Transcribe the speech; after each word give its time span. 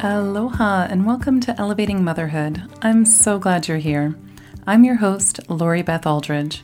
Aloha 0.00 0.86
and 0.88 1.04
welcome 1.04 1.40
to 1.40 1.60
Elevating 1.60 2.04
Motherhood. 2.04 2.62
I'm 2.82 3.04
so 3.04 3.36
glad 3.40 3.66
you're 3.66 3.78
here. 3.78 4.14
I'm 4.64 4.84
your 4.84 4.94
host, 4.94 5.40
Lori 5.50 5.82
Beth 5.82 6.06
Aldridge. 6.06 6.62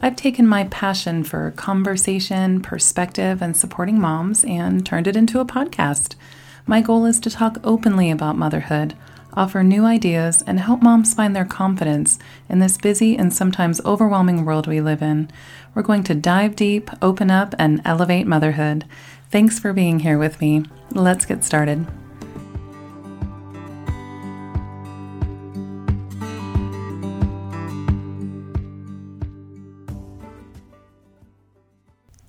I've 0.00 0.14
taken 0.14 0.46
my 0.46 0.62
passion 0.64 1.24
for 1.24 1.50
conversation, 1.56 2.62
perspective, 2.62 3.42
and 3.42 3.56
supporting 3.56 4.00
moms 4.00 4.44
and 4.44 4.86
turned 4.86 5.08
it 5.08 5.16
into 5.16 5.40
a 5.40 5.44
podcast. 5.44 6.14
My 6.66 6.80
goal 6.80 7.04
is 7.04 7.18
to 7.20 7.30
talk 7.30 7.58
openly 7.64 8.12
about 8.12 8.38
motherhood, 8.38 8.94
offer 9.34 9.64
new 9.64 9.84
ideas, 9.84 10.44
and 10.46 10.60
help 10.60 10.80
moms 10.80 11.14
find 11.14 11.34
their 11.34 11.44
confidence 11.44 12.20
in 12.48 12.60
this 12.60 12.78
busy 12.78 13.16
and 13.18 13.34
sometimes 13.34 13.84
overwhelming 13.84 14.44
world 14.44 14.68
we 14.68 14.80
live 14.80 15.02
in. 15.02 15.28
We're 15.74 15.82
going 15.82 16.04
to 16.04 16.14
dive 16.14 16.54
deep, 16.54 16.92
open 17.02 17.28
up, 17.28 17.56
and 17.58 17.82
elevate 17.84 18.28
motherhood. 18.28 18.84
Thanks 19.32 19.58
for 19.58 19.72
being 19.72 19.98
here 19.98 20.16
with 20.16 20.40
me. 20.40 20.62
Let's 20.92 21.26
get 21.26 21.42
started. 21.42 21.84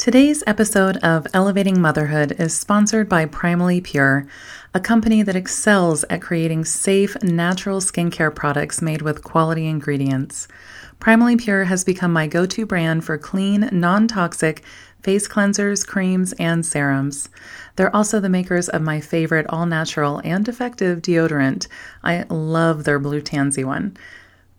Today's 0.09 0.43
episode 0.47 0.97
of 1.03 1.27
Elevating 1.35 1.79
Motherhood 1.79 2.31
is 2.39 2.57
sponsored 2.57 3.07
by 3.07 3.27
Primally 3.27 3.83
Pure, 3.83 4.25
a 4.73 4.79
company 4.79 5.21
that 5.21 5.35
excels 5.35 6.03
at 6.09 6.19
creating 6.19 6.65
safe, 6.65 7.15
natural 7.21 7.79
skincare 7.79 8.33
products 8.33 8.81
made 8.81 9.03
with 9.03 9.23
quality 9.23 9.67
ingredients. 9.67 10.47
Primally 10.99 11.37
Pure 11.39 11.65
has 11.65 11.83
become 11.83 12.11
my 12.11 12.25
go 12.25 12.47
to 12.47 12.65
brand 12.65 13.05
for 13.05 13.19
clean, 13.19 13.69
non 13.71 14.07
toxic 14.07 14.63
face 15.03 15.27
cleansers, 15.27 15.85
creams, 15.85 16.33
and 16.39 16.65
serums. 16.65 17.29
They're 17.75 17.95
also 17.95 18.19
the 18.19 18.29
makers 18.29 18.67
of 18.67 18.81
my 18.81 19.01
favorite 19.01 19.45
all 19.49 19.67
natural 19.67 20.21
and 20.23 20.49
effective 20.49 21.03
deodorant. 21.03 21.67
I 22.03 22.25
love 22.31 22.83
their 22.83 22.97
Blue 22.97 23.21
Tansy 23.21 23.63
one. 23.63 23.95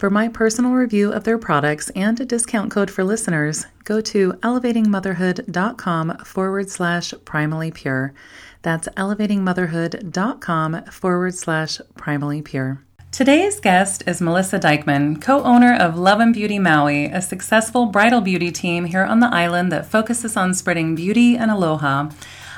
For 0.01 0.09
my 0.09 0.29
personal 0.29 0.73
review 0.73 1.13
of 1.13 1.25
their 1.25 1.37
products 1.37 1.91
and 1.91 2.19
a 2.19 2.25
discount 2.25 2.71
code 2.71 2.91
for 2.91 3.05
listeners, 3.05 3.67
go 3.85 4.01
to 4.01 4.33
elevatingmotherhood.com 4.33 6.17
forward 6.25 6.71
slash 6.71 7.13
primally 7.27 7.75
pure. 7.75 8.15
That's 8.63 8.89
elevatingmotherhood.com 8.97 10.85
forward 10.87 11.35
slash 11.35 11.83
primally 11.99 12.43
pure. 12.43 12.83
Today's 13.13 13.61
guest 13.61 14.03
is 14.07 14.23
Melissa 14.23 14.59
Dykman, 14.59 15.21
co 15.21 15.43
owner 15.43 15.75
of 15.75 15.99
Love 15.99 16.21
and 16.21 16.33
Beauty 16.33 16.59
Maui, 16.59 17.05
a 17.05 17.21
successful 17.21 17.85
bridal 17.85 18.23
beauty 18.23 18.51
team 18.51 18.87
here 18.87 19.05
on 19.05 19.21
the 19.21 19.29
island 19.29 19.71
that 19.71 19.85
focuses 19.85 20.35
on 20.35 20.55
spreading 20.55 20.95
beauty 20.95 21.37
and 21.37 21.51
aloha. 21.51 22.09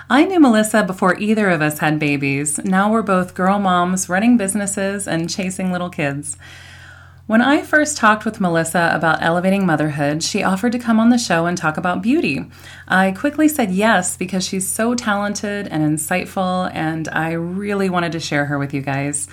I 0.09 0.27
knew 0.27 0.39
Melissa 0.39 0.85
before 0.85 1.19
either 1.19 1.51
of 1.51 1.61
us 1.61 1.81
had 1.81 1.99
babies. 1.99 2.59
Now 2.59 2.93
we're 2.93 3.03
both 3.03 3.35
girl 3.35 3.59
moms 3.59 4.09
running 4.09 4.37
businesses 4.37 5.09
and 5.09 5.29
chasing 5.29 5.73
little 5.73 5.91
kids. 5.91 6.37
When 7.33 7.41
I 7.41 7.63
first 7.63 7.97
talked 7.97 8.27
with 8.27 8.43
Melissa 8.43 8.91
about 8.93 9.23
elevating 9.23 9.65
motherhood, 9.65 10.23
she 10.23 10.43
offered 10.43 10.73
to 10.73 10.79
come 10.79 11.01
on 11.01 11.09
the 11.09 11.17
show 11.17 11.47
and 11.47 11.57
talk 11.57 11.79
about 11.79 12.03
beauty. 12.03 12.45
I 12.87 13.13
quickly 13.13 13.49
said 13.49 13.71
yes 13.71 14.19
because 14.19 14.47
she's 14.47 14.69
so 14.69 14.95
talented 14.95 15.67
and 15.67 15.83
insightful, 15.83 16.71
and 16.75 17.09
I 17.09 17.33
really 17.33 17.89
wanted 17.89 18.13
to 18.13 18.21
share 18.21 18.45
her 18.45 18.59
with 18.59 18.75
you 18.75 18.83
guys. 18.83 19.29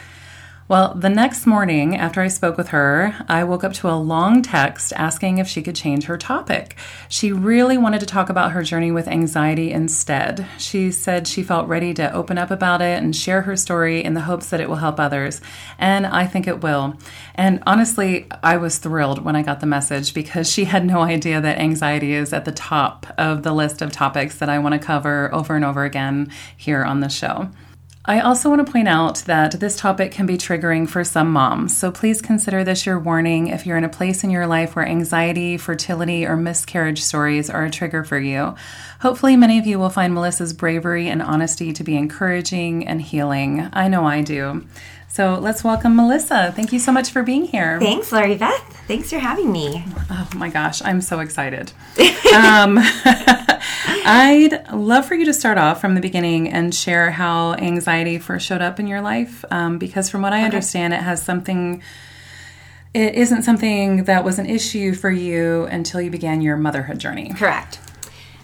Well, 0.70 0.94
the 0.94 1.10
next 1.10 1.48
morning 1.48 1.96
after 1.96 2.22
I 2.22 2.28
spoke 2.28 2.56
with 2.56 2.68
her, 2.68 3.26
I 3.28 3.44
woke 3.44 3.64
up 3.64 3.74
to 3.74 3.90
a 3.90 3.98
long 3.98 4.44
text 4.44 4.94
asking 4.96 5.40
if 5.40 5.48
she 5.48 5.64
could 5.64 5.76
change 5.76 6.04
her 6.04 6.16
topic. 6.16 6.76
She 7.08 7.32
really 7.32 7.76
wanted 7.76 8.02
to 8.02 8.06
talk 8.06 8.30
about 8.30 8.52
her 8.52 8.62
journey 8.62 8.92
with 8.92 9.08
anxiety 9.08 9.72
instead. 9.72 10.46
She 10.60 10.92
said 10.92 11.28
she 11.28 11.42
felt 11.42 11.68
ready 11.68 11.96
to 11.96 12.14
open 12.14 12.38
up 12.38 12.52
about 12.52 12.84
it 12.84 13.02
and 13.02 13.16
share 13.16 13.42
her 13.42 13.58
story 13.58 14.04
in 14.04 14.14
the 14.14 14.22
hopes 14.22 14.52
that 14.52 14.62
it 14.62 14.70
will 14.70 14.76
help 14.76 15.00
others. 15.00 15.42
And 15.80 16.06
I 16.06 16.28
think 16.28 16.48
it 16.48 16.62
will. 16.62 16.96
And 17.34 17.64
honestly, 17.66 18.28
I 18.44 18.58
was 18.58 18.78
thrilled 18.78 19.26
when 19.26 19.36
I 19.36 19.42
got 19.42 19.62
the 19.62 19.66
message 19.66 20.14
because 20.14 20.52
she 20.52 20.66
had 20.66 20.86
no 20.86 21.02
idea 21.02 21.42
that 21.42 21.58
anxiety 21.58 22.14
is 22.14 22.32
at 22.32 22.46
the 22.46 22.52
top 22.52 23.08
of 23.18 23.42
the 23.42 23.54
list 23.54 23.82
of 23.82 23.92
topics 23.92 24.38
that 24.38 24.50
I 24.50 24.60
want 24.60 24.74
to 24.74 24.80
cover 24.80 25.34
over 25.34 25.56
and 25.56 25.66
over 25.66 25.84
again 25.84 26.32
here 26.56 26.84
on 26.84 27.00
the 27.00 27.10
show. 27.10 27.50
I 28.10 28.22
also 28.22 28.50
want 28.50 28.66
to 28.66 28.72
point 28.72 28.88
out 28.88 29.18
that 29.28 29.60
this 29.60 29.78
topic 29.78 30.12
can 30.12 30.26
be 30.26 30.36
triggering 30.36 30.90
for 30.90 31.04
some 31.04 31.32
moms, 31.32 31.78
so 31.78 31.92
please 31.92 32.24
consider 32.24 32.64
this 32.64 32.84
your 32.84 32.98
warning 32.98 33.50
if 33.50 33.68
you're 33.68 33.78
in 33.78 33.84
a 33.84 33.90
place 33.90 34.24
in 34.24 34.32
your 34.32 34.48
life 34.48 34.76
where 34.76 34.84
anxiety, 34.84 35.58
fertility, 35.58 36.26
or 36.26 36.36
miscarriage 36.36 37.04
stories 37.04 37.52
are 37.52 37.66
a 37.66 37.70
trigger 37.70 38.04
for 38.04 38.18
you. 38.18 38.56
Hopefully, 39.02 39.36
many 39.36 39.60
of 39.60 39.68
you 39.68 39.78
will 39.78 39.92
find 39.92 40.16
Melissa's 40.16 40.54
bravery 40.54 41.08
and 41.08 41.22
honesty 41.22 41.72
to 41.72 41.84
be 41.84 41.96
encouraging 41.96 42.88
and 42.88 43.00
healing. 43.00 43.70
I 43.74 43.88
know 43.88 44.08
I 44.08 44.24
do. 44.24 44.66
So 45.12 45.40
let's 45.42 45.64
welcome 45.64 45.96
Melissa. 45.96 46.54
Thank 46.56 46.72
you 46.72 46.78
so 46.78 46.92
much 46.92 47.10
for 47.10 47.24
being 47.24 47.44
here. 47.46 47.80
Thanks, 47.80 48.12
Lori 48.12 48.36
Beth. 48.36 48.62
Thanks 48.88 49.10
for 49.10 49.18
having 49.18 49.52
me. 49.52 49.84
Oh 50.10 50.30
my 50.36 50.50
gosh, 50.50 50.84
I'm 50.84 51.02
so 51.02 51.20
excited. 51.20 51.72
um, 52.36 52.78
I'd 54.06 54.68
love 54.72 55.08
for 55.08 55.16
you 55.16 55.26
to 55.26 55.34
start 55.34 55.58
off 55.58 55.82
from 55.82 55.96
the 55.96 56.02
beginning 56.02 56.48
and 56.50 56.74
share 56.74 57.10
how 57.10 57.56
anxiety 57.56 58.20
first 58.20 58.46
showed 58.46 58.62
up 58.62 58.80
in 58.80 58.86
your 58.86 59.02
life, 59.02 59.44
um, 59.50 59.80
because 59.80 60.10
from 60.10 60.22
what 60.22 60.32
I 60.32 60.38
okay. 60.38 60.46
understand, 60.46 60.94
it 60.94 61.02
has 61.02 61.24
something. 61.24 61.82
It 62.94 63.16
isn't 63.16 63.44
something 63.44 64.06
that 64.06 64.24
was 64.24 64.40
an 64.40 64.46
issue 64.46 64.94
for 64.94 65.12
you 65.12 65.66
until 65.66 66.02
you 66.02 66.12
began 66.12 66.42
your 66.42 66.56
motherhood 66.56 67.00
journey. 67.00 67.34
Correct. 67.34 67.80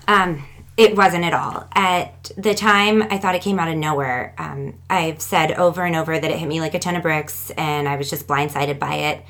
Um, 0.07 0.45
it 0.77 0.95
wasn't 0.95 1.23
at 1.23 1.33
all. 1.33 1.67
At 1.73 2.31
the 2.37 2.53
time, 2.53 3.03
I 3.03 3.17
thought 3.17 3.35
it 3.35 3.41
came 3.41 3.59
out 3.59 3.69
of 3.69 3.77
nowhere. 3.77 4.35
Um, 4.37 4.75
I've 4.89 5.21
said 5.21 5.53
over 5.53 5.83
and 5.83 5.95
over 5.95 6.19
that 6.19 6.29
it 6.29 6.37
hit 6.37 6.47
me 6.47 6.59
like 6.59 6.73
a 6.73 6.79
ton 6.79 6.95
of 6.95 7.01
bricks, 7.01 7.49
and 7.51 7.87
I 7.87 7.95
was 7.95 8.09
just 8.09 8.27
blindsided 8.27 8.77
by 8.77 8.95
it. 8.95 9.25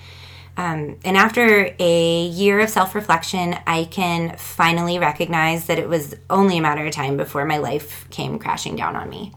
Um, 0.58 0.98
and 1.04 1.18
after 1.18 1.76
a 1.78 2.26
year 2.28 2.62
of 2.62 2.70
self 2.70 2.96
reflection, 2.96 3.58
I 3.68 3.86
can 3.86 4.38
finally 4.38 4.98
recognize 5.00 5.66
that 5.68 5.78
it 5.78 5.90
was 5.90 6.16
only 6.30 6.58
a 6.58 6.62
matter 6.62 6.86
of 6.86 6.94
time 6.94 7.18
before 7.18 7.46
my 7.46 7.58
life 7.58 8.10
came 8.10 8.40
crashing 8.40 8.76
down 8.76 8.96
on 8.96 9.10
me. 9.10 9.34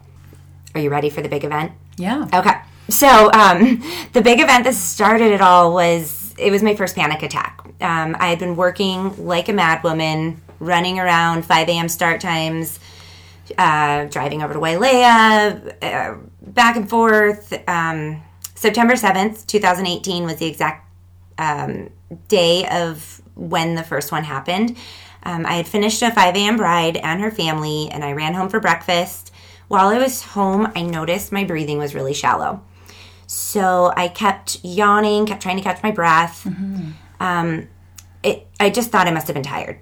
Are 0.73 0.81
you 0.81 0.89
ready 0.89 1.09
for 1.09 1.21
the 1.21 1.29
big 1.29 1.43
event? 1.43 1.73
Yeah. 1.97 2.27
Okay. 2.33 2.53
So, 2.87 3.31
um, 3.33 3.83
the 4.13 4.21
big 4.21 4.39
event 4.39 4.63
that 4.63 4.73
started 4.73 5.31
it 5.31 5.41
all 5.41 5.73
was 5.73 6.33
it 6.37 6.51
was 6.51 6.63
my 6.63 6.75
first 6.75 6.95
panic 6.95 7.21
attack. 7.21 7.61
Um, 7.81 8.15
I 8.19 8.29
had 8.29 8.39
been 8.39 8.55
working 8.55 9.25
like 9.25 9.49
a 9.49 9.53
madwoman, 9.53 10.37
running 10.59 10.99
around 10.99 11.45
5 11.45 11.69
a.m. 11.69 11.89
start 11.89 12.21
times, 12.21 12.79
uh, 13.57 14.05
driving 14.05 14.43
over 14.43 14.53
to 14.53 14.59
Wailea, 14.59 15.83
uh, 15.83 16.17
back 16.41 16.75
and 16.75 16.89
forth. 16.89 17.53
Um, 17.67 18.21
September 18.55 18.93
7th, 18.93 19.45
2018 19.47 20.25
was 20.25 20.37
the 20.37 20.45
exact 20.45 20.85
um, 21.37 21.89
day 22.27 22.67
of 22.69 23.21
when 23.35 23.75
the 23.75 23.83
first 23.83 24.11
one 24.11 24.23
happened. 24.23 24.77
Um, 25.23 25.45
I 25.45 25.53
had 25.53 25.67
finished 25.67 26.01
a 26.01 26.11
5 26.11 26.35
a.m. 26.35 26.57
bride 26.57 26.97
and 26.97 27.21
her 27.21 27.31
family, 27.31 27.89
and 27.91 28.03
I 28.03 28.13
ran 28.13 28.33
home 28.33 28.49
for 28.49 28.59
breakfast. 28.59 29.31
While 29.67 29.89
I 29.89 29.97
was 29.97 30.23
home, 30.23 30.71
I 30.75 30.81
noticed 30.81 31.31
my 31.31 31.43
breathing 31.43 31.77
was 31.77 31.93
really 31.93 32.13
shallow. 32.13 32.63
So 33.27 33.93
I 33.95 34.07
kept 34.07 34.63
yawning, 34.63 35.25
kept 35.25 35.41
trying 35.41 35.57
to 35.57 35.63
catch 35.63 35.83
my 35.83 35.91
breath. 35.91 36.45
Mm-hmm. 36.45 36.91
Um, 37.19 37.67
it, 38.23 38.47
I 38.59 38.69
just 38.69 38.89
thought 38.89 39.07
I 39.07 39.11
must 39.11 39.27
have 39.27 39.35
been 39.35 39.43
tired. 39.43 39.79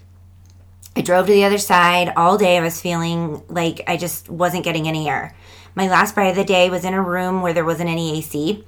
I 0.97 1.01
drove 1.01 1.27
to 1.27 1.31
the 1.31 1.43
other 1.43 1.59
side 1.59 2.11
all 2.17 2.39
day. 2.39 2.57
I 2.57 2.61
was 2.61 2.81
feeling 2.81 3.43
like 3.49 3.81
I 3.87 3.97
just 3.97 4.29
wasn't 4.29 4.63
getting 4.63 4.87
any 4.87 5.07
air. 5.07 5.35
My 5.75 5.87
last 5.87 6.15
bride 6.15 6.29
of 6.29 6.35
the 6.35 6.43
day 6.43 6.71
was 6.71 6.83
in 6.83 6.95
a 6.95 7.01
room 7.01 7.43
where 7.43 7.53
there 7.53 7.63
wasn't 7.63 7.89
any 7.89 8.17
AC. 8.17 8.65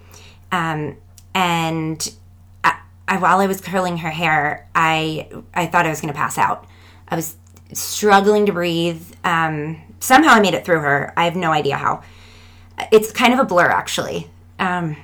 Um, 0.51 0.97
and 1.33 2.13
I, 2.63 3.17
while 3.17 3.39
I 3.39 3.47
was 3.47 3.61
curling 3.61 3.97
her 3.97 4.11
hair, 4.11 4.69
I 4.75 5.27
I 5.55 5.65
thought 5.65 5.87
I 5.87 5.89
was 5.89 6.01
going 6.01 6.13
to 6.13 6.17
pass 6.17 6.37
out. 6.37 6.67
I 7.07 7.15
was 7.15 7.35
struggling 7.73 8.45
to 8.45 8.51
breathe. 8.51 9.01
Um, 9.23 9.81
somehow 9.99 10.33
I 10.33 10.39
made 10.39 10.53
it 10.53 10.65
through 10.65 10.81
her. 10.81 11.11
I 11.17 11.25
have 11.25 11.35
no 11.35 11.51
idea 11.51 11.77
how. 11.77 12.03
It's 12.91 13.11
kind 13.11 13.33
of 13.33 13.39
a 13.39 13.43
blur, 13.43 13.69
actually. 13.69 14.29
Um, 14.59 14.97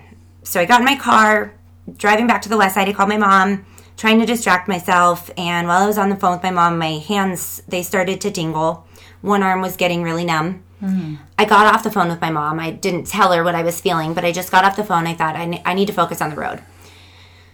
so 0.44 0.60
I 0.60 0.66
got 0.66 0.82
in 0.82 0.86
my 0.86 0.96
car, 0.96 1.56
driving 1.98 2.28
back 2.28 2.44
to 2.44 2.50
the 2.50 2.58
west 2.58 2.76
side. 2.76 2.88
I 2.88 2.94
called 2.94 3.10
my 3.10 3.18
mom, 3.18 3.66
trying 3.98 4.20
to 4.20 4.26
distract 4.26 4.68
myself. 4.68 5.30
And 5.38 5.68
while 5.68 5.84
I 5.84 5.88
was 5.88 5.98
on 5.98 6.10
the 6.10 6.16
phone 6.16 6.34
with 6.34 6.44
my 6.44 6.52
mom, 6.52 6.78
my 6.78 7.00
hands 7.00 7.62
they 7.68 7.84
started 7.84 8.22
to 8.22 8.32
tingle. 8.32 8.86
One 9.22 9.44
arm 9.44 9.62
was 9.62 9.76
getting 9.76 10.04
really 10.04 10.26
numb. 10.26 10.64
Mm-hmm. 10.82 11.16
I 11.40 11.46
got 11.46 11.74
off 11.74 11.84
the 11.84 11.92
phone 11.92 12.10
with 12.10 12.22
my 12.22 12.30
mom. 12.30 12.60
I 12.60 12.72
didn't 12.72 13.08
tell 13.08 13.32
her 13.32 13.44
what 13.44 13.56
I 13.56 13.64
was 13.64 13.82
feeling, 13.82 14.14
but 14.14 14.26
I 14.26 14.32
just 14.32 14.52
got 14.52 14.66
off 14.66 14.76
the 14.76 14.84
phone. 14.84 15.08
I 15.08 15.14
thought 15.14 15.36
I, 15.36 15.62
I 15.66 15.74
need 15.74 15.88
to 15.88 15.94
focus 15.94 16.22
on 16.22 16.30
the 16.30 16.36
road. 16.36 16.62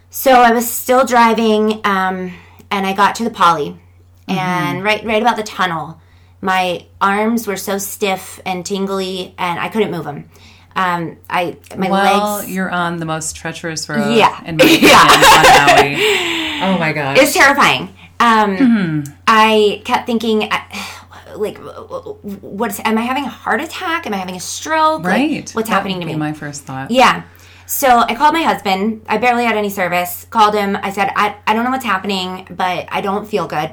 So 0.09 0.31
I 0.31 0.51
was 0.51 0.69
still 0.69 1.05
driving, 1.05 1.79
um, 1.85 2.33
and 2.69 2.85
I 2.85 2.93
got 2.93 3.15
to 3.15 3.23
the 3.23 3.29
Pali, 3.29 3.69
mm-hmm. 3.69 4.31
and 4.31 4.83
right 4.83 5.05
right 5.05 5.21
about 5.21 5.37
the 5.37 5.43
tunnel, 5.43 6.01
my 6.41 6.85
arms 6.99 7.47
were 7.47 7.55
so 7.55 7.77
stiff 7.77 8.41
and 8.45 8.65
tingly, 8.65 9.33
and 9.37 9.59
I 9.59 9.69
couldn't 9.69 9.91
move 9.91 10.03
them. 10.03 10.29
Um, 10.75 11.17
I 11.29 11.57
my 11.77 11.89
well, 11.89 12.37
legs. 12.37 12.49
you're 12.51 12.69
on 12.71 12.97
the 12.97 13.05
most 13.05 13.35
treacherous 13.35 13.87
road. 13.89 14.15
Yeah, 14.15 14.43
in 14.45 14.55
my 14.57 14.63
yeah. 14.63 16.61
oh 16.75 16.77
my 16.79 16.93
gosh, 16.93 17.17
it's 17.19 17.33
terrifying. 17.33 17.89
Um, 18.19 18.57
mm-hmm. 18.57 19.13
I 19.27 19.81
kept 19.83 20.05
thinking, 20.05 20.49
like 21.35 21.57
what's 21.59 22.79
am 22.85 22.97
I 22.97 23.01
having 23.01 23.25
a 23.25 23.29
heart 23.29 23.61
attack? 23.61 24.05
Am 24.05 24.13
I 24.13 24.17
having 24.17 24.35
a 24.35 24.39
stroke? 24.39 25.03
Like, 25.03 25.07
Right. 25.13 25.51
what's 25.51 25.69
That 25.69 25.75
happening 25.75 25.97
would 25.97 26.01
to 26.03 26.07
be 26.07 26.13
me? 26.13 26.19
My 26.19 26.33
first 26.33 26.63
thought. 26.63 26.91
Yeah. 26.91 27.23
So 27.65 27.87
I 27.99 28.15
called 28.15 28.33
my 28.33 28.43
husband. 28.43 29.01
I 29.07 29.17
barely 29.17 29.45
had 29.45 29.55
any 29.55 29.69
service. 29.69 30.25
Called 30.29 30.53
him. 30.55 30.77
I 30.81 30.91
said, 30.91 31.09
I, 31.15 31.37
I 31.47 31.53
don't 31.53 31.63
know 31.63 31.71
what's 31.71 31.85
happening, 31.85 32.45
but 32.49 32.85
I 32.91 32.99
don't 32.99 33.25
feel 33.27 33.47
good. 33.47 33.71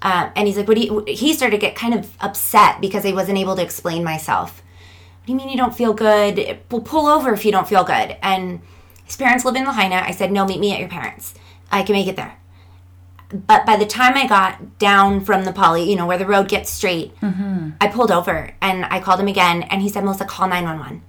Uh, 0.00 0.30
and 0.34 0.46
he's 0.48 0.56
like, 0.56 0.66
what 0.66 0.76
do 0.78 0.82
you, 0.82 1.04
he 1.06 1.34
started 1.34 1.56
to 1.56 1.60
get 1.60 1.74
kind 1.76 1.92
of 1.94 2.10
upset 2.20 2.80
because 2.80 3.04
I 3.04 3.12
wasn't 3.12 3.36
able 3.38 3.54
to 3.56 3.62
explain 3.62 4.02
myself. 4.02 4.62
Do 5.26 5.32
you 5.32 5.38
mean 5.38 5.48
you 5.48 5.56
don't 5.56 5.74
feel 5.74 5.94
good? 5.94 6.58
Well, 6.70 6.82
pull 6.82 7.06
over 7.06 7.32
if 7.32 7.44
you 7.44 7.52
don't 7.52 7.68
feel 7.68 7.84
good. 7.84 8.16
And 8.22 8.60
his 9.04 9.16
parents 9.16 9.44
live 9.44 9.56
in 9.56 9.64
Lahaina. 9.64 9.96
I 9.96 10.10
said, 10.10 10.30
no, 10.30 10.44
meet 10.46 10.60
me 10.60 10.72
at 10.72 10.80
your 10.80 10.88
parents. 10.88 11.34
I 11.72 11.82
can 11.82 11.94
make 11.94 12.06
it 12.06 12.16
there. 12.16 12.38
But 13.30 13.66
by 13.66 13.76
the 13.76 13.86
time 13.86 14.16
I 14.16 14.26
got 14.26 14.78
down 14.78 15.24
from 15.24 15.44
the 15.44 15.52
Pali, 15.52 15.88
you 15.88 15.96
know, 15.96 16.06
where 16.06 16.18
the 16.18 16.26
road 16.26 16.48
gets 16.48 16.70
straight, 16.70 17.18
mm-hmm. 17.20 17.70
I 17.80 17.88
pulled 17.88 18.10
over 18.10 18.54
and 18.60 18.84
I 18.84 19.00
called 19.00 19.18
him 19.18 19.28
again. 19.28 19.62
And 19.62 19.82
he 19.82 19.88
said, 19.88 20.04
Melissa, 20.04 20.24
call 20.24 20.48
911. 20.48 21.02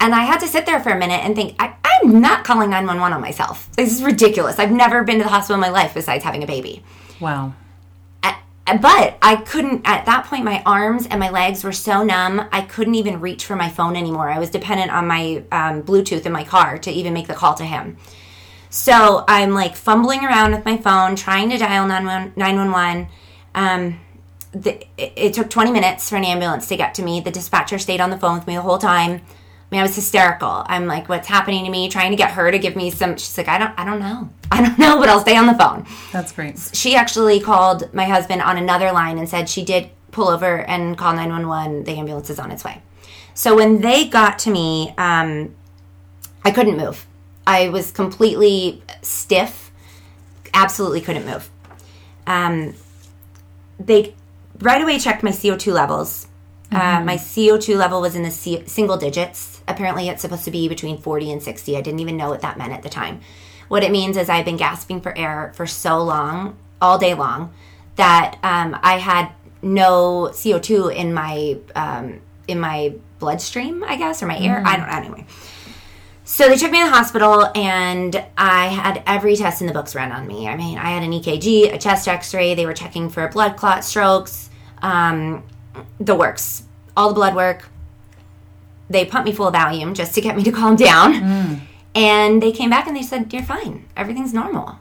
And 0.00 0.14
I 0.14 0.24
had 0.24 0.38
to 0.40 0.48
sit 0.48 0.66
there 0.66 0.80
for 0.80 0.90
a 0.90 0.98
minute 0.98 1.24
and 1.24 1.34
think, 1.34 1.54
I, 1.58 1.74
I'm 1.84 2.20
not 2.20 2.44
calling 2.44 2.70
911 2.70 3.14
on 3.14 3.20
myself. 3.20 3.70
This 3.72 3.94
is 3.94 4.02
ridiculous. 4.02 4.58
I've 4.58 4.72
never 4.72 5.04
been 5.04 5.18
to 5.18 5.24
the 5.24 5.30
hospital 5.30 5.54
in 5.54 5.60
my 5.60 5.70
life 5.70 5.94
besides 5.94 6.24
having 6.24 6.42
a 6.42 6.46
baby. 6.46 6.82
Wow. 7.20 7.54
But 8.66 9.16
I 9.22 9.36
couldn't, 9.36 9.82
at 9.84 10.06
that 10.06 10.26
point, 10.26 10.44
my 10.44 10.60
arms 10.66 11.06
and 11.06 11.20
my 11.20 11.30
legs 11.30 11.62
were 11.62 11.72
so 11.72 12.02
numb, 12.02 12.48
I 12.50 12.62
couldn't 12.62 12.96
even 12.96 13.20
reach 13.20 13.44
for 13.44 13.54
my 13.54 13.68
phone 13.68 13.94
anymore. 13.94 14.28
I 14.28 14.40
was 14.40 14.50
dependent 14.50 14.90
on 14.90 15.06
my 15.06 15.44
um, 15.52 15.84
Bluetooth 15.84 16.26
in 16.26 16.32
my 16.32 16.42
car 16.42 16.76
to 16.78 16.90
even 16.90 17.12
make 17.12 17.28
the 17.28 17.34
call 17.34 17.54
to 17.54 17.64
him. 17.64 17.96
So 18.68 19.24
I'm 19.28 19.52
like 19.52 19.76
fumbling 19.76 20.24
around 20.24 20.50
with 20.50 20.64
my 20.64 20.76
phone, 20.76 21.14
trying 21.14 21.48
to 21.50 21.58
dial 21.58 21.86
911. 21.86 23.06
Um, 23.54 24.00
the, 24.52 24.82
it, 24.98 25.12
it 25.16 25.34
took 25.34 25.48
20 25.48 25.70
minutes 25.70 26.10
for 26.10 26.16
an 26.16 26.24
ambulance 26.24 26.66
to 26.68 26.76
get 26.76 26.94
to 26.96 27.02
me. 27.02 27.20
The 27.20 27.30
dispatcher 27.30 27.78
stayed 27.78 28.00
on 28.00 28.10
the 28.10 28.18
phone 28.18 28.36
with 28.36 28.48
me 28.48 28.56
the 28.56 28.62
whole 28.62 28.78
time. 28.78 29.22
I 29.76 29.78
mean, 29.78 29.80
I 29.80 29.82
was 29.82 29.94
hysterical. 29.94 30.64
I'm 30.68 30.86
like, 30.86 31.08
"What's 31.08 31.28
happening 31.28 31.64
to 31.66 31.70
me?" 31.70 31.90
Trying 31.90 32.10
to 32.12 32.16
get 32.16 32.30
her 32.30 32.50
to 32.50 32.58
give 32.58 32.76
me 32.76 32.90
some. 32.90 33.16
She's 33.18 33.36
like, 33.36 33.48
"I 33.48 33.58
don't, 33.58 33.74
I 33.76 33.84
don't 33.84 33.98
know. 33.98 34.30
I 34.50 34.62
don't 34.62 34.78
know, 34.78 34.98
but 34.98 35.08
I'll 35.08 35.20
stay 35.20 35.36
on 35.36 35.46
the 35.46 35.54
phone." 35.54 35.84
That's 36.12 36.32
great. 36.32 36.58
She 36.72 36.94
actually 36.94 37.40
called 37.40 37.92
my 37.92 38.04
husband 38.04 38.40
on 38.40 38.56
another 38.56 38.90
line 38.92 39.18
and 39.18 39.28
said 39.28 39.48
she 39.50 39.64
did 39.64 39.90
pull 40.12 40.28
over 40.28 40.60
and 40.60 40.96
call 40.96 41.12
911. 41.14 41.84
The 41.84 41.98
ambulance 41.98 42.30
is 42.30 42.38
on 42.38 42.52
its 42.52 42.64
way. 42.64 42.80
So 43.34 43.54
when 43.54 43.82
they 43.82 44.08
got 44.08 44.38
to 44.40 44.50
me, 44.50 44.94
um, 44.96 45.54
I 46.42 46.52
couldn't 46.52 46.78
move. 46.78 47.04
I 47.46 47.68
was 47.68 47.90
completely 47.90 48.82
stiff. 49.02 49.70
Absolutely 50.54 51.02
couldn't 51.02 51.26
move. 51.26 51.50
Um, 52.26 52.74
they 53.78 54.14
right 54.60 54.80
away 54.80 54.98
checked 54.98 55.22
my 55.22 55.32
CO2 55.32 55.70
levels. 55.72 56.25
Uh, 56.72 57.00
my 57.00 57.16
CO2 57.16 57.76
level 57.76 58.00
was 58.00 58.16
in 58.16 58.22
the 58.22 58.30
C- 58.30 58.64
single 58.66 58.96
digits. 58.96 59.62
Apparently, 59.68 60.08
it's 60.08 60.22
supposed 60.22 60.44
to 60.44 60.50
be 60.50 60.68
between 60.68 60.98
40 60.98 61.32
and 61.32 61.42
60. 61.42 61.76
I 61.76 61.80
didn't 61.80 62.00
even 62.00 62.16
know 62.16 62.28
what 62.28 62.40
that 62.40 62.58
meant 62.58 62.72
at 62.72 62.82
the 62.82 62.88
time. 62.88 63.20
What 63.68 63.82
it 63.82 63.90
means 63.90 64.16
is 64.16 64.28
I've 64.28 64.44
been 64.44 64.56
gasping 64.56 65.00
for 65.00 65.16
air 65.16 65.52
for 65.54 65.66
so 65.66 66.02
long, 66.02 66.56
all 66.80 66.98
day 66.98 67.14
long, 67.14 67.52
that 67.96 68.38
um, 68.42 68.78
I 68.82 68.98
had 68.98 69.30
no 69.62 70.30
CO2 70.32 70.94
in 70.94 71.14
my 71.14 71.58
um, 71.74 72.20
in 72.46 72.60
my 72.60 72.94
bloodstream, 73.18 73.82
I 73.84 73.96
guess, 73.96 74.22
or 74.22 74.26
my 74.26 74.38
air. 74.38 74.62
I 74.64 74.76
don't 74.76 74.86
know. 74.86 74.92
Anyway, 74.96 75.26
so 76.24 76.48
they 76.48 76.56
took 76.56 76.70
me 76.70 76.78
to 76.78 76.84
the 76.84 76.90
hospital, 76.90 77.50
and 77.54 78.24
I 78.36 78.66
had 78.66 79.02
every 79.06 79.36
test 79.36 79.60
in 79.60 79.66
the 79.66 79.72
books 79.72 79.94
run 79.94 80.12
on 80.12 80.26
me. 80.26 80.48
I 80.48 80.56
mean, 80.56 80.78
I 80.78 80.90
had 80.90 81.02
an 81.02 81.12
EKG, 81.12 81.72
a 81.72 81.78
chest 81.78 82.06
X-ray. 82.06 82.54
They 82.54 82.66
were 82.66 82.74
checking 82.74 83.08
for 83.08 83.26
blood 83.28 83.56
clot, 83.56 83.84
strokes, 83.84 84.50
um, 84.82 85.42
the 85.98 86.14
works, 86.14 86.64
all 86.96 87.08
the 87.08 87.14
blood 87.14 87.34
work. 87.34 87.68
They 88.88 89.04
pumped 89.04 89.26
me 89.26 89.32
full 89.32 89.48
of 89.48 89.54
Valium 89.54 89.94
just 89.94 90.14
to 90.14 90.20
get 90.20 90.36
me 90.36 90.44
to 90.44 90.52
calm 90.60 90.76
down, 90.76 91.66
and 91.94 92.42
they 92.42 92.52
came 92.52 92.70
back 92.70 92.86
and 92.86 92.96
they 92.96 93.02
said, 93.02 93.32
"You're 93.32 93.42
fine. 93.42 93.86
Everything's 93.96 94.32
normal." 94.32 94.78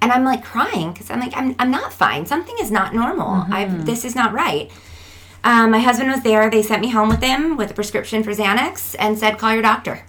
And 0.00 0.12
I'm 0.12 0.24
like 0.24 0.44
crying 0.44 0.92
because 0.92 1.10
I'm 1.10 1.18
like, 1.18 1.34
I'm, 1.34 1.56
I'm 1.58 1.70
not 1.70 1.90
fine. 1.90 2.26
Something 2.26 2.56
is 2.60 2.70
not 2.70 2.94
normal. 2.94 3.46
I 3.48 3.64
this 3.64 4.04
is 4.04 4.14
not 4.14 4.34
right. 4.34 4.70
Um, 5.42 5.70
my 5.70 5.80
husband 5.80 6.10
was 6.10 6.22
there. 6.22 6.50
They 6.50 6.62
sent 6.62 6.82
me 6.82 6.90
home 6.90 7.08
with 7.08 7.22
him 7.22 7.56
with 7.56 7.70
a 7.70 7.74
prescription 7.74 8.22
for 8.22 8.32
Xanax 8.32 8.94
and 8.98 9.18
said, 9.18 9.38
"Call 9.38 9.52
your 9.52 9.62
doctor." 9.62 10.04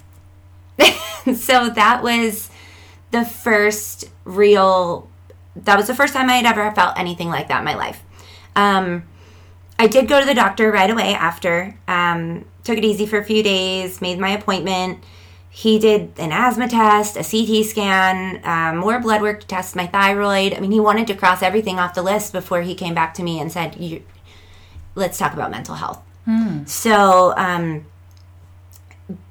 so 1.34 1.70
that 1.70 2.04
was 2.04 2.50
the 3.12 3.26
first 3.26 4.06
real 4.26 5.10
that 5.56 5.78
was 5.78 5.88
the 5.88 5.96
first 5.96 6.14
time 6.14 6.30
i 6.30 6.36
had 6.36 6.46
ever 6.46 6.70
felt 6.72 6.98
anything 6.98 7.30
like 7.30 7.48
that 7.48 7.60
in 7.60 7.66
my 7.66 7.76
life 7.76 8.04
um, 8.58 9.04
i 9.80 9.88
did 9.88 10.08
go 10.08 10.20
to 10.20 10.26
the 10.26 10.34
doctor 10.34 10.72
right 10.72 10.90
away 10.90 11.14
after 11.14 11.76
um, 11.88 12.46
took 12.64 12.78
it 12.78 12.86
easy 12.86 13.06
for 13.06 13.18
a 13.18 13.24
few 13.24 13.44
days 13.44 14.02
made 14.02 14.20
my 14.20 14.30
appointment 14.30 15.04
he 15.50 15.80
did 15.80 16.12
an 16.18 16.32
asthma 16.32 16.68
test 16.68 17.18
a 17.18 17.24
ct 17.24 17.66
scan 17.66 18.40
um, 18.44 18.78
more 18.78 19.00
blood 19.00 19.22
work 19.22 19.42
to 19.42 19.48
test 19.48 19.76
my 19.76 19.88
thyroid 19.88 20.54
i 20.54 20.60
mean 20.60 20.72
he 20.72 20.80
wanted 20.80 21.08
to 21.08 21.16
cross 21.16 21.42
everything 21.42 21.80
off 21.80 21.94
the 21.94 22.04
list 22.04 22.34
before 22.34 22.62
he 22.62 22.76
came 22.76 22.94
back 22.94 23.14
to 23.14 23.24
me 23.24 23.40
and 23.40 23.52
said 23.52 23.76
you, 23.78 24.04
let's 24.96 25.18
talk 25.18 25.34
about 25.34 25.52
mental 25.52 25.76
health 25.76 26.02
so 26.66 27.34
um, 27.38 27.86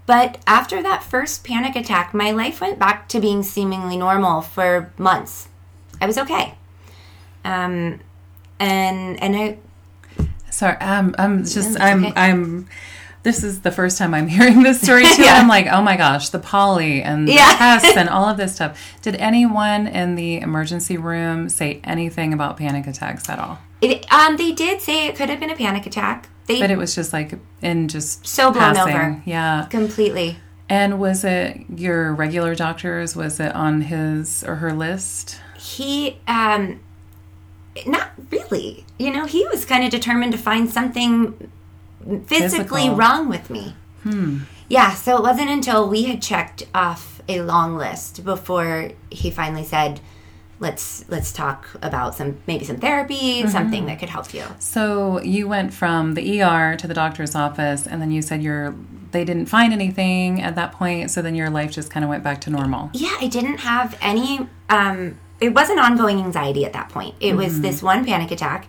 but 0.06 0.38
after 0.46 0.82
that 0.82 1.02
first 1.02 1.44
panic 1.44 1.76
attack, 1.76 2.12
my 2.12 2.30
life 2.30 2.60
went 2.60 2.78
back 2.78 3.08
to 3.08 3.20
being 3.20 3.42
seemingly 3.42 3.96
normal 3.96 4.42
for 4.42 4.92
months. 4.98 5.48
I 6.00 6.06
was 6.06 6.18
okay. 6.18 6.54
Um, 7.44 8.00
and 8.60 9.22
and 9.22 9.36
I 9.36 9.58
Sorry, 10.54 10.76
I'm 10.80 11.14
I'm 11.18 11.38
just 11.44 11.56
it's 11.72 11.80
I'm 11.80 12.06
okay. 12.06 12.12
I'm. 12.16 12.68
This 13.24 13.42
is 13.42 13.62
the 13.62 13.70
first 13.72 13.96
time 13.96 14.12
I'm 14.12 14.28
hearing 14.36 14.62
this 14.62 14.80
story 14.82 15.04
too. 15.16 15.22
Yeah. 15.22 15.34
I'm 15.38 15.48
like, 15.48 15.66
oh 15.66 15.80
my 15.82 15.96
gosh, 15.96 16.28
the 16.28 16.38
Pali 16.38 17.02
and 17.02 17.26
the 17.26 17.32
Yeah. 17.32 17.54
tests 17.56 17.96
and 17.96 18.08
all 18.14 18.28
of 18.28 18.36
this 18.36 18.54
stuff. 18.54 18.78
Did 19.02 19.16
anyone 19.16 19.86
in 19.86 20.14
the 20.14 20.36
emergency 20.40 20.96
room 20.98 21.48
say 21.48 21.80
anything 21.84 22.32
about 22.34 22.56
panic 22.58 22.86
attacks 22.86 23.28
at 23.28 23.38
all? 23.38 23.58
it, 23.80 24.10
um 24.12 24.36
they 24.36 24.52
did 24.52 24.80
say 24.80 25.06
it 25.06 25.16
could 25.16 25.28
have 25.28 25.40
been 25.40 25.50
a 25.50 25.56
panic 25.56 25.86
attack. 25.86 26.28
They 26.46 26.60
But 26.60 26.70
it 26.70 26.76
was 26.78 26.94
just 26.94 27.12
like 27.14 27.32
in 27.62 27.88
just 27.88 28.26
So 28.26 28.50
blown 28.50 28.74
passing. 28.74 28.94
over. 28.94 29.22
Yeah. 29.24 29.66
completely. 29.70 30.36
And 30.68 30.98
was 31.00 31.24
it 31.24 31.62
your 31.74 32.14
regular 32.14 32.54
doctors? 32.54 33.16
Was 33.16 33.40
it 33.40 33.54
on 33.54 33.80
his 33.82 34.44
or 34.44 34.56
her 34.56 34.72
list? 34.72 35.40
He 35.58 36.18
um 36.28 36.80
not 37.86 38.10
really. 38.30 38.84
You 38.98 39.10
know, 39.12 39.26
he 39.26 39.46
was 39.46 39.64
kind 39.64 39.84
of 39.84 39.90
determined 39.90 40.32
to 40.32 40.38
find 40.38 40.70
something 40.70 41.50
physically 42.26 42.82
Physical. 42.82 42.96
wrong 42.96 43.28
with 43.28 43.50
me. 43.50 43.74
Yeah, 44.68 44.94
so 44.94 45.16
it 45.16 45.22
wasn't 45.22 45.50
until 45.50 45.88
we 45.88 46.04
had 46.04 46.20
checked 46.20 46.64
off 46.74 47.22
a 47.28 47.40
long 47.40 47.76
list 47.76 48.24
before 48.24 48.90
he 49.10 49.30
finally 49.30 49.64
said, 49.64 50.00
"Let's 50.60 51.04
let's 51.08 51.32
talk 51.32 51.68
about 51.82 52.14
some 52.14 52.36
maybe 52.46 52.64
some 52.64 52.76
therapy, 52.76 53.46
something 53.48 53.86
that 53.86 53.98
could 53.98 54.10
help 54.10 54.32
you." 54.34 54.44
So 54.58 55.20
you 55.22 55.48
went 55.48 55.72
from 55.72 56.14
the 56.14 56.42
ER 56.42 56.76
to 56.76 56.86
the 56.86 56.94
doctor's 56.94 57.34
office, 57.34 57.86
and 57.86 58.00
then 58.02 58.10
you 58.10 58.20
said 58.22 58.42
your 58.42 58.74
they 59.12 59.24
didn't 59.24 59.46
find 59.46 59.72
anything 59.72 60.42
at 60.42 60.54
that 60.56 60.72
point. 60.72 61.10
So 61.10 61.22
then 61.22 61.34
your 61.34 61.48
life 61.48 61.70
just 61.70 61.90
kind 61.90 62.04
of 62.04 62.10
went 62.10 62.22
back 62.24 62.40
to 62.42 62.50
normal. 62.50 62.90
Yeah, 62.92 63.16
I 63.20 63.28
didn't 63.28 63.58
have 63.58 63.96
any. 64.02 64.48
Um, 64.68 65.18
it 65.40 65.54
wasn't 65.54 65.80
ongoing 65.80 66.18
anxiety 66.18 66.64
at 66.64 66.72
that 66.72 66.88
point. 66.88 67.14
It 67.20 67.36
was 67.36 67.60
this 67.60 67.82
one 67.82 68.04
panic 68.04 68.30
attack, 68.30 68.68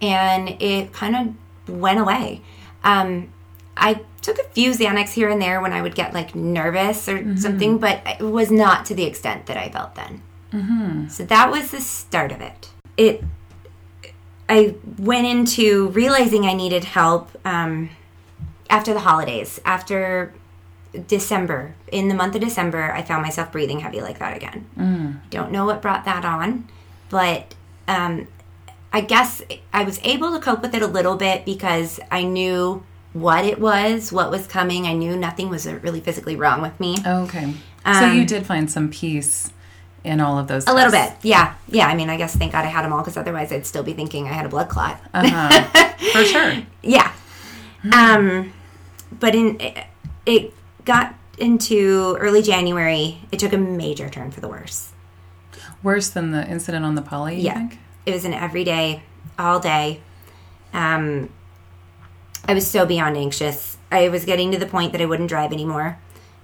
and 0.00 0.50
it 0.62 0.92
kind 0.92 1.16
of 1.16 1.78
went 1.78 2.00
away. 2.00 2.42
Um, 2.84 3.32
I 3.76 4.02
took 4.20 4.38
a 4.38 4.44
few 4.44 4.72
Xanax 4.72 5.12
here 5.12 5.28
and 5.28 5.40
there 5.40 5.60
when 5.60 5.72
I 5.72 5.82
would 5.82 5.94
get 5.94 6.12
like 6.12 6.34
nervous 6.34 7.08
or 7.08 7.36
something, 7.36 7.78
but 7.78 8.02
it 8.06 8.22
was 8.22 8.50
not 8.50 8.84
to 8.86 8.94
the 8.94 9.04
extent 9.04 9.46
that 9.46 9.56
I 9.56 9.68
felt 9.70 9.94
then. 9.94 10.22
Mm-hmm. 10.52 11.08
So 11.08 11.24
that 11.24 11.50
was 11.50 11.70
the 11.70 11.80
start 11.80 12.32
of 12.32 12.40
it. 12.40 12.70
It. 12.96 13.24
I 14.48 14.74
went 14.98 15.26
into 15.26 15.88
realizing 15.88 16.44
I 16.44 16.52
needed 16.52 16.84
help 16.84 17.30
um, 17.44 17.90
after 18.68 18.92
the 18.92 19.00
holidays. 19.00 19.60
After 19.64 20.34
December, 21.06 21.74
in 21.90 22.08
the 22.08 22.14
month 22.14 22.34
of 22.34 22.40
December, 22.42 22.92
I 22.92 23.02
found 23.02 23.22
myself 23.22 23.50
breathing 23.52 23.80
heavy 23.80 24.00
like 24.00 24.18
that 24.18 24.36
again. 24.36 25.20
Don't 25.30 25.50
know 25.50 25.64
what 25.66 25.80
brought 25.82 26.04
that 26.04 26.24
on, 26.24 26.68
but 27.08 27.54
um, 27.88 28.28
I 28.92 29.00
guess 29.00 29.42
I 29.72 29.84
was 29.84 29.98
able 30.04 30.32
to 30.32 30.38
cope 30.38 30.60
with 30.62 30.74
it 30.74 30.82
a 30.82 30.86
little 30.86 31.16
bit 31.16 31.44
because 31.44 31.98
I 32.10 32.24
knew 32.24 32.84
what 33.14 33.44
it 33.44 33.58
was, 33.58 34.12
what 34.12 34.30
was 34.30 34.46
coming. 34.46 34.86
I 34.86 34.92
knew 34.92 35.16
nothing 35.16 35.48
was 35.48 35.66
really 35.66 36.00
physically 36.00 36.36
wrong 36.36 36.60
with 36.62 36.78
me. 36.78 36.96
Okay. 37.06 37.54
so 37.84 38.06
you 38.12 38.24
did 38.24 38.46
find 38.46 38.70
some 38.70 38.90
peace 38.90 39.50
in 40.04 40.20
all 40.20 40.38
of 40.38 40.48
those. 40.48 40.66
Um, 40.66 40.74
A 40.74 40.76
little 40.76 40.92
bit, 40.92 41.12
yeah, 41.22 41.54
yeah. 41.68 41.86
I 41.86 41.94
mean, 41.94 42.10
I 42.10 42.16
guess 42.16 42.34
thank 42.36 42.52
God 42.52 42.64
I 42.64 42.68
had 42.68 42.84
them 42.84 42.92
all 42.92 43.00
because 43.00 43.16
otherwise 43.16 43.52
I'd 43.52 43.66
still 43.66 43.82
be 43.82 43.92
thinking 43.92 44.26
I 44.26 44.32
had 44.32 44.46
a 44.46 44.48
blood 44.48 44.68
clot. 44.68 45.00
Uh-huh. 45.14 45.94
For 46.12 46.24
sure. 46.24 46.54
Yeah. 46.82 47.12
Um, 47.92 48.52
but 49.18 49.34
in 49.34 49.60
it, 49.60 49.86
it 50.26 50.54
got 50.84 51.14
into 51.38 52.16
early 52.20 52.42
January. 52.42 53.20
It 53.32 53.38
took 53.38 53.52
a 53.52 53.58
major 53.58 54.08
turn 54.08 54.30
for 54.30 54.40
the 54.40 54.48
worse. 54.48 54.92
Worse 55.82 56.08
than 56.10 56.30
the 56.30 56.46
incident 56.48 56.84
on 56.84 56.94
the 56.94 57.02
Pali. 57.02 57.36
You 57.36 57.42
Yeah. 57.42 57.54
think? 57.54 57.78
It 58.06 58.12
was 58.12 58.24
an 58.24 58.34
everyday, 58.34 59.02
all 59.38 59.60
day. 59.60 60.00
Um, 60.72 61.28
I 62.46 62.54
was 62.54 62.66
so 62.66 62.84
beyond 62.86 63.16
anxious. 63.16 63.76
I 63.90 64.08
was 64.08 64.24
getting 64.24 64.50
to 64.52 64.58
the 64.58 64.66
point 64.66 64.92
that 64.92 65.00
I 65.00 65.04
wouldn't 65.06 65.28
drive 65.28 65.52
anymore. 65.52 65.98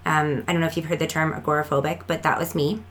Um, 0.07 0.45
I 0.47 0.52
don't 0.52 0.61
know 0.61 0.66
if 0.66 0.76
you've 0.76 0.87
heard 0.87 1.00
the 1.00 1.07
term 1.07 1.33
agoraphobic, 1.33 2.02
but 2.07 2.23
that 2.23 2.38
was 2.38 2.54
me. 2.54 2.83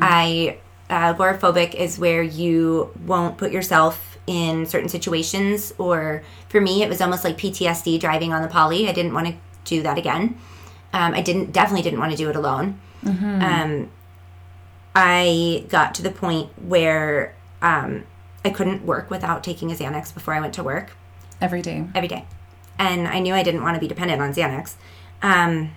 I 0.00 0.58
uh, 0.88 1.14
agoraphobic 1.14 1.74
is 1.74 1.98
where 1.98 2.22
you 2.22 2.90
won't 3.06 3.36
put 3.38 3.50
yourself 3.50 4.16
in 4.26 4.64
certain 4.66 4.88
situations, 4.88 5.74
or 5.78 6.22
for 6.48 6.60
me, 6.60 6.82
it 6.82 6.88
was 6.88 7.00
almost 7.00 7.24
like 7.24 7.36
PTSD 7.36 7.98
driving 7.98 8.32
on 8.32 8.40
the 8.42 8.48
Pali. 8.48 8.88
I 8.88 8.92
didn't 8.92 9.12
want 9.14 9.26
to 9.26 9.34
do 9.64 9.82
that 9.82 9.98
again. 9.98 10.38
Um, 10.94 11.12
I 11.12 11.20
didn't 11.20 11.52
definitely 11.52 11.82
didn't 11.82 11.98
want 12.00 12.12
to 12.12 12.16
do 12.16 12.30
it 12.30 12.36
alone. 12.36 12.80
Um, 13.06 13.90
I 14.94 15.64
got 15.68 15.94
to 15.96 16.02
the 16.02 16.10
point 16.10 16.50
where 16.62 17.34
um, 17.60 18.04
I 18.44 18.50
couldn't 18.50 18.86
work 18.86 19.10
without 19.10 19.42
taking 19.44 19.70
a 19.70 19.74
Xanax 19.74 20.14
before 20.14 20.32
I 20.34 20.40
went 20.40 20.54
to 20.54 20.62
work 20.62 20.96
Every 21.40 21.60
day. 21.62 21.84
every 21.94 22.08
day. 22.08 22.24
And 22.78 23.06
I 23.08 23.18
knew 23.18 23.34
I 23.34 23.42
didn't 23.42 23.62
want 23.62 23.74
to 23.74 23.80
be 23.80 23.88
dependent 23.88 24.22
on 24.22 24.32
Xanax. 24.32 24.74
Um, 25.22 25.72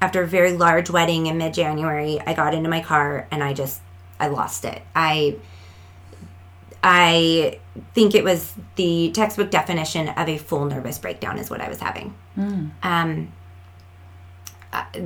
after 0.00 0.22
a 0.22 0.26
very 0.26 0.52
large 0.52 0.90
wedding 0.90 1.26
in 1.26 1.38
mid 1.38 1.54
January, 1.54 2.20
I 2.26 2.34
got 2.34 2.52
into 2.54 2.68
my 2.68 2.80
car 2.80 3.26
and 3.30 3.42
I 3.42 3.52
just 3.54 3.80
I 4.18 4.26
lost 4.28 4.64
it. 4.64 4.82
I 4.94 5.36
I 6.82 7.60
think 7.94 8.14
it 8.14 8.24
was 8.24 8.54
the 8.74 9.12
textbook 9.12 9.50
definition 9.50 10.08
of 10.08 10.28
a 10.28 10.36
full 10.38 10.64
nervous 10.64 10.98
breakdown 10.98 11.38
is 11.38 11.48
what 11.48 11.60
I 11.60 11.68
was 11.68 11.78
having. 11.80 12.14
Um, 12.36 12.72
I 12.82 13.28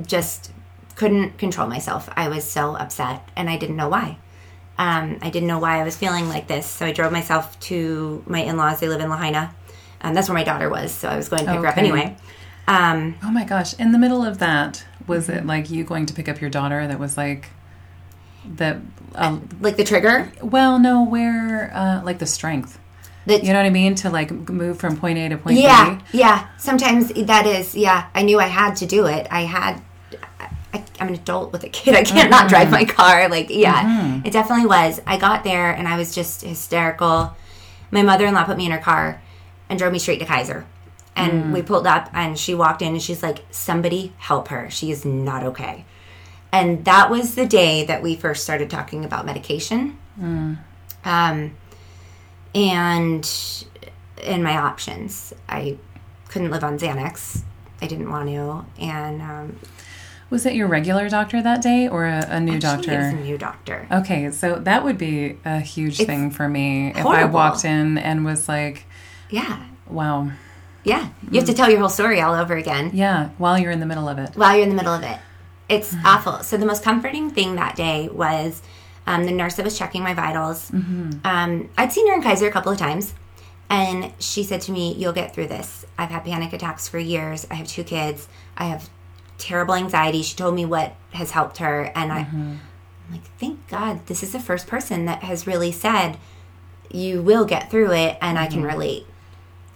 just 0.05 0.51
couldn't 0.95 1.37
control 1.37 1.67
myself. 1.67 2.09
I 2.15 2.27
was 2.29 2.43
so 2.43 2.75
upset 2.75 3.29
and 3.35 3.49
I 3.49 3.57
didn't 3.57 3.75
know 3.75 3.89
why. 3.89 4.17
Um, 4.79 5.17
I 5.21 5.29
didn't 5.29 5.47
know 5.47 5.59
why 5.59 5.79
I 5.79 5.83
was 5.83 5.95
feeling 5.95 6.27
like 6.29 6.47
this. 6.47 6.65
So 6.65 6.85
I 6.85 6.91
drove 6.91 7.11
myself 7.11 7.59
to 7.61 8.23
my 8.27 8.39
in 8.39 8.57
laws. 8.57 8.79
They 8.79 8.87
live 8.87 9.01
in 9.01 9.09
Lahaina. 9.09 9.53
Um, 10.01 10.13
that's 10.13 10.29
where 10.29 10.37
my 10.37 10.43
daughter 10.43 10.69
was. 10.69 10.91
So 10.91 11.09
I 11.09 11.17
was 11.17 11.29
going 11.29 11.45
to 11.45 11.51
pick 11.51 11.61
her 11.61 11.67
up 11.67 11.77
anyway. 11.77 12.15
Um, 12.67 13.15
Oh 13.23 13.31
my 13.31 13.43
gosh. 13.43 13.73
In 13.79 13.91
the 13.91 13.97
middle 13.97 14.23
of 14.23 14.37
that, 14.39 14.85
was 15.07 15.29
it 15.29 15.45
like 15.45 15.69
you 15.69 15.83
going 15.83 16.05
to 16.05 16.13
pick 16.13 16.27
up 16.27 16.41
your 16.41 16.49
daughter 16.49 16.85
that 16.87 16.99
was 16.99 17.17
like 17.17 17.49
that 18.55 18.77
uh, 19.15 19.39
like 19.59 19.77
the 19.77 19.83
trigger. 19.83 20.31
well 20.41 20.79
no 20.79 21.03
where 21.03 21.71
uh 21.73 22.01
like 22.03 22.19
the 22.19 22.25
strength 22.25 22.79
That, 23.27 23.43
you 23.43 23.51
know 23.51 23.59
what 23.59 23.65
i 23.65 23.69
mean 23.69 23.93
to 23.95 24.09
like 24.09 24.31
move 24.49 24.79
from 24.79 24.95
point 24.95 25.17
a 25.17 25.27
to 25.27 25.37
point 25.37 25.59
yeah, 25.59 25.95
b 25.95 26.03
yeah. 26.13 26.19
Yeah. 26.19 26.47
Sometimes 26.57 27.09
that 27.13 27.45
is, 27.45 27.75
yeah. 27.75 28.07
I 28.15 28.23
knew 28.23 28.39
I 28.39 28.47
had 28.47 28.77
to 28.77 28.85
do 28.85 29.05
it. 29.05 29.27
I 29.29 29.41
had. 29.41 29.81
I, 30.73 30.83
I'm 30.99 31.07
an 31.09 31.13
adult 31.13 31.53
with 31.53 31.63
a 31.63 31.69
kid. 31.69 31.95
I 31.95 32.03
can't 32.03 32.29
not 32.29 32.49
drive 32.49 32.69
my 32.71 32.83
mm-hmm. 32.83 32.95
car. 32.95 33.29
Like, 33.29 33.49
yeah, 33.49 33.83
mm-hmm. 33.83 34.25
it 34.25 34.31
definitely 34.31 34.65
was. 34.65 35.01
I 35.05 35.17
got 35.17 35.43
there 35.43 35.71
and 35.71 35.87
I 35.87 35.97
was 35.97 36.13
just 36.13 36.41
hysterical. 36.41 37.35
My 37.91 38.01
mother-in-law 38.01 38.43
put 38.45 38.57
me 38.57 38.65
in 38.65 38.71
her 38.71 38.77
car 38.77 39.21
and 39.69 39.79
drove 39.79 39.93
me 39.93 39.99
straight 39.99 40.19
to 40.19 40.25
Kaiser. 40.25 40.65
And 41.15 41.45
mm. 41.45 41.53
we 41.53 41.61
pulled 41.61 41.87
up 41.87 42.09
and 42.13 42.37
she 42.37 42.53
walked 42.53 42.81
in 42.81 42.89
and 42.89 43.01
she's 43.01 43.23
like, 43.23 43.43
"Somebody 43.49 44.13
help 44.17 44.49
her. 44.49 44.69
She 44.69 44.91
is 44.91 45.03
not 45.03 45.43
okay." 45.43 45.85
And 46.51 46.85
that 46.85 47.09
was 47.09 47.35
the 47.35 47.45
day 47.45 47.85
that 47.85 48.01
we 48.03 48.15
first 48.15 48.43
started 48.43 48.69
talking 48.69 49.03
about 49.03 49.25
medication. 49.25 49.97
Mm. 50.19 50.59
Um, 51.03 51.55
and 52.57 53.63
in 54.23 54.41
my 54.43 54.57
options. 54.57 55.33
I 55.47 55.77
couldn't 56.29 56.49
live 56.51 56.63
on 56.63 56.77
Xanax. 56.79 57.43
I 57.81 57.87
didn't 57.87 58.09
want 58.09 58.27
to. 58.29 58.65
And 58.83 59.21
um, 59.21 59.59
was 60.31 60.45
it 60.45 60.55
your 60.55 60.67
regular 60.67 61.07
doctor 61.07 61.41
that 61.41 61.61
day 61.61 61.87
or 61.87 62.05
a, 62.05 62.25
a 62.29 62.39
new 62.39 62.55
actually, 62.55 62.93
it 62.95 62.97
was 62.97 63.13
a 63.13 63.15
new 63.15 63.37
doctor. 63.37 63.87
okay 63.91 64.29
so 64.31 64.55
that 64.55 64.83
would 64.83 64.97
be 64.97 65.37
a 65.45 65.59
huge 65.61 65.97
thing 65.97 66.31
for 66.31 66.49
me 66.49 66.89
if 66.89 67.05
i 67.05 67.23
walked 67.23 67.63
in 67.63 67.97
and 67.97 68.25
was 68.25 68.49
like 68.49 68.85
Yeah. 69.29 69.63
wow 69.87 70.29
Yeah. 70.83 71.09
You 71.31 71.39
have 71.39 71.47
to 71.47 71.53
tell 71.53 71.69
your 71.69 71.79
whole 71.79 71.87
story 71.87 72.19
all 72.19 72.33
over 72.33 72.57
again 72.57 72.91
yeah 72.93 73.29
while 73.37 73.57
you're 73.57 73.71
in 73.71 73.79
the 73.79 73.85
middle 73.85 74.09
of 74.09 74.17
it 74.19 74.31
while 74.35 74.53
you're 74.53 74.63
in 74.63 74.69
the 74.69 74.75
middle 74.75 74.93
of 74.93 75.03
it. 75.03 75.17
It's 75.69 75.95
awful. 76.05 76.43
So 76.43 76.55
the 76.57 76.65
most 76.65 76.81
comforting 76.83 77.29
thing 77.29 77.55
that 77.55 77.75
day 77.77 78.09
was 78.09 78.61
um, 79.07 79.25
the 79.25 79.31
nurse 79.31 79.55
that 79.55 79.63
was 79.65 79.77
checking 79.77 80.03
my 80.03 80.13
vitals. 80.13 80.69
Um, 81.23 81.69
I'd 81.77 81.91
seen 81.91 82.07
her 82.07 82.13
in 82.13 82.21
Kaiser 82.21 82.47
a 82.47 82.51
couple 82.51 82.71
of 82.71 82.77
times, 82.77 83.13
and 83.69 84.11
she 84.19 84.43
said 84.43 84.61
to 84.61 84.71
me, 84.71 84.93
"You'll 84.93 85.13
get 85.13 85.33
through 85.33 85.47
this. 85.47 85.85
I've 85.97 86.09
had 86.11 86.23
panic 86.25 86.53
attacks 86.53 86.87
for 86.87 86.99
years. 86.99 87.47
I 87.49 87.55
have 87.55 87.67
two 87.67 87.83
kids. 87.83 88.27
I 88.57 88.65
have 88.65 88.89
terrible 89.37 89.73
anxiety." 89.73 90.21
She 90.21 90.35
told 90.35 90.53
me 90.53 90.65
what 90.65 90.95
has 91.13 91.31
helped 91.31 91.57
her, 91.57 91.91
and 91.95 92.11
I, 92.13 92.19
I'm 92.31 92.59
like, 93.11 93.23
"Thank 93.39 93.67
God, 93.67 94.05
this 94.05 94.21
is 94.21 94.31
the 94.33 94.39
first 94.39 94.67
person 94.67 95.05
that 95.05 95.23
has 95.23 95.47
really 95.47 95.71
said." 95.71 96.17
You 96.89 97.21
will 97.21 97.43
get 97.43 97.69
through 97.69 97.91
it, 97.91 98.17
and 98.21 98.39
I 98.39 98.47
can 98.47 98.63
relate. 98.63 99.05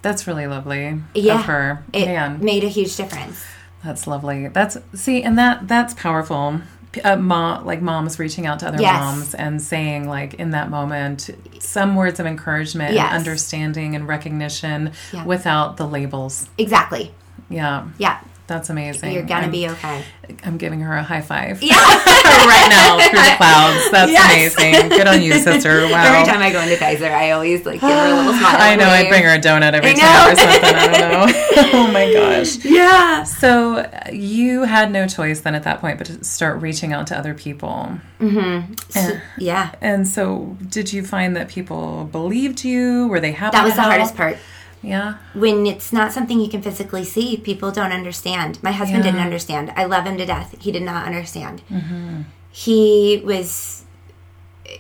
that's 0.02 0.26
really 0.28 0.48
lovely 0.48 1.02
Yeah, 1.14 1.40
of 1.40 1.46
her 1.46 1.84
It 1.92 2.06
man 2.06 2.40
made 2.42 2.64
a 2.64 2.70
huge 2.70 2.96
difference. 2.96 3.44
That's 3.84 4.08
lovely. 4.08 4.48
That's 4.48 4.78
see, 4.94 5.22
and 5.22 5.38
that 5.38 5.68
that's 5.68 5.94
powerful. 5.94 6.62
Uh, 7.06 7.16
mom, 7.16 7.66
like 7.66 7.82
moms 7.82 8.20
reaching 8.20 8.46
out 8.46 8.60
to 8.60 8.68
other 8.68 8.82
Yes. 8.82 9.00
moms 9.00 9.34
and 9.34 9.62
saying, 9.62 10.10
like 10.10 10.34
in 10.34 10.52
that 10.52 10.70
moment, 10.70 11.30
some 11.60 11.96
words 11.96 12.20
of 12.20 12.26
encouragement, 12.26 12.94
Yes. 12.94 13.08
and 13.10 13.18
understanding, 13.18 13.96
and 13.96 14.08
recognition, 14.08 14.92
Yeah. 15.14 15.24
without 15.24 15.78
the 15.78 15.88
labels. 15.88 16.50
Exactly. 16.58 17.14
Yeah, 17.50 17.84
Yeah. 17.98 18.18
That's 18.52 18.70
amazing. 18.70 19.14
You're 19.14 19.24
gonna 19.24 19.46
I'm, 19.46 19.52
be 19.52 19.70
okay. 19.70 20.04
I'm 20.44 20.58
giving 20.58 20.82
her 20.82 20.94
a 20.94 21.02
high 21.02 21.22
five 21.22 21.64
Yeah. 21.64 21.74
right 21.76 22.68
now 22.70 23.00
through 23.00 23.20
the 23.20 23.34
clouds. 23.38 23.92
That's 23.92 24.12
Yes. 24.12 24.56
amazing. 24.58 24.90
Good 24.90 25.08
on 25.08 25.22
you, 25.22 25.34
sister. 25.40 25.88
Wow. 25.92 26.04
Every 26.04 26.30
time 26.32 26.42
I 26.42 26.52
go 26.52 26.62
into 26.62 26.76
Kaiser, 26.78 27.08
I 27.08 27.32
always 27.32 27.66
like 27.66 27.80
give 27.80 27.90
her 27.90 28.06
a 28.08 28.16
little 28.16 28.34
smile. 28.40 28.56
I 28.60 28.76
know. 28.76 28.86
I'd 28.88 29.08
bring 29.10 29.24
her 29.24 29.34
a 29.36 29.40
donut 29.40 29.74
every 29.74 29.94
time 29.94 30.34
or 30.34 30.36
something. 30.36 30.76
I 30.76 30.88
don't 31.00 31.12
know. 31.12 31.34
oh 31.80 31.92
my 31.92 32.12
gosh. 32.14 32.64
Yeah. 32.66 33.24
So 33.24 33.90
you 34.12 34.64
had 34.64 34.92
no 34.92 35.08
choice 35.08 35.42
then 35.42 35.56
at 35.56 35.64
that 35.64 35.80
point 35.80 35.98
but 35.98 36.08
to 36.08 36.24
start 36.26 36.62
reaching 36.62 36.92
out 36.94 37.08
to 37.08 37.18
other 37.18 37.34
people. 37.34 37.98
Mm-hmm. 38.20 38.74
So- 38.90 39.18
yeah. 39.38 39.74
And 39.82 40.08
so 40.08 40.58
did 40.70 40.92
you 40.94 41.04
find 41.06 41.36
that 41.38 41.48
people 41.48 42.06
believed 42.12 42.64
you? 42.64 43.08
Were 43.08 43.20
they 43.22 43.32
happy? 43.32 43.56
That 43.56 43.64
was 43.64 43.76
the 43.76 43.82
help? 43.82 43.94
hardest 43.94 44.16
part. 44.16 44.38
Yeah. 44.82 45.16
When 45.34 45.68
it's 45.68 45.94
not 45.94 46.12
something 46.12 46.40
you 46.40 46.50
can 46.50 46.62
physically 46.62 47.04
see, 47.04 47.38
people 47.38 47.72
don't 47.72 47.92
understand. 47.92 48.62
My 48.64 48.72
husband 48.72 49.04
Yeah. 49.06 49.12
didn't 49.12 49.24
understand. 49.26 49.72
I 49.76 49.86
love 49.86 50.06
him 50.06 50.18
to 50.18 50.26
death. 50.26 50.56
He 50.60 50.72
did 50.72 50.82
not 50.84 51.06
understand. 51.06 51.62
Mm-hmm. 51.70 52.22
He 52.52 53.22
was. 53.24 53.84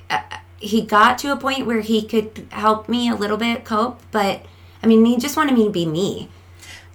Uh, 0.10 0.22
he 0.58 0.82
got 0.82 1.18
to 1.20 1.32
a 1.32 1.38
point 1.38 1.66
where 1.66 1.82
he 1.82 2.04
could 2.04 2.48
help 2.52 2.88
me 2.88 3.10
a 3.10 3.16
little 3.16 3.38
bit 3.38 3.66
cope, 3.66 4.00
but 4.12 4.46
I 4.84 4.88
mean, 4.88 5.06
he 5.06 5.18
just 5.18 5.36
wanted 5.36 5.56
me 5.56 5.66
to 5.66 5.72
be 5.72 5.86
me. 5.86 6.30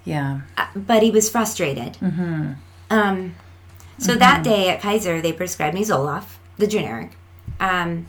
Yeah. 0.05 0.43
Uh, 0.57 0.67
but 0.75 1.03
he 1.03 1.11
was 1.11 1.29
frustrated. 1.29 1.95
Mm-hmm. 1.95 2.53
Um, 2.91 3.35
so 3.99 4.15
that 4.15 4.45
day 4.45 4.69
at 4.69 4.81
Kaiser, 4.81 5.21
they 5.21 5.33
prescribed 5.33 5.75
me 5.75 5.83
Zoloft, 5.83 6.37
the 6.59 6.67
generic. 6.67 7.13
Um, 7.59 8.07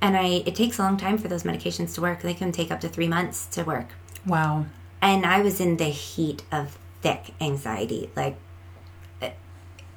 and 0.00 0.16
I, 0.16 0.42
it 0.46 0.54
takes 0.54 0.78
a 0.78 0.82
long 0.82 0.96
time 0.96 1.18
for 1.18 1.28
those 1.28 1.42
medications 1.42 1.94
to 1.94 2.00
work. 2.00 2.22
They 2.22 2.34
can 2.34 2.50
take 2.50 2.70
up 2.70 2.80
to 2.80 2.88
three 2.88 3.08
months 3.08 3.46
to 3.48 3.62
work. 3.62 3.88
Wow. 4.26 4.66
And 5.00 5.26
I 5.26 5.42
was 5.42 5.60
in 5.60 5.76
the 5.78 5.84
heat 5.84 6.42
of 6.52 6.78
thick 7.00 7.34
anxiety. 7.40 8.10
Like, 8.14 8.36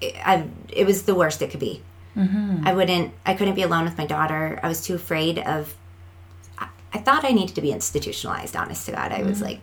it, 0.01 0.15
I, 0.25 0.48
it 0.70 0.86
was 0.86 1.03
the 1.03 1.15
worst 1.15 1.41
it 1.41 1.51
could 1.51 1.60
be. 1.60 1.82
I 2.65 2.74
wouldn't, 2.74 3.13
I 3.25 3.34
couldn't 3.34 3.55
be 3.55 3.62
alone 3.62 3.84
with 3.84 3.98
my 3.98 4.05
daughter. 4.05 4.60
I 4.63 4.70
was 4.70 4.82
too 4.82 4.96
afraid 4.96 5.38
of, 5.38 5.75
I, 6.58 6.70
I 6.94 7.00
thought 7.00 7.25
I 7.25 7.32
needed 7.32 7.55
to 7.55 7.62
be 7.62 7.72
institutionalized, 7.74 8.55
honest 8.55 8.86
to 8.86 8.94
God. 8.94 9.12
I 9.12 9.22
was 9.24 9.41
like, 9.41 9.60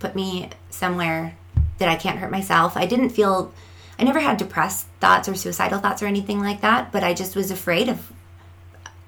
put 0.00 0.14
me 0.14 0.50
somewhere 0.68 1.34
that 1.78 1.88
I 1.88 1.96
can't 1.96 2.18
hurt 2.18 2.30
myself. 2.30 2.76
I 2.76 2.84
didn't 2.84 3.08
feel, 3.08 3.54
I 3.98 4.04
never 4.04 4.20
had 4.20 4.36
depressed 4.36 4.86
thoughts 5.00 5.30
or 5.30 5.34
suicidal 5.34 5.78
thoughts 5.78 6.02
or 6.02 6.06
anything 6.06 6.40
like 6.40 6.60
that, 6.60 6.92
but 6.92 7.02
I 7.02 7.14
just 7.14 7.34
was 7.34 7.50
afraid 7.50 7.88
of, 7.88 8.12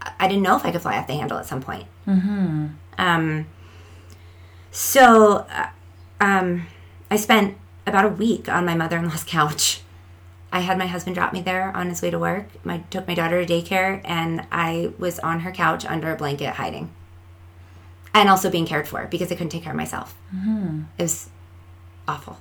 I- 0.01 0.13
I 0.21 0.29
didn't 0.29 0.43
know 0.43 0.57
if 0.57 0.65
I 0.65 0.73
could 0.73 0.81
fly 0.81 0.97
off 0.97 1.07
the 1.07 1.15
handle 1.15 1.37
at 1.37 1.45
some 1.45 1.61
point. 1.61 1.87
Mm-hmm. 2.07 2.69
Um, 2.97 3.47
so, 4.76 5.47
uh, 5.50 5.68
um, 6.21 6.66
I 7.11 7.16
spent 7.16 7.56
about 7.87 8.04
a 8.04 8.09
week 8.09 8.47
on 8.49 8.66
my 8.66 8.75
mother 8.75 8.99
in 8.99 9.09
law's 9.09 9.25
couch. 9.37 9.80
I 10.52 10.61
had 10.61 10.76
my 10.76 10.87
husband 10.87 11.16
drop 11.16 11.33
me 11.33 11.40
there 11.40 11.75
on 11.75 11.88
his 11.88 12.02
way 12.02 12.11
to 12.11 12.18
work. 12.18 12.49
I 12.66 12.78
took 12.90 13.09
my 13.09 13.14
daughter 13.14 13.45
to 13.45 13.52
daycare, 13.52 14.02
and 14.04 14.47
I 14.52 14.92
was 14.99 15.18
on 15.21 15.40
her 15.40 15.50
couch 15.50 15.87
under 15.87 16.12
a 16.12 16.16
blanket 16.16 16.54
hiding. 16.54 16.90
And 18.14 18.28
also 18.28 18.50
being 18.50 18.66
cared 18.66 18.87
for 18.87 19.06
because 19.06 19.33
I 19.33 19.35
couldn't 19.35 19.49
take 19.50 19.62
care 19.62 19.73
of 19.73 19.76
myself. 19.76 20.14
It 20.99 21.02
was 21.02 21.30
awful. 22.06 22.38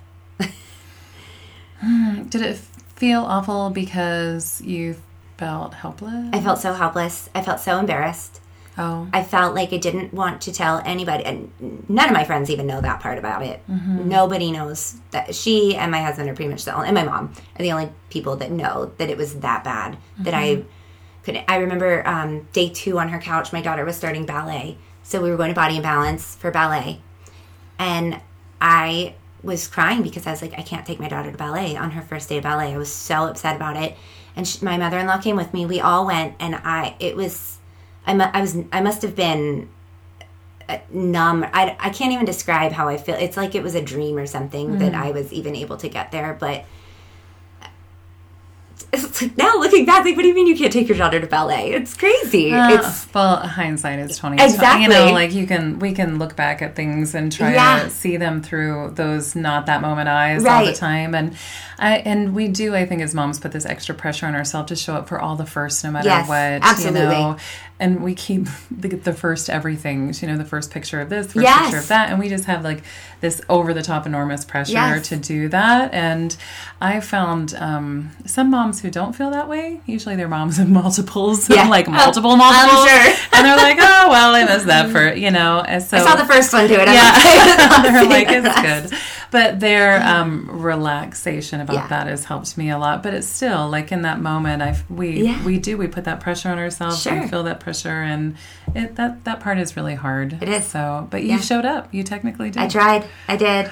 Did 2.30 2.42
it 2.42 2.58
feel 2.96 3.22
awful 3.22 3.70
because 3.70 4.62
you 4.62 4.96
felt 5.38 5.74
helpless? 5.74 6.30
I 6.34 6.42
felt 6.42 6.60
so 6.60 6.74
helpless. 6.74 7.30
I 7.34 7.42
felt 7.42 7.60
so 7.60 7.78
embarrassed. 7.80 8.42
Oh. 8.78 9.08
I 9.14 9.24
felt 9.24 9.56
like 9.56 9.74
I 9.74 9.78
didn't 9.78 10.14
want 10.14 10.42
to 10.42 10.54
tell 10.54 10.82
anybody, 10.86 11.24
and 11.26 11.52
none 11.88 12.08
of 12.08 12.14
my 12.14 12.24
friends 12.24 12.50
even 12.50 12.68
know 12.68 12.82
that 12.82 13.00
part 13.00 13.18
about 13.18 13.44
it. 13.44 13.62
Nobody 13.68 14.52
knows 14.52 14.96
that 15.12 15.36
she 15.36 15.76
and 15.76 15.92
my 15.92 16.02
husband 16.02 16.30
are 16.30 16.36
pretty 16.36 16.50
much 16.50 16.66
the 16.66 16.76
only, 16.76 16.88
and 16.88 16.96
my 16.96 17.04
mom 17.04 17.34
are 17.58 17.64
the 17.64 17.72
only 17.72 17.90
people 18.10 18.36
that 18.38 18.52
know 18.52 18.92
that 18.98 19.10
it 19.10 19.18
was 19.18 19.40
that 19.40 19.64
bad. 19.64 19.98
That 20.20 20.34
I 20.34 20.64
could. 21.24 21.44
I 21.48 21.58
remember 21.58 22.08
um, 22.08 22.48
day 22.54 22.70
two 22.70 23.00
on 23.00 23.10
her 23.10 23.20
couch, 23.20 23.52
my 23.54 23.62
daughter 23.62 23.86
was 23.86 23.96
starting 23.96 24.26
ballet, 24.26 24.78
so 25.04 25.22
we 25.22 25.30
were 25.30 25.38
going 25.38 25.50
to 25.50 25.56
Body 25.56 25.76
and 25.76 25.84
Balance 25.84 26.36
for 26.36 26.52
ballet, 26.52 27.02
and 27.80 28.20
I 28.62 29.16
was 29.44 29.68
crying 29.68 30.02
because 30.02 30.26
I 30.26 30.32
was 30.32 30.42
like, 30.42 30.58
I 30.58 30.64
can't 30.64 30.86
take 30.86 31.00
my 31.00 31.08
daughter 31.08 31.32
to 31.32 31.38
ballet 31.38 31.76
on 31.78 31.92
her 31.92 32.02
first 32.02 32.30
day 32.30 32.38
of 32.38 32.44
ballet. 32.44 32.74
I 32.74 32.78
was 32.78 32.92
so 32.92 33.28
upset 33.28 33.56
about 33.56 33.78
it. 33.78 33.96
And 34.36 34.48
she, 34.48 34.66
my 34.66 34.76
mother 34.78 34.98
in 34.98 35.06
law 35.06 35.20
came 35.20 35.36
with 35.36 35.54
me. 35.54 35.66
We 35.66 35.80
all 35.80 36.08
went, 36.08 36.34
and 36.40 36.56
I, 36.56 36.96
it 37.00 37.16
was, 37.16 37.60
I, 38.08 38.14
mu- 38.14 38.24
I 38.34 38.42
was, 38.42 38.58
I 38.72 38.82
must 38.82 39.02
have 39.02 39.16
been 39.16 39.68
uh, 40.70 40.78
numb. 40.92 41.44
I, 41.54 41.76
I 41.80 41.90
can't 41.90 42.14
even 42.14 42.26
describe 42.26 42.72
how 42.72 42.88
I 42.88 42.98
feel. 42.98 43.16
It's 43.16 43.38
like 43.38 43.56
it 43.56 43.64
was 43.64 43.76
a 43.76 43.82
dream 43.82 44.18
or 44.18 44.26
something 44.26 44.80
that 44.80 44.94
I 44.96 45.12
was 45.12 45.34
even 45.34 45.56
able 45.56 45.78
to 45.78 45.90
get 45.90 46.12
there. 46.12 46.36
But 46.40 46.66
it's 48.94 49.22
like 49.22 49.38
now 49.38 49.58
looking 49.58 49.86
back, 49.86 50.06
like, 50.06 50.16
what 50.16 50.22
do 50.22 50.28
you 50.28 50.34
mean 50.34 50.48
you 50.48 50.56
can't 50.56 50.72
take 50.72 50.88
your 50.88 50.98
daughter 50.98 51.20
to 51.20 51.28
ballet? 51.28 51.72
It's 51.72 51.96
crazy. 51.96 52.54
Uh, 52.54 52.72
it's 52.74 53.12
well, 53.14 53.38
hindsight 53.38 54.00
is 54.00 54.18
twenty. 54.18 54.42
Exactly. 54.42 54.84
You 54.84 54.90
know, 54.90 55.12
like 55.12 55.34
you 55.34 55.48
can 55.48 55.80
we 55.80 55.94
can 55.94 56.20
look 56.20 56.36
back 56.36 56.62
at 56.62 56.76
things 56.76 57.16
and 57.16 57.32
try 57.32 57.54
Yeah. 57.54 57.84
to 57.84 57.90
see 57.90 58.18
them 58.18 58.42
through 58.42 58.92
those 58.96 59.36
not 59.36 59.66
that 59.68 59.82
moment 59.82 60.10
eyes 60.10 60.46
all 60.46 60.66
the 60.66 60.74
time. 60.74 61.16
And 61.16 61.36
I 61.80 61.98
and 61.98 62.34
we 62.36 62.48
do, 62.48 62.76
I 62.76 62.86
think, 62.86 63.02
as 63.02 63.14
moms, 63.14 63.40
put 63.40 63.52
this 63.52 63.66
extra 63.66 63.96
pressure 63.96 64.26
on 64.28 64.36
ourselves 64.36 64.70
to 64.70 64.76
show 64.76 64.96
up 64.96 65.08
for 65.08 65.20
all 65.20 65.36
the 65.36 65.46
first, 65.46 65.84
no 65.84 65.92
matter 65.92 66.10
Yes, 66.10 66.28
what. 66.28 66.70
absolutely. 66.70 67.02
You 67.02 67.08
know, 67.08 67.38
and 67.80 68.02
we 68.04 68.16
keep 68.16 68.48
the, 68.72 68.90
the 68.90 69.14
first 69.14 69.50
everything. 69.50 70.14
You 70.22 70.28
know, 70.28 70.38
the 70.38 70.46
first 70.46 70.72
picture 70.72 71.02
of 71.02 71.10
this, 71.10 71.28
first 71.34 71.44
Yes. 71.44 71.64
picture 71.66 71.78
of 71.80 71.88
that, 71.90 72.10
and 72.10 72.20
we 72.20 72.30
just 72.30 72.46
have 72.46 72.64
like 72.64 72.84
this 73.22 73.42
over 73.50 73.74
the 73.74 73.82
top 73.82 74.06
enormous 74.06 74.46
pressure 74.46 74.74
Yes. 74.74 75.10
to 75.10 75.16
do 75.18 75.48
that. 75.50 75.94
And 75.94 76.36
I 76.82 77.00
found 77.00 77.56
um, 77.56 78.12
some 78.26 78.50
moms 78.52 78.82
who 78.82 78.92
don't 78.92 79.14
feel 79.14 79.32
that 79.32 79.48
way. 79.50 79.82
Usually, 79.86 80.16
they're 80.16 80.28
moms 80.28 80.60
of 80.60 80.70
multiples, 80.82 81.50
Yeah. 81.50 81.68
like 81.70 81.88
Oh, 81.88 81.92
multiple 81.92 82.32
I'm 82.32 82.38
multiples, 82.38 82.88
sure. 82.90 83.14
and 83.34 83.46
they're 83.46 83.58
like, 83.58 83.78
oh 83.80 84.10
well, 84.10 84.36
I 84.36 84.46
missed 84.46 84.66
that 84.68 84.90
for 84.92 85.14
you 85.14 85.32
know. 85.32 85.62
And 85.62 85.82
so 85.84 85.98
I 85.98 86.02
saw 86.02 86.16
the 86.16 86.26
first 86.26 86.54
one 86.54 86.68
do 86.68 86.76
it. 86.76 86.88
I'm 86.88 86.94
yeah, 86.94 87.78
like, 87.78 87.84
they're 87.84 88.04
like 88.06 88.28
it's 88.30 88.90
good, 88.92 89.00
but 89.32 89.60
their 89.60 90.02
um, 90.06 90.50
relaxation 90.50 91.62
about 91.62 91.74
Yeah. 91.76 91.88
that 91.88 92.08
has 92.08 92.26
helped 92.26 92.58
me 92.58 92.70
a 92.70 92.78
lot. 92.78 93.04
But 93.04 93.14
it's 93.14 93.28
still 93.28 93.70
like 93.70 93.92
in 93.92 94.04
that 94.04 94.20
moment, 94.22 94.62
I 94.62 94.76
we 94.90 95.24
Yeah. 95.26 95.44
we 95.46 95.58
do 95.58 95.78
we 95.78 95.88
put 95.88 96.04
that 96.06 96.20
pressure 96.20 96.50
on 96.50 96.58
ourselves. 96.60 97.02
Sure. 97.02 97.22
We 97.22 97.28
feel 97.28 97.44
that 97.44 97.60
pressure, 97.60 97.90
and 98.02 98.36
it 98.74 98.96
that 98.96 99.24
that 99.26 99.40
part 99.40 99.58
is 99.58 99.76
really 99.76 99.96
hard. 99.96 100.38
It 100.42 100.50
is. 100.50 100.66
So, 100.66 101.08
but 101.10 101.24
you 101.24 101.30
Yeah. 101.30 101.40
showed 101.40 101.66
up. 101.66 101.88
You 101.94 102.04
technically 102.04 102.50
did. 102.52 102.62
I 102.62 102.68
tried. 102.68 103.06
I 103.28 103.36
did. 103.38 103.70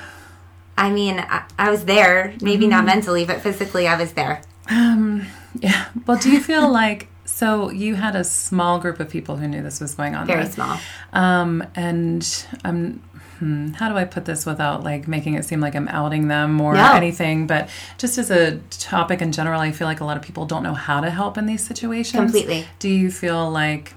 I 0.77 0.89
mean, 0.89 1.19
I, 1.19 1.43
I 1.59 1.69
was 1.69 1.85
there. 1.85 2.33
Maybe 2.41 2.65
Mm-hmm. 2.65 2.71
not 2.71 2.85
mentally, 2.85 3.25
but 3.25 3.41
physically, 3.41 3.87
I 3.87 3.95
was 3.95 4.13
there. 4.13 4.41
Um, 4.69 5.25
yeah. 5.59 5.85
Well, 6.07 6.17
do 6.17 6.31
you 6.31 6.39
feel 6.41 6.71
like 6.81 7.09
so 7.25 7.69
you 7.71 7.95
had 7.95 8.15
a 8.15 8.23
small 8.23 8.79
group 8.79 8.99
of 8.99 9.09
people 9.09 9.37
who 9.37 9.47
knew 9.47 9.61
this 9.61 9.79
was 9.79 9.93
going 9.95 10.15
on? 10.15 10.25
Very 10.27 10.41
right? 10.41 10.51
small. 10.53 10.79
Um, 11.13 11.63
and 11.75 12.45
um, 12.63 13.01
hmm, 13.39 13.67
how 13.73 13.89
do 13.89 13.95
I 13.97 14.05
put 14.05 14.25
this 14.25 14.45
without 14.45 14.83
like 14.83 15.07
making 15.07 15.33
it 15.35 15.45
seem 15.45 15.59
like 15.59 15.75
I'm 15.75 15.87
outing 15.87 16.27
them 16.27 16.59
or 16.61 16.73
No. 16.73 16.93
anything? 16.93 17.47
But 17.47 17.69
just 17.97 18.17
as 18.17 18.31
a 18.31 18.57
topic 18.69 19.21
in 19.21 19.31
general, 19.31 19.59
I 19.59 19.71
feel 19.71 19.87
like 19.87 19.99
a 19.99 20.05
lot 20.05 20.17
of 20.17 20.23
people 20.23 20.45
don't 20.45 20.63
know 20.63 20.73
how 20.73 21.01
to 21.01 21.09
help 21.09 21.37
in 21.37 21.45
these 21.45 21.65
situations. 21.65 22.19
Completely. 22.21 22.65
Do 22.79 22.89
you 22.89 23.11
feel 23.11 23.49
like 23.49 23.93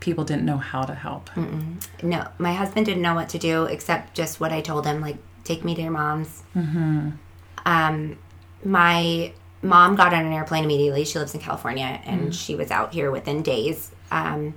people 0.00 0.24
didn't 0.24 0.44
know 0.44 0.56
how 0.58 0.82
to 0.82 0.94
help? 0.94 1.30
No, 2.02 2.26
my 2.38 2.52
husband 2.54 2.86
didn't 2.86 3.02
know 3.02 3.14
what 3.14 3.28
to 3.30 3.38
do 3.38 3.64
except 3.64 4.14
just 4.14 4.40
what 4.40 4.52
I 4.52 4.60
told 4.60 4.86
him, 4.86 5.00
like 5.00 5.16
take 5.44 5.64
me 5.64 5.74
to 5.74 5.82
your 5.82 5.90
mom's. 5.92 6.42
Mm-hmm. 6.56 7.10
Um, 7.66 8.18
my 8.64 9.32
mom 9.62 9.94
got 9.96 10.12
on 10.12 10.24
an 10.26 10.32
airplane 10.32 10.64
immediately. 10.64 11.04
She 11.04 11.18
lives 11.18 11.34
in 11.34 11.40
California, 11.40 12.00
and 12.04 12.34
she 12.34 12.54
was 12.56 12.70
out 12.70 12.92
here 12.92 13.10
within 13.10 13.42
days. 13.42 13.90
Um, 14.10 14.54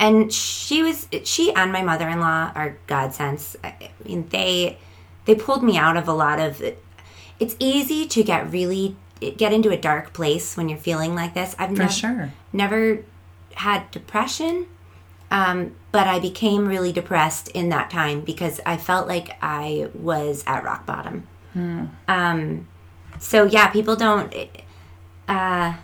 and 0.00 0.32
she 0.32 0.82
was 0.82 1.06
she 1.24 1.54
and 1.54 1.70
my 1.70 1.82
mother 1.82 2.08
in 2.08 2.18
law 2.20 2.50
are 2.54 2.76
godsends. 2.88 3.54
I 3.62 3.90
mean, 4.04 4.26
they 4.30 4.78
they 5.26 5.34
pulled 5.36 5.62
me 5.62 5.76
out 5.76 5.96
of 5.96 6.08
a 6.08 6.12
lot 6.12 6.40
of. 6.40 6.60
It's 7.38 7.54
easy 7.58 8.06
to 8.08 8.22
get 8.24 8.50
really 8.50 8.96
get 9.20 9.52
into 9.52 9.70
a 9.70 9.76
dark 9.76 10.12
place 10.12 10.56
when 10.56 10.68
you're 10.70 10.78
feeling 10.78 11.14
like 11.14 11.34
this. 11.34 11.54
I've 11.58 11.70
For 11.76 11.82
nev- 11.82 11.92
sure. 11.92 12.32
never 12.52 13.04
had 13.54 13.90
depression, 13.90 14.66
um, 15.30 15.74
but 15.92 16.06
I 16.06 16.18
became 16.18 16.66
really 16.66 16.92
depressed 16.92 17.48
in 17.48 17.68
that 17.68 17.90
time 17.90 18.22
because 18.22 18.58
I 18.64 18.78
felt 18.78 19.06
like 19.06 19.36
I 19.42 19.90
was 19.94 20.42
at 20.46 20.64
rock 20.64 20.86
bottom. 20.86 21.26
Um, 22.08 22.68
so 23.18 23.44
yeah, 23.44 23.68
people 23.68 23.96
don't. 23.96 24.34
Uh, 25.28 25.74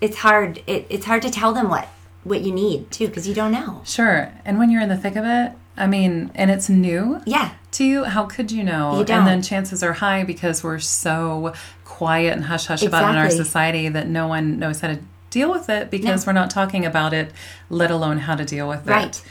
it's 0.00 0.18
hard. 0.18 0.62
It, 0.66 0.86
it's 0.90 1.06
hard 1.06 1.22
to 1.22 1.30
tell 1.30 1.54
them 1.54 1.68
what 1.70 1.88
what 2.26 2.42
you 2.42 2.52
need 2.52 2.90
too 2.90 3.06
because 3.08 3.26
you 3.28 3.34
don't 3.34 3.52
know. 3.52 3.82
Sure. 3.84 4.32
And 4.44 4.58
when 4.58 4.70
you're 4.70 4.82
in 4.82 4.88
the 4.88 4.96
thick 4.96 5.16
of 5.16 5.24
it, 5.24 5.52
I 5.76 5.86
mean, 5.86 6.30
and 6.34 6.50
it's 6.50 6.68
new 6.68 7.20
Yeah, 7.26 7.52
to 7.72 7.84
you, 7.84 8.04
how 8.04 8.24
could 8.24 8.50
you 8.50 8.64
know? 8.64 8.98
You 8.98 9.04
don't. 9.04 9.18
And 9.18 9.26
then 9.26 9.42
chances 9.42 9.82
are 9.82 9.92
high 9.92 10.24
because 10.24 10.64
we're 10.64 10.78
so 10.78 11.52
quiet 11.84 12.32
and 12.34 12.44
hush 12.44 12.66
hush 12.66 12.82
about 12.82 13.04
it 13.04 13.10
in 13.10 13.16
our 13.16 13.30
society 13.30 13.88
that 13.90 14.08
no 14.08 14.26
one 14.26 14.58
knows 14.58 14.80
how 14.80 14.88
to 14.88 14.98
deal 15.30 15.50
with 15.50 15.68
it 15.68 15.90
because 15.90 16.24
No. 16.26 16.30
we're 16.30 16.34
not 16.34 16.50
talking 16.50 16.86
about 16.86 17.12
it, 17.12 17.30
let 17.68 17.90
alone 17.90 18.18
how 18.18 18.34
to 18.36 18.44
deal 18.44 18.66
with 18.68 18.86
Right. 18.86 19.08
it. 19.08 19.22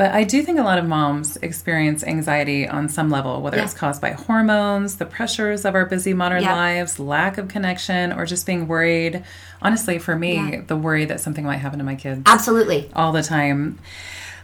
But 0.00 0.12
I 0.12 0.24
do 0.24 0.42
think 0.42 0.58
a 0.58 0.62
lot 0.62 0.78
of 0.78 0.86
moms 0.88 1.36
experience 1.42 2.02
anxiety 2.02 2.66
on 2.66 2.88
some 2.88 3.10
level, 3.10 3.42
whether 3.42 3.58
Yeah. 3.58 3.64
it's 3.64 3.74
caused 3.74 4.00
by 4.00 4.12
hormones, 4.12 4.96
the 4.96 5.04
pressures 5.04 5.66
of 5.66 5.74
our 5.74 5.84
busy 5.84 6.14
modern 6.14 6.42
Yeah. 6.42 6.54
lives, 6.54 6.98
lack 6.98 7.36
of 7.36 7.48
connection, 7.48 8.10
or 8.10 8.24
just 8.24 8.46
being 8.46 8.66
worried. 8.66 9.22
Honestly, 9.60 9.98
for 9.98 10.16
me, 10.16 10.36
Yeah. 10.52 10.60
the 10.66 10.74
worry 10.74 11.04
that 11.04 11.20
something 11.20 11.44
might 11.44 11.58
happen 11.58 11.80
to 11.80 11.84
my 11.84 11.96
kids 11.96 12.22
absolutely. 12.24 12.90
all 12.96 13.12
the 13.12 13.22
time. 13.22 13.78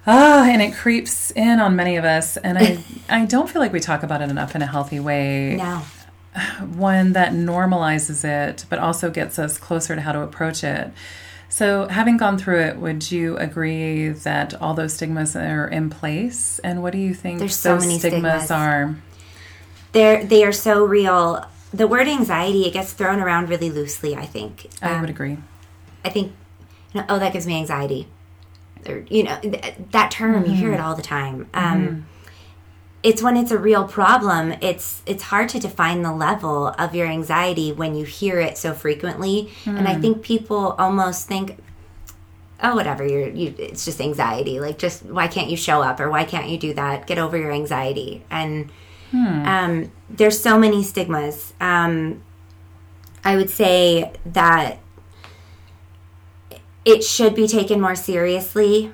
Ah, 0.07 0.45
and 0.45 0.61
it 0.61 0.75
creeps 0.75 1.31
in 1.31 1.59
on 1.59 1.75
many 1.75 1.97
of 1.97 2.05
us, 2.05 2.37
and 2.37 2.59
I 2.59 2.77
I 3.09 3.25
don't 3.25 3.49
feel 3.49 3.62
like 3.62 3.73
we 3.73 3.81
talk 3.81 4.03
about 4.03 4.21
it 4.21 4.29
enough 4.29 4.55
in 4.55 4.61
a 4.61 4.66
healthy 4.66 5.01
way. 5.01 5.57
No, 5.57 5.81
One 6.77 7.14
that 7.14 7.33
normalizes 7.33 8.25
it, 8.27 8.66
but 8.69 8.79
also 8.79 9.09
gets 9.09 9.38
us 9.38 9.57
closer 9.57 9.95
to 9.95 10.03
how 10.03 10.12
to 10.12 10.21
approach 10.21 10.62
it. 10.62 10.92
So, 11.49 11.87
having 11.89 12.17
gone 12.17 12.39
through 12.39 12.61
it, 12.61 12.77
would 12.79 13.11
you 13.11 13.37
agree 13.39 14.09
that 14.09 14.61
all 14.61 14.75
those 14.75 14.95
stigmas 14.95 15.37
are 15.37 15.69
in 15.69 15.91
place? 15.91 16.59
And 16.61 16.83
what 16.83 16.93
do 16.93 16.99
you 16.99 17.15
think 17.15 17.39
There's 17.39 17.57
so 17.57 17.75
those 17.75 17.87
many 17.87 17.99
stigmas, 17.99 18.45
stigmas. 18.45 18.51
are? 18.51 18.97
they're 19.93 20.25
they 20.25 20.45
are 20.45 20.53
so 20.53 20.85
real. 20.85 21.47
The 21.73 21.87
word 21.87 22.09
anxiety 22.09 22.67
it 22.67 22.73
gets 22.73 22.93
thrown 22.93 23.21
around 23.21 23.49
really 23.49 23.71
loosely. 23.71 24.15
I 24.17 24.27
think. 24.27 24.67
I 24.83 24.95
Um, 24.95 25.01
would 25.01 25.11
agree. 25.11 25.39
I 26.05 26.09
think, 26.11 26.33
you 26.93 27.01
know, 27.01 27.07
oh, 27.09 27.19
that 27.19 27.33
gives 27.33 27.47
me 27.47 27.57
anxiety. 27.57 28.09
Or, 28.89 29.05
you 29.09 29.25
know, 29.25 29.37
th- 29.41 29.75
that 29.91 30.11
term, 30.13 30.45
you 30.47 30.53
hear 30.53 30.73
it 30.73 30.79
all 30.81 30.95
the 30.95 31.03
time. 31.03 31.49
Um, 31.55 32.07
It's 33.07 33.23
when 33.23 33.37
it's 33.37 33.53
a 33.53 33.59
real 33.59 33.85
problem. 33.87 34.53
It's 34.61 35.01
it's 35.07 35.23
hard 35.23 35.49
to 35.51 35.61
define 35.61 36.03
the 36.03 36.12
level 36.12 36.69
of 36.69 36.92
your 36.92 37.07
anxiety 37.07 37.71
when 37.71 37.95
you 37.95 38.05
hear 38.05 38.40
it 38.40 38.59
so 38.59 38.75
frequently, 38.75 39.53
and 39.79 39.87
I 39.87 39.95
think 40.01 40.23
people 40.23 40.75
almost 40.77 41.29
think, 41.29 41.57
oh, 42.61 42.75
whatever, 42.75 43.07
you're 43.07 43.29
you. 43.29 43.55
It's 43.59 43.85
just 43.85 44.01
anxiety. 44.01 44.59
Like, 44.59 44.77
just 44.79 45.05
why 45.05 45.29
can't 45.29 45.49
you 45.49 45.57
show 45.57 45.83
up 45.83 46.01
or 46.01 46.11
why 46.11 46.25
can't 46.25 46.49
you 46.49 46.59
do 46.59 46.75
that? 46.75 47.07
Get 47.07 47.19
over 47.19 47.37
your 47.37 47.53
anxiety. 47.53 48.25
And 48.29 48.71
um, 49.47 49.92
there's 50.11 50.40
so 50.40 50.59
many 50.59 50.83
stigmas. 50.83 51.55
Um, 51.61 52.23
I 53.25 53.37
would 53.37 53.51
say 53.51 54.12
that 54.27 54.79
it 56.85 57.05
should 57.05 57.35
be 57.37 57.47
taken 57.47 57.81
more 57.81 57.95
seriously. 57.95 58.92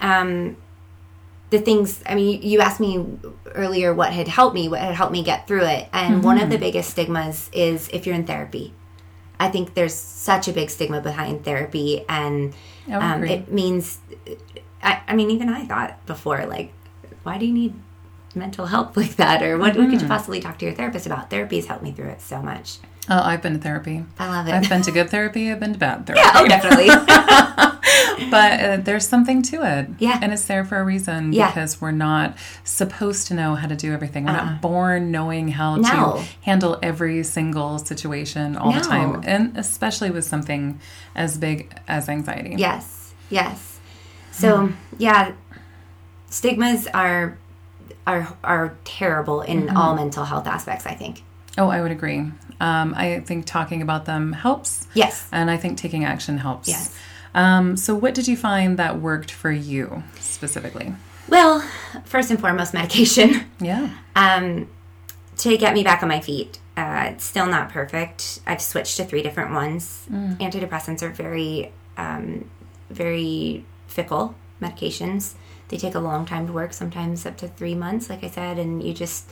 Um, 0.00 0.56
the 1.52 1.58
things, 1.58 2.02
I 2.06 2.14
mean, 2.14 2.40
you 2.40 2.60
asked 2.60 2.80
me 2.80 3.04
earlier 3.54 3.92
what 3.92 4.10
had 4.10 4.26
helped 4.26 4.54
me, 4.54 4.68
what 4.68 4.80
had 4.80 4.94
helped 4.94 5.12
me 5.12 5.22
get 5.22 5.46
through 5.46 5.66
it. 5.66 5.86
And 5.92 6.24
one 6.24 6.40
of 6.40 6.48
the 6.48 6.56
biggest 6.56 6.90
stigmas 6.90 7.50
is 7.52 7.90
if 7.92 8.06
you're 8.06 8.14
in 8.14 8.26
therapy. 8.26 8.72
I 9.38 9.50
think 9.50 9.74
there's 9.74 9.94
such 9.94 10.48
a 10.48 10.52
big 10.52 10.70
stigma 10.70 11.00
behind 11.00 11.44
therapy, 11.44 12.04
and 12.08 12.54
um, 12.90 13.24
it 13.24 13.52
means, 13.52 13.98
I, 14.82 15.02
I 15.06 15.14
mean, 15.14 15.30
even 15.30 15.48
I 15.48 15.66
thought 15.66 16.06
before, 16.06 16.46
like, 16.46 16.72
why 17.22 17.38
do 17.38 17.46
you 17.46 17.52
need 17.52 17.74
mental 18.34 18.66
help 18.66 18.96
like 19.02 19.16
that? 19.16 19.42
Or 19.42 19.58
what, 19.58 19.76
what 19.76 19.90
could 19.90 20.00
you 20.00 20.08
possibly 20.08 20.40
talk 20.40 20.58
to 20.58 20.64
your 20.64 20.74
therapist 20.74 21.04
about? 21.06 21.28
Therapy 21.28 21.56
has 21.56 21.66
helped 21.66 21.82
me 21.82 21.92
through 21.92 22.08
it 22.08 22.22
so 22.22 22.40
much. 22.40 22.78
Oh, 23.10 23.20
I've 23.20 23.42
been 23.42 23.54
to 23.54 23.58
therapy. 23.58 24.04
I 24.18 24.28
love 24.28 24.46
it. 24.46 24.52
I've 24.52 24.68
been 24.68 24.82
to 24.82 24.92
good 24.92 25.10
therapy. 25.10 25.50
I've 25.50 25.58
been 25.60 25.72
to 25.72 25.78
bad 25.78 26.06
therapy. 26.06 26.22
yeah, 26.24 26.32
oh, 26.36 26.46
definitely. 26.46 26.86
but 28.30 28.60
uh, 28.60 28.76
there's 28.78 29.06
something 29.06 29.42
to 29.42 29.62
it. 29.64 29.88
Yeah. 29.98 30.20
And 30.22 30.32
it's 30.32 30.44
there 30.44 30.64
for 30.64 30.78
a 30.78 30.84
reason 30.84 31.32
Yeah. 31.32 31.48
because 31.48 31.80
we're 31.80 31.90
not 31.90 32.36
supposed 32.62 33.26
to 33.26 33.34
know 33.34 33.56
how 33.56 33.66
to 33.66 33.74
do 33.74 33.92
everything. 33.92 34.24
We're 34.24 34.32
not 34.32 34.60
born 34.62 35.10
knowing 35.10 35.48
how 35.48 35.76
No. 35.76 35.90
to 36.18 36.22
handle 36.42 36.78
every 36.82 37.24
single 37.24 37.78
situation 37.78 38.56
all 38.56 38.72
the 38.72 38.80
time. 38.80 39.22
And 39.26 39.56
especially 39.58 40.10
with 40.10 40.24
something 40.24 40.80
as 41.16 41.36
big 41.38 41.74
as 41.88 42.08
anxiety. 42.08 42.54
Yes, 42.56 43.12
yes. 43.30 43.80
So 44.30 44.72
yeah, 44.98 45.32
stigmas 46.30 46.86
are 46.94 47.36
are 48.06 48.32
are 48.44 48.76
terrible 48.84 49.40
in 49.42 49.62
Mm-hmm. 49.66 49.76
all 49.76 49.94
mental 49.96 50.24
health 50.24 50.46
aspects. 50.46 50.86
I 50.86 50.94
think. 50.94 51.22
Oh, 51.58 51.68
I 51.68 51.82
would 51.82 51.90
agree. 51.90 52.30
Um, 52.62 52.94
I 52.96 53.18
think 53.20 53.44
talking 53.44 53.82
about 53.82 54.04
them 54.04 54.32
helps. 54.32 54.86
Yes. 54.94 55.28
And 55.32 55.50
I 55.50 55.56
think 55.56 55.78
taking 55.78 56.04
action 56.04 56.38
helps. 56.38 56.68
Yes. 56.68 56.96
Um, 57.34 57.76
so, 57.76 57.94
what 57.94 58.14
did 58.14 58.28
you 58.28 58.36
find 58.36 58.78
that 58.78 59.00
worked 59.00 59.32
for 59.32 59.50
you 59.50 60.04
specifically? 60.20 60.94
Well, 61.28 61.60
first 62.04 62.30
and 62.30 62.40
foremost, 62.40 62.72
medication. 62.72 63.46
Yeah. 63.60 63.90
Um, 64.16 64.68
to 65.38 65.56
get 65.56 65.74
me 65.74 65.82
back 65.82 66.02
on 66.02 66.08
my 66.08 66.20
feet. 66.20 66.58
Uh, 66.76 67.10
it's 67.10 67.24
still 67.24 67.46
not 67.46 67.68
perfect. 67.68 68.40
I've 68.46 68.62
switched 68.62 68.96
to 68.96 69.04
three 69.04 69.22
different 69.22 69.52
ones. 69.52 70.06
Antidepressants 70.10 71.02
are 71.02 71.10
very, 71.10 71.72
um, 71.96 72.48
very 72.90 73.64
fickle 73.86 74.34
medications. 74.60 75.34
They 75.68 75.76
take 75.76 75.94
a 75.94 76.00
long 76.00 76.26
time 76.26 76.46
to 76.46 76.52
work, 76.52 76.72
sometimes 76.72 77.24
up 77.26 77.36
to 77.38 77.48
three 77.48 77.74
months, 77.74 78.08
like 78.10 78.24
I 78.24 78.30
said, 78.30 78.58
and 78.58 78.82
you 78.82 78.94
just 78.94 79.30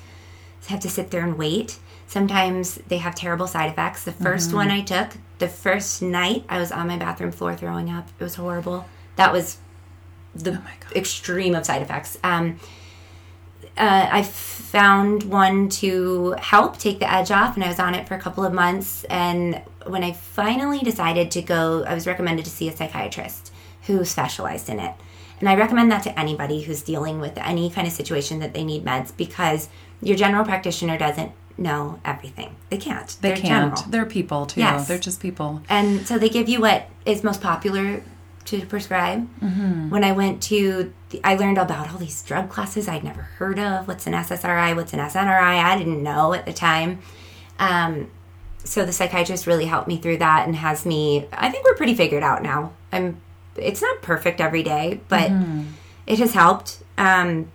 have 0.68 0.80
to 0.80 0.90
sit 0.90 1.10
there 1.10 1.22
and 1.22 1.36
wait. 1.38 1.78
Sometimes 2.06 2.76
they 2.88 2.98
have 2.98 3.14
terrible 3.14 3.46
side 3.46 3.70
effects. 3.70 4.04
The 4.04 4.12
1st 4.12 4.52
one 4.52 4.70
I 4.70 4.82
took, 4.82 5.10
the 5.38 5.48
first 5.48 6.02
night 6.02 6.44
I 6.48 6.58
was 6.58 6.72
on 6.72 6.88
my 6.88 6.96
bathroom 6.98 7.32
floor 7.32 7.54
throwing 7.56 7.90
up. 7.90 8.08
It 8.18 8.22
was 8.22 8.34
horrible. 8.34 8.86
That 9.16 9.32
was 9.32 9.58
the 10.34 10.52
God. 10.52 10.62
extreme 10.94 11.54
of 11.54 11.64
side 11.64 11.82
effects. 11.82 12.18
Um, 12.22 12.58
uh, 13.76 14.08
I 14.10 14.22
found 14.22 15.24
one 15.24 15.68
to 15.68 16.32
help 16.38 16.78
take 16.78 16.98
the 16.98 17.10
edge 17.10 17.30
off, 17.30 17.54
and 17.54 17.64
I 17.64 17.68
was 17.68 17.78
on 17.78 17.94
it 17.94 18.06
for 18.06 18.14
a 18.14 18.20
couple 18.20 18.44
of 18.44 18.52
months. 18.52 19.04
And 19.04 19.62
when 19.86 20.04
I 20.04 20.12
finally 20.12 20.80
decided 20.80 21.30
to 21.32 21.42
go, 21.42 21.84
I 21.84 21.94
was 21.94 22.06
recommended 22.06 22.44
to 22.44 22.50
see 22.50 22.68
a 22.68 22.76
psychiatrist 22.76 23.52
who 23.82 24.04
specialized 24.04 24.68
in 24.68 24.80
it. 24.80 24.94
And 25.38 25.48
I 25.48 25.56
recommend 25.56 25.90
that 25.90 26.02
to 26.02 26.18
anybody 26.18 26.62
who's 26.62 26.82
dealing 26.82 27.18
with 27.18 27.38
any 27.38 27.70
kind 27.70 27.86
of 27.86 27.92
situation 27.92 28.40
that 28.40 28.52
they 28.52 28.64
need 28.64 28.84
meds 28.84 29.16
because 29.16 29.70
your 30.02 30.16
general 30.16 30.44
practitioner 30.44 30.96
doesn't 30.98 31.32
know 31.58 32.00
everything. 32.04 32.56
They 32.70 32.78
can't. 32.78 33.16
They 33.20 33.28
They're 33.28 33.36
can't. 33.36 33.74
general. 33.76 33.90
They're 33.90 34.06
people 34.06 34.46
too. 34.46 34.60
Yes. 34.60 34.88
They're 34.88 34.98
just 34.98 35.20
people. 35.20 35.62
And 35.68 36.06
so 36.06 36.18
they 36.18 36.28
give 36.28 36.48
you 36.48 36.60
what 36.60 36.86
is 37.04 37.22
most 37.22 37.40
popular 37.40 38.02
to 38.46 38.66
prescribe. 38.66 39.28
When 39.90 40.02
I 40.02 40.12
went 40.12 40.42
to, 40.44 40.92
the, 41.10 41.20
I 41.22 41.36
learned 41.36 41.58
about 41.58 41.90
all 41.92 41.98
these 41.98 42.22
drug 42.22 42.48
classes 42.48 42.88
I'd 42.88 43.04
never 43.04 43.22
heard 43.22 43.58
of. 43.58 43.86
What's 43.86 44.06
an 44.06 44.14
SSRI? 44.14 44.74
What's 44.74 44.92
an 44.94 45.00
SNRI? 45.00 45.62
I 45.62 45.76
didn't 45.76 46.02
know 46.02 46.32
at 46.32 46.46
the 46.46 46.52
time. 46.52 47.00
Um, 47.58 48.10
so 48.64 48.84
the 48.84 48.92
psychiatrist 48.92 49.46
really 49.46 49.66
helped 49.66 49.88
me 49.88 49.98
through 49.98 50.18
that 50.18 50.46
and 50.46 50.56
has 50.56 50.84
me. 50.86 51.26
I 51.32 51.50
think 51.50 51.64
we're 51.64 51.74
pretty 51.76 51.94
figured 51.94 52.22
out 52.22 52.42
now. 52.42 52.72
I'm. 52.92 53.20
It's 53.56 53.82
not 53.82 54.00
perfect 54.00 54.40
every 54.40 54.62
day, 54.62 55.00
but 55.08 55.30
it 56.06 56.18
has 56.18 56.32
helped. 56.32 56.82
Um, 56.96 57.50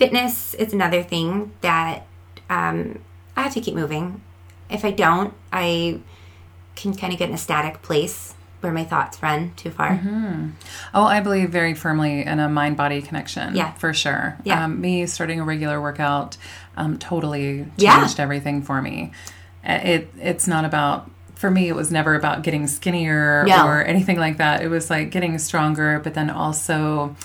fitness 0.00 0.54
is 0.54 0.72
another 0.72 1.02
thing 1.02 1.52
that 1.60 2.06
um, 2.48 2.98
I 3.36 3.42
have 3.42 3.52
to 3.52 3.60
keep 3.60 3.74
moving. 3.74 4.22
If 4.70 4.82
I 4.82 4.92
don't, 4.92 5.34
I 5.52 6.00
can 6.74 6.94
kind 6.96 7.12
of 7.12 7.18
get 7.18 7.28
in 7.28 7.34
a 7.34 7.38
static 7.38 7.82
place 7.82 8.34
where 8.62 8.72
my 8.72 8.84
thoughts 8.84 9.22
run 9.22 9.52
too 9.56 9.70
far. 9.70 10.00
Oh, 10.94 11.04
I 11.04 11.20
believe 11.20 11.50
very 11.50 11.74
firmly 11.74 12.24
in 12.24 12.40
a 12.40 12.48
mind 12.48 12.78
body 12.78 13.02
connection. 13.02 13.54
Yeah. 13.54 13.72
For 13.74 13.92
sure. 13.92 14.38
Yeah. 14.44 14.64
Um, 14.64 14.80
me 14.80 15.04
starting 15.06 15.38
a 15.38 15.44
regular 15.44 15.80
workout 15.82 16.38
um, 16.78 16.98
totally 16.98 17.58
changed 17.78 17.78
Yeah. 17.78 18.14
everything 18.18 18.62
for 18.62 18.80
me. 18.80 19.12
It 19.62 20.08
It's 20.18 20.46
not 20.46 20.64
about, 20.64 21.10
for 21.34 21.50
me, 21.50 21.68
it 21.68 21.74
was 21.76 21.90
never 21.90 22.14
about 22.14 22.42
getting 22.42 22.66
skinnier 22.66 23.44
No. 23.46 23.66
or 23.66 23.82
anything 23.82 24.18
like 24.18 24.38
that. 24.38 24.62
It 24.62 24.68
was 24.68 24.88
like 24.88 25.10
getting 25.10 25.38
stronger, 25.38 25.98
but 26.02 26.14
then 26.14 26.30
also. 26.30 27.16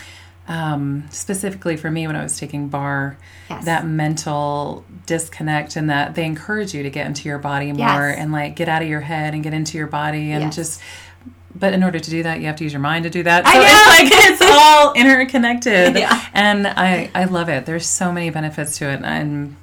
Um, 0.47 1.05
specifically 1.09 1.75
for 1.75 1.89
me, 1.89 2.05
when 2.05 2.15
I 2.15 2.21
was 2.21 2.37
taking 2.37 2.67
barre, 2.69 3.17
Yes. 3.49 3.65
that 3.65 3.85
mental 3.85 4.83
disconnect 5.07 5.75
and 5.75 5.89
that 5.89 6.13
they 6.15 6.23
encourage 6.25 6.73
you 6.73 6.83
to 6.83 6.89
get 6.89 7.07
into 7.07 7.27
your 7.29 7.37
body 7.39 7.71
more 7.71 8.09
Yes. 8.09 8.17
and 8.19 8.31
like 8.31 8.55
get 8.55 8.67
out 8.69 8.81
of 8.83 8.87
your 8.87 9.01
head 9.01 9.33
and 9.33 9.41
get 9.43 9.53
into 9.53 9.77
your 9.77 9.87
body 9.87 10.31
and 10.31 10.45
Yes. 10.45 10.55
just 10.55 10.81
but 11.57 11.71
in 11.73 11.83
order 11.83 11.99
to 11.99 12.09
do 12.09 12.21
that 12.23 12.39
you 12.41 12.47
have 12.47 12.55
to 12.57 12.63
use 12.63 12.73
your 12.73 12.81
mind 12.81 13.03
to 13.03 13.09
do 13.09 13.23
that 13.23 13.45
I 13.45 13.53
so 13.53 13.59
know. 13.59 13.65
it's 13.65 13.87
like 13.87 14.09
it's 14.31 14.41
all 14.41 14.93
interconnected 14.93 15.95
Yeah. 15.97 16.21
and 16.33 16.67
i 16.67 17.09
i 17.15 17.25
love 17.25 17.49
it 17.49 17.65
there's 17.65 17.85
so 17.87 18.11
many 18.11 18.29
benefits 18.29 18.77
to 18.79 18.89
it 18.89 19.03
i'm 19.03 19.55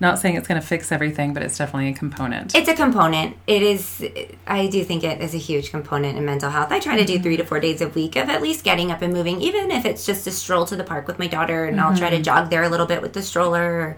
not 0.00 0.18
saying 0.18 0.36
it's 0.36 0.46
going 0.48 0.60
to 0.60 0.66
fix 0.66 0.92
everything 0.92 1.32
but 1.34 1.42
it's 1.42 1.56
definitely 1.58 1.88
a 1.88 1.94
component 1.94 2.54
It's 2.54 2.68
a 2.68 2.74
component. 2.74 3.36
It 3.46 3.62
is. 3.62 4.04
I 4.46 4.66
do 4.66 4.84
think 4.84 5.04
it 5.04 5.20
is 5.20 5.34
a 5.34 5.38
huge 5.38 5.70
component 5.70 6.18
in 6.18 6.24
mental 6.24 6.50
health. 6.50 6.70
I 6.70 6.80
try 6.80 6.96
to 6.96 7.04
do 7.04 7.18
three 7.18 7.36
to 7.36 7.44
four 7.44 7.60
days 7.60 7.80
a 7.80 7.88
week 7.88 8.16
of 8.16 8.28
at 8.28 8.42
least 8.42 8.64
getting 8.64 8.90
up 8.90 9.02
and 9.02 9.12
moving, 9.12 9.40
even 9.40 9.70
if 9.70 9.84
it's 9.84 10.04
just 10.04 10.26
a 10.26 10.30
stroll 10.30 10.64
to 10.66 10.76
the 10.76 10.84
park 10.84 11.06
with 11.06 11.18
my 11.18 11.26
daughter, 11.26 11.64
and 11.64 11.80
I'll 11.80 11.96
try 11.96 12.10
to 12.10 12.20
jog 12.20 12.50
there 12.50 12.62
a 12.62 12.68
little 12.68 12.86
bit 12.86 13.00
with 13.02 13.12
the 13.14 13.22
stroller. 13.22 13.96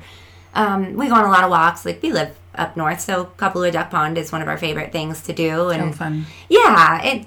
Um, 0.54 0.94
we 0.94 1.08
go 1.08 1.14
on 1.14 1.24
a 1.24 1.30
lot 1.30 1.44
of 1.44 1.50
walks. 1.50 1.84
Like 1.84 2.02
we 2.02 2.12
live 2.12 2.36
up 2.54 2.76
north, 2.76 3.00
so 3.00 3.26
Kapalua 3.36 3.70
Duck 3.72 3.90
Pond 3.90 4.18
is 4.18 4.32
one 4.32 4.42
of 4.42 4.48
our 4.48 4.58
favorite 4.58 4.92
things 4.92 5.22
to 5.22 5.32
do. 5.32 5.68
And 5.70 5.92
so 5.92 5.98
fun 5.98 6.26
yeah, 6.48 7.02
it, 7.02 7.26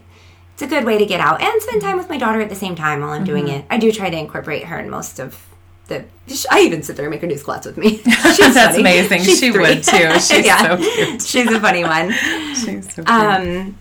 it's 0.53 0.61
a 0.63 0.67
good 0.67 0.85
way 0.85 0.97
to 0.97 1.05
get 1.05 1.19
out 1.19 1.41
and 1.41 1.61
spend 1.61 1.81
time 1.81 1.97
with 1.97 2.09
my 2.09 2.17
daughter 2.17 2.41
at 2.41 2.49
the 2.49 2.55
same 2.55 2.75
time 2.75 3.01
while 3.01 3.11
I'm 3.11 3.23
doing 3.23 3.45
Mm-hmm. 3.45 3.57
it. 3.59 3.65
I 3.69 3.77
do 3.77 3.91
try 3.91 4.09
to 4.09 4.17
incorporate 4.17 4.65
her 4.65 4.79
in 4.79 4.89
most 4.89 5.19
of 5.19 5.45
the. 5.91 6.05
I 6.49 6.61
even 6.61 6.81
sit 6.83 6.95
there 6.95 7.05
and 7.05 7.11
make 7.11 7.21
her 7.21 7.27
do 7.27 7.37
squats 7.37 7.65
with 7.65 7.77
me. 7.77 7.97
She's 7.97 8.13
That's 8.53 8.75
funny. 8.75 8.79
amazing. 8.79 9.21
She's 9.23 9.39
She 9.39 9.51
three. 9.51 9.61
would, 9.61 9.83
too. 9.83 10.11
She's 10.19 10.45
so 10.59 10.77
cute. 10.77 11.21
She's 11.21 11.51
a 11.51 11.59
funny 11.59 11.83
one. 11.83 12.11
She's 12.55 12.93
so 12.93 13.03
cute. 13.03 13.09
Um, 13.09 13.77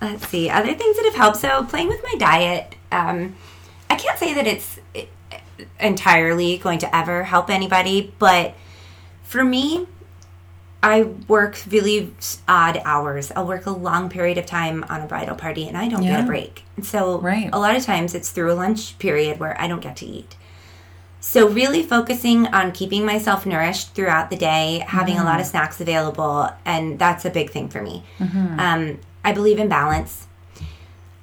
let's 0.00 0.26
see 0.28 0.48
other 0.50 0.74
things 0.74 0.96
that 0.96 1.04
have 1.06 1.14
helped. 1.14 1.36
So 1.38 1.64
playing 1.64 1.88
with 1.88 2.02
my 2.02 2.14
diet. 2.18 2.74
Um, 2.90 3.36
I 3.90 3.96
can't 3.96 4.18
say 4.18 4.34
that 4.34 4.46
it's 4.46 4.78
entirely 5.78 6.58
going 6.58 6.78
to 6.80 6.96
ever 6.96 7.24
help 7.24 7.50
anybody, 7.50 8.12
but 8.18 8.54
for 9.22 9.44
me, 9.44 9.86
I 10.82 11.02
work 11.28 11.62
really 11.68 12.14
odd 12.48 12.80
hours. 12.84 13.30
I'll 13.36 13.46
work 13.46 13.66
a 13.66 13.70
long 13.70 14.08
period 14.08 14.38
of 14.38 14.46
time 14.46 14.84
on 14.88 15.02
a 15.02 15.06
bridal 15.06 15.34
party 15.36 15.68
and 15.68 15.76
I 15.76 15.88
don't 15.88 16.02
get 16.02 16.20
a 16.20 16.26
break. 16.26 16.64
So 16.82 17.18
Right. 17.20 17.50
a 17.52 17.58
lot 17.58 17.76
of 17.76 17.84
times 17.84 18.14
it's 18.14 18.30
through 18.30 18.50
a 18.52 18.54
lunch 18.54 18.98
period 18.98 19.38
where 19.38 19.60
I 19.60 19.68
don't 19.68 19.80
get 19.82 19.96
to 19.96 20.06
eat. 20.06 20.36
So 21.20 21.48
really 21.48 21.82
focusing 21.82 22.46
on 22.48 22.72
keeping 22.72 23.04
myself 23.04 23.44
nourished 23.44 23.94
throughout 23.94 24.30
the 24.30 24.36
day, 24.36 24.84
having 24.86 25.18
a 25.18 25.24
lot 25.24 25.38
of 25.38 25.46
snacks 25.46 25.80
available, 25.80 26.48
and 26.64 26.98
that's 26.98 27.24
a 27.24 27.30
big 27.30 27.50
thing 27.50 27.68
for 27.68 27.82
me. 27.82 28.02
Um, 28.58 28.98
I 29.24 29.32
believe 29.32 29.58
in 29.58 29.68
balance. 29.68 30.26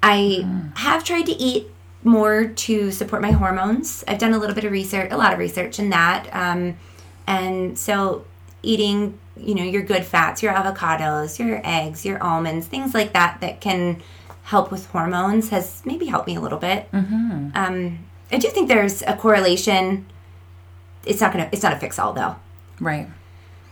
I 0.02 0.46
have 0.76 1.02
tried 1.02 1.26
to 1.26 1.32
eat 1.32 1.68
more 2.04 2.46
to 2.46 2.92
support 2.92 3.20
my 3.20 3.32
hormones. 3.32 4.04
I've 4.06 4.18
done 4.18 4.32
a 4.32 4.38
little 4.38 4.54
bit 4.54 4.64
of 4.64 4.70
research, 4.70 5.10
a 5.10 5.16
lot 5.16 5.32
of 5.32 5.38
research 5.40 5.80
in 5.80 5.90
that, 5.90 6.28
um, 6.32 6.76
and 7.26 7.76
so 7.76 8.24
eating, 8.62 9.18
you 9.36 9.54
know, 9.56 9.64
your 9.64 9.82
good 9.82 10.04
fats, 10.04 10.42
your 10.42 10.52
avocados, 10.52 11.38
your 11.40 11.60
eggs, 11.64 12.04
your 12.06 12.22
almonds, 12.22 12.66
things 12.68 12.94
like 12.94 13.12
that 13.14 13.40
that 13.40 13.60
can 13.60 14.00
help 14.44 14.70
with 14.70 14.86
hormones 14.86 15.50
has 15.50 15.82
maybe 15.84 16.06
helped 16.06 16.26
me 16.28 16.36
a 16.36 16.40
little 16.40 16.58
bit. 16.58 16.88
Um, 17.54 17.98
I 18.30 18.38
do 18.38 18.48
think 18.48 18.68
there's 18.68 19.02
a 19.02 19.14
correlation. 19.16 20.06
It's 21.06 21.20
not 21.20 21.32
gonna. 21.32 21.48
It's 21.52 21.62
not 21.62 21.72
a 21.72 21.76
fix 21.76 21.98
all 21.98 22.12
though. 22.12 22.36
right 22.80 23.08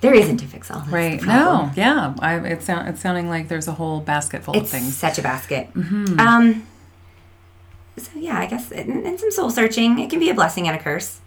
There 0.00 0.14
isn't 0.14 0.42
a 0.42 0.46
fix 0.46 0.70
all. 0.70 0.80
that's 0.80 0.92
right 0.92 1.22
no 1.22 1.70
yeah 1.76 2.14
I, 2.20 2.36
it's, 2.38 2.64
sound, 2.64 2.88
it's 2.88 3.00
sounding 3.00 3.28
like 3.28 3.48
there's 3.48 3.68
a 3.68 3.72
whole 3.72 4.00
basket 4.00 4.42
full 4.44 4.56
of 4.56 4.68
things 4.68 4.96
such 4.96 5.18
a 5.18 5.22
basket. 5.22 5.68
Um. 5.76 6.66
So 7.98 8.10
yeah, 8.14 8.38
I 8.38 8.46
guess 8.46 8.70
and, 8.72 9.06
and 9.06 9.18
some 9.18 9.30
soul 9.30 9.50
searching. 9.50 9.98
It 9.98 10.10
can 10.10 10.20
be 10.20 10.28
a 10.30 10.34
blessing 10.34 10.68
and 10.68 10.76
a 10.78 10.82
curse. 10.82 11.20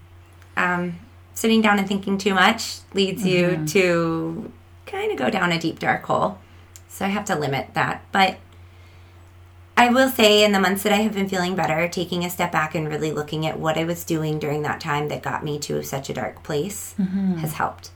Um, 0.58 1.00
sitting 1.34 1.62
down 1.62 1.80
and 1.80 1.88
thinking 1.88 2.18
too 2.18 2.34
much 2.34 2.80
leads 2.94 3.26
you 3.26 3.66
to 3.68 4.52
kind 4.86 5.12
of 5.12 5.18
go 5.18 5.30
down 5.30 5.52
a 5.52 5.60
deep 5.60 5.80
dark 5.80 6.04
hole. 6.04 6.38
So 6.88 7.06
I 7.06 7.10
have 7.10 7.26
to 7.26 7.36
limit 7.36 7.74
that, 7.74 8.04
but. 8.12 8.38
I 9.80 9.88
will 9.88 10.10
say, 10.10 10.44
in 10.44 10.52
the 10.52 10.60
months 10.60 10.84
that 10.84 10.92
I 10.92 10.98
have 10.98 11.14
been 11.14 11.30
feeling 11.30 11.56
better, 11.56 11.88
taking 11.88 12.26
a 12.26 12.30
step 12.30 12.52
back 12.52 12.76
and 12.76 12.90
really 12.90 13.14
looking 13.14 13.46
at 13.46 13.58
what 13.58 13.78
I 13.78 13.86
was 13.86 14.04
doing 14.04 14.38
during 14.38 14.64
that 14.64 14.82
time 14.82 15.08
that 15.08 15.24
got 15.24 15.42
me 15.42 15.58
to 15.60 15.82
such 15.84 16.10
a 16.10 16.14
dark 16.14 16.44
place 16.44 16.96
has 17.40 17.54
helped. 17.54 17.92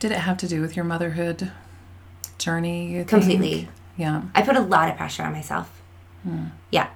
did 0.00 0.10
it 0.10 0.18
have 0.18 0.38
to 0.38 0.48
do 0.48 0.60
with 0.60 0.74
your 0.74 0.84
motherhood 0.84 1.52
journey? 2.38 3.04
Completely. 3.04 3.68
yeah 3.96 4.22
I 4.34 4.42
put 4.42 4.56
a 4.56 4.60
lot 4.60 4.88
of 4.88 4.96
pressure 4.96 5.22
on 5.22 5.32
myself. 5.32 5.80
Yeah. 6.72 6.88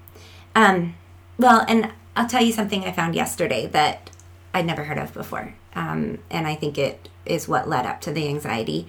Um, 0.56 0.96
well, 1.38 1.64
and 1.68 1.92
I'll 2.16 2.28
tell 2.28 2.42
you 2.42 2.52
something 2.52 2.84
I 2.84 2.90
found 2.90 3.14
yesterday 3.14 3.68
that 3.68 4.10
I'd 4.52 4.66
never 4.66 4.82
heard 4.82 4.98
of 4.98 5.14
before. 5.14 5.54
Um, 5.76 6.18
and 6.28 6.48
I 6.48 6.56
think 6.56 6.76
it 6.76 7.08
is 7.24 7.46
what 7.48 7.68
led 7.68 7.86
up 7.86 8.00
to 8.02 8.10
the 8.12 8.26
anxiety. 8.28 8.88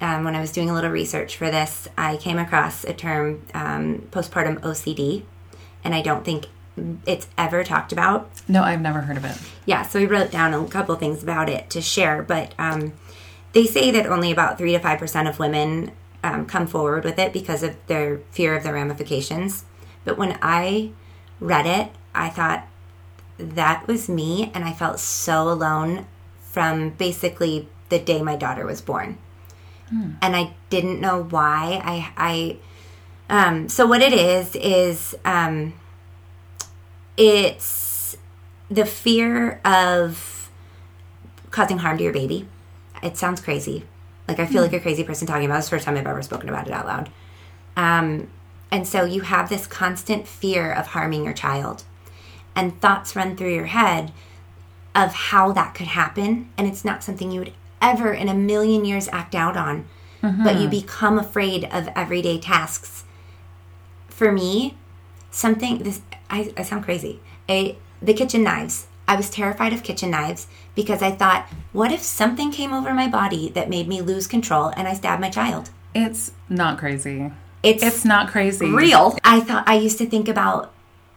Um, 0.00 0.24
when 0.24 0.34
I 0.34 0.40
was 0.40 0.52
doing 0.52 0.70
a 0.70 0.74
little 0.74 0.90
research 0.90 1.36
for 1.36 1.50
this, 1.50 1.88
I 1.98 2.16
came 2.16 2.38
across 2.38 2.84
a 2.84 2.92
term, 2.94 3.42
um, 3.54 4.06
postpartum 4.10 4.60
OCD, 4.60 5.24
and 5.82 5.94
I 5.94 6.02
don't 6.02 6.24
think 6.24 6.46
it's 7.06 7.28
ever 7.38 7.62
talked 7.62 7.92
about. 7.92 8.28
no 8.48 8.62
i've 8.64 8.80
never 8.80 9.02
heard 9.02 9.16
of 9.16 9.24
it 9.24 9.38
Yeah, 9.64 9.82
so 9.82 10.00
we 10.00 10.06
wrote 10.06 10.32
down 10.32 10.52
a 10.54 10.66
couple 10.66 10.96
things 10.96 11.22
about 11.22 11.48
it 11.48 11.70
to 11.70 11.80
share, 11.80 12.22
but 12.22 12.52
um, 12.58 12.92
they 13.52 13.64
say 13.64 13.90
that 13.92 14.06
only 14.06 14.32
about 14.32 14.58
3 14.58 14.72
to 14.72 14.78
5% 14.80 15.28
of 15.28 15.38
women 15.38 15.92
um, 16.24 16.46
come 16.46 16.66
forward 16.66 17.04
with 17.04 17.18
it 17.18 17.32
because 17.32 17.62
of 17.62 17.76
their 17.86 18.18
fear 18.32 18.56
of 18.56 18.64
the 18.64 18.72
ramifications. 18.72 19.64
But 20.04 20.18
when 20.18 20.36
I 20.42 20.90
read 21.38 21.66
it, 21.66 21.92
I 22.14 22.28
thought 22.28 22.66
that 23.38 23.86
was 23.86 24.08
me, 24.08 24.50
and 24.54 24.64
I 24.64 24.72
felt 24.72 24.98
so 24.98 25.48
alone 25.48 26.06
from 26.54 26.90
basically 26.90 27.68
the 27.88 27.98
day 27.98 28.22
my 28.22 28.36
daughter 28.36 28.64
was 28.64 28.80
born. 28.80 29.18
And 30.22 30.36
I 30.36 30.54
didn't 30.70 31.00
know 31.00 31.24
why. 31.24 31.80
I, 31.84 32.56
I, 33.28 33.46
um, 33.46 33.68
so 33.68 33.86
what 33.86 34.00
it 34.00 34.12
is 34.12 34.56
is, 34.56 35.16
um, 35.24 35.74
it's 37.16 38.16
the 38.70 38.86
fear 38.86 39.60
of 39.64 40.50
causing 41.50 41.78
harm 41.78 41.98
to 41.98 42.04
your 42.04 42.12
baby. 42.12 42.46
It 43.02 43.16
sounds 43.16 43.40
crazy. 43.40 43.84
Like 44.26 44.38
I 44.38 44.46
feel 44.46 44.62
like 44.62 44.72
a 44.72 44.80
crazy 44.80 45.04
person 45.04 45.26
talking 45.26 45.44
about. 45.44 45.56
this. 45.56 45.66
The 45.66 45.76
first 45.76 45.84
time 45.84 45.96
I've 45.96 46.06
ever 46.06 46.22
spoken 46.22 46.48
about 46.48 46.66
it 46.66 46.72
out 46.72 46.86
loud. 46.86 47.10
Um, 47.76 48.30
and 48.70 48.86
so 48.88 49.04
you 49.04 49.20
have 49.22 49.48
this 49.48 49.66
constant 49.66 50.26
fear 50.26 50.72
of 50.72 50.88
harming 50.88 51.24
your 51.24 51.34
child, 51.34 51.84
and 52.56 52.80
thoughts 52.80 53.14
run 53.14 53.36
through 53.36 53.54
your 53.54 53.66
head 53.66 54.12
of 54.94 55.12
how 55.12 55.52
that 55.52 55.74
could 55.74 55.88
happen, 55.88 56.48
and 56.56 56.66
it's 56.66 56.84
not 56.84 57.02
something 57.02 57.30
you 57.30 57.40
would 57.40 57.52
ever 57.82 58.12
in 58.12 58.28
a 58.28 58.34
million 58.34 58.84
years 58.84 59.08
act 59.08 59.34
out 59.34 59.56
on, 59.56 59.86
but 60.22 60.54
you 60.54 60.62
mm-hmm. 60.62 60.70
become 60.70 61.18
afraid 61.18 61.64
of 61.64 61.88
everyday 61.94 62.38
tasks. 62.38 63.04
For 64.08 64.32
me, 64.32 64.76
something 65.30 65.78
this 65.82 66.00
I, 66.30 66.52
I 66.56 66.62
sound 66.62 66.84
crazy. 66.84 67.20
A 67.48 67.76
the 68.00 68.14
kitchen 68.14 68.42
knives. 68.42 68.86
I 69.06 69.16
was 69.16 69.28
terrified 69.28 69.74
of 69.74 69.82
kitchen 69.82 70.10
knives 70.10 70.46
because 70.74 71.02
I 71.02 71.10
thought, 71.10 71.46
what 71.72 71.92
if 71.92 72.00
something 72.00 72.50
came 72.50 72.72
over 72.72 72.94
my 72.94 73.06
body 73.06 73.50
that 73.50 73.68
made 73.68 73.86
me 73.86 74.00
lose 74.00 74.26
control 74.26 74.72
and 74.76 74.88
I 74.88 74.94
stabbed 74.94 75.20
my 75.20 75.28
child? 75.28 75.68
It's 75.94 76.32
not 76.48 76.78
crazy. 76.78 77.30
It's, 77.62 77.82
It's 77.82 78.04
not 78.04 78.28
crazy. 78.28 78.66
real. 78.66 79.18
I 79.22 79.40
thought 79.40 79.68
I 79.68 79.74
used 79.74 79.98
to 79.98 80.06
think 80.06 80.28
about 80.28 80.72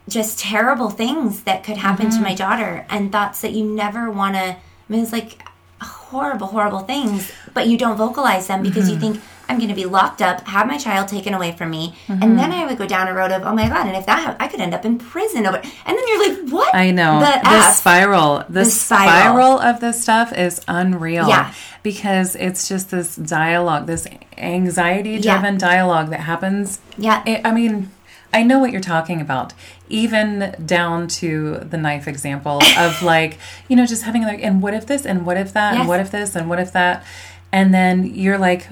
just 0.08 0.38
terrible 0.38 0.90
things 0.90 1.42
that 1.42 1.64
could 1.64 1.76
happen 1.76 2.10
to 2.10 2.20
my 2.20 2.30
mm-hmm. 2.30 2.36
daughter 2.36 2.86
and 2.88 3.12
thoughts 3.12 3.42
that 3.42 3.52
you 3.52 3.64
never 3.64 4.10
want 4.10 4.34
to. 4.34 4.40
I 4.40 4.58
mean, 4.88 5.02
it's 5.02 5.12
like 5.12 5.42
horrible, 5.80 6.48
horrible 6.48 6.80
things, 6.80 7.30
but 7.54 7.68
you 7.68 7.78
don't 7.78 7.96
vocalize 7.96 8.46
them 8.46 8.62
because 8.62 8.88
you 8.88 8.96
mm-hmm. 8.96 9.12
think 9.12 9.24
I'm 9.48 9.56
going 9.56 9.68
to 9.70 9.74
be 9.74 9.86
locked 9.86 10.20
up, 10.20 10.46
have 10.46 10.66
my 10.66 10.76
child 10.76 11.08
taken 11.08 11.32
away 11.32 11.52
from 11.52 11.70
me, 11.70 11.94
and 12.08 12.20
then 12.38 12.50
mm-hmm. 12.50 12.52
I 12.52 12.66
would 12.66 12.76
go 12.76 12.86
down 12.86 13.08
a 13.08 13.14
road 13.14 13.30
of 13.32 13.42
oh 13.42 13.54
my 13.54 13.68
god, 13.68 13.86
and 13.86 13.96
if 13.96 14.06
that 14.06 14.36
I 14.38 14.48
could 14.48 14.60
end 14.60 14.74
up 14.74 14.84
in 14.84 14.98
prison 14.98 15.46
over. 15.46 15.56
And 15.56 15.66
then 15.86 16.08
you're 16.08 16.28
like, 16.28 16.52
what? 16.52 16.74
I 16.74 16.90
know. 16.90 17.20
the, 17.20 17.40
The, 17.42 17.70
spiral, 17.72 18.44
the, 18.48 18.64
spiral. 18.64 19.58
spiral. 19.58 19.60
of 19.60 19.80
this 19.80 20.02
stuff 20.02 20.36
is 20.36 20.60
unreal. 20.68 21.28
Yeah. 21.28 21.54
Because 21.82 22.34
it's 22.34 22.68
just 22.68 22.90
this 22.90 23.16
dialogue, 23.16 23.86
this 23.86 24.06
anxiety 24.36 25.18
driven 25.18 25.54
Yeah. 25.54 25.58
dialogue 25.58 26.10
that 26.10 26.20
happens. 26.20 26.80
Yeah. 26.98 27.22
I 27.24 27.40
I 27.44 27.52
mean, 27.52 27.90
I 28.32 28.42
know 28.42 28.58
what 28.58 28.70
you're 28.72 28.80
talking 28.80 29.20
about, 29.20 29.54
even 29.88 30.54
down 30.66 31.08
to 31.08 31.58
the 31.58 31.76
knife 31.78 32.06
example 32.06 32.60
of 32.78 33.02
like, 33.14 33.38
you 33.68 33.76
know, 33.76 33.86
just 33.86 34.02
having 34.02 34.22
like, 34.22 34.42
and 34.42 34.60
what 34.62 34.74
if 34.74 34.86
this, 34.86 35.06
and 35.06 35.24
what 35.26 35.36
if 35.36 35.52
that, 35.54 35.72
Yes. 35.72 35.80
and 35.80 35.88
what 35.88 36.00
if 36.00 36.10
this, 36.10 36.36
and 36.36 36.48
what 36.48 36.58
if 36.60 36.72
that. 36.72 37.04
And 37.52 37.72
then 37.72 38.04
you're 38.14 38.36
like, 38.38 38.68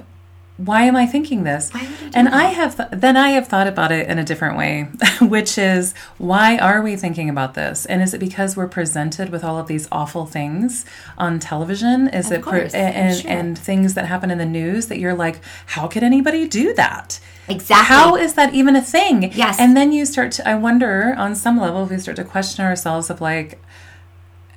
why 0.59 0.85
am 0.85 0.97
I 0.97 1.05
thinking 1.07 1.45
this? 1.45 1.71
Why 1.71 1.81
would 1.83 2.17
I 2.17 2.19
and 2.19 2.29
have 2.29 2.77
th- 2.77 2.89
then 2.91 3.15
I 3.15 3.31
have 3.31 3.47
thought 3.47 3.67
about 3.67 3.93
it 3.93 4.09
in 4.09 4.19
a 4.19 4.25
different 4.25 4.57
way, 4.57 4.89
which 5.21 5.59
is 5.59 5.93
why 6.17 6.57
are 6.57 6.81
we 6.81 6.97
thinking 6.97 7.29
about 7.29 7.53
this? 7.55 7.85
And 7.85 8.01
is 8.03 8.15
it 8.15 8.19
because 8.21 8.57
we're 8.57 8.67
presented 8.69 9.29
with 9.29 9.45
all 9.45 9.59
of 9.59 9.67
these 9.67 9.87
awful 9.93 10.25
things 10.25 10.87
on 11.19 11.39
television? 11.41 12.09
Is 12.09 12.31
it 12.31 12.41
course, 12.43 12.75
I'm 12.75 12.81
and 12.81 13.17
sure. 13.17 13.31
and 13.31 13.59
things 13.59 13.93
that 13.95 14.07
happen 14.07 14.31
in 14.31 14.39
the 14.39 14.47
news 14.47 14.87
that 14.87 14.99
you're 14.99 15.15
like, 15.15 15.41
how 15.67 15.89
could 15.89 16.03
anybody 16.03 16.49
do 16.49 16.73
that? 16.75 17.21
Exactly. 17.49 17.87
How 17.87 18.17
is 18.17 18.35
that 18.35 18.55
even 18.55 18.77
a 18.77 18.83
thing? 18.83 19.33
Yes. 19.33 19.59
And 19.59 19.77
then 19.77 19.93
you 19.93 20.05
start 20.07 20.33
to 20.33 20.49
I 20.49 20.55
wonder 20.55 21.15
on 21.17 21.35
some 21.35 21.59
level 21.59 21.85
if 21.85 21.91
we 21.91 21.99
start 21.99 22.17
to 22.17 22.25
question 22.25 22.65
ourselves 22.65 23.11
of 23.11 23.21
like 23.21 23.61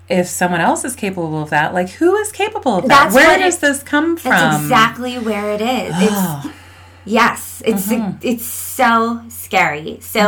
if 0.10 0.28
someone 0.28 0.60
else 0.60 0.84
is 0.84 0.95
capable 0.95 1.41
of 1.41 1.52
that, 1.52 1.73
like 1.73 1.89
who 1.91 2.15
is 2.15 2.32
capable 2.32 2.78
of 2.78 2.88
that? 2.88 3.06
That's 3.06 3.15
Where 3.15 3.38
does 3.38 3.60
this 3.60 3.84
come 3.84 4.17
from? 4.17 4.32
That's 4.32 4.63
exactly 4.63 5.19
where 5.19 5.52
it 5.52 5.62
is. 5.62 5.93
It's, 5.97 6.12
oh. 6.12 6.54
Yes, 7.09 7.61
it's 7.65 7.87
Mm-hmm. 7.87 8.17
it's 8.21 8.45
so 8.45 9.21
scary. 9.29 9.97
So 10.01 10.21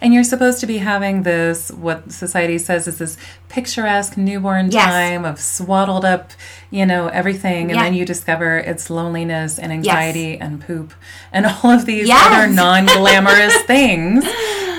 And 0.00 0.14
you're 0.14 0.24
supposed 0.24 0.60
to 0.60 0.66
be 0.66 0.78
having 0.78 1.22
this, 1.22 1.70
what 1.70 2.10
society 2.10 2.58
says 2.58 2.88
is 2.88 2.98
this 2.98 3.16
picturesque 3.48 4.16
newborn 4.16 4.70
Yes. 4.70 4.84
time 4.86 5.24
of 5.24 5.38
swaddled 5.40 6.04
up, 6.04 6.30
you 6.70 6.84
know, 6.86 7.08
everything. 7.08 7.70
And 7.70 7.76
Yeah. 7.78 7.84
then 7.84 7.94
you 7.94 8.04
discover 8.04 8.56
it's 8.58 8.88
loneliness 8.90 9.58
and 9.58 9.72
anxiety 9.72 10.38
and 10.40 10.60
poop 10.66 10.94
and 11.32 11.46
all 11.46 11.70
of 11.70 11.84
these 11.86 12.08
Yes. 12.08 12.26
other 12.32 12.46
non 12.52 12.86
glamorous 12.86 13.56
things. 13.62 14.24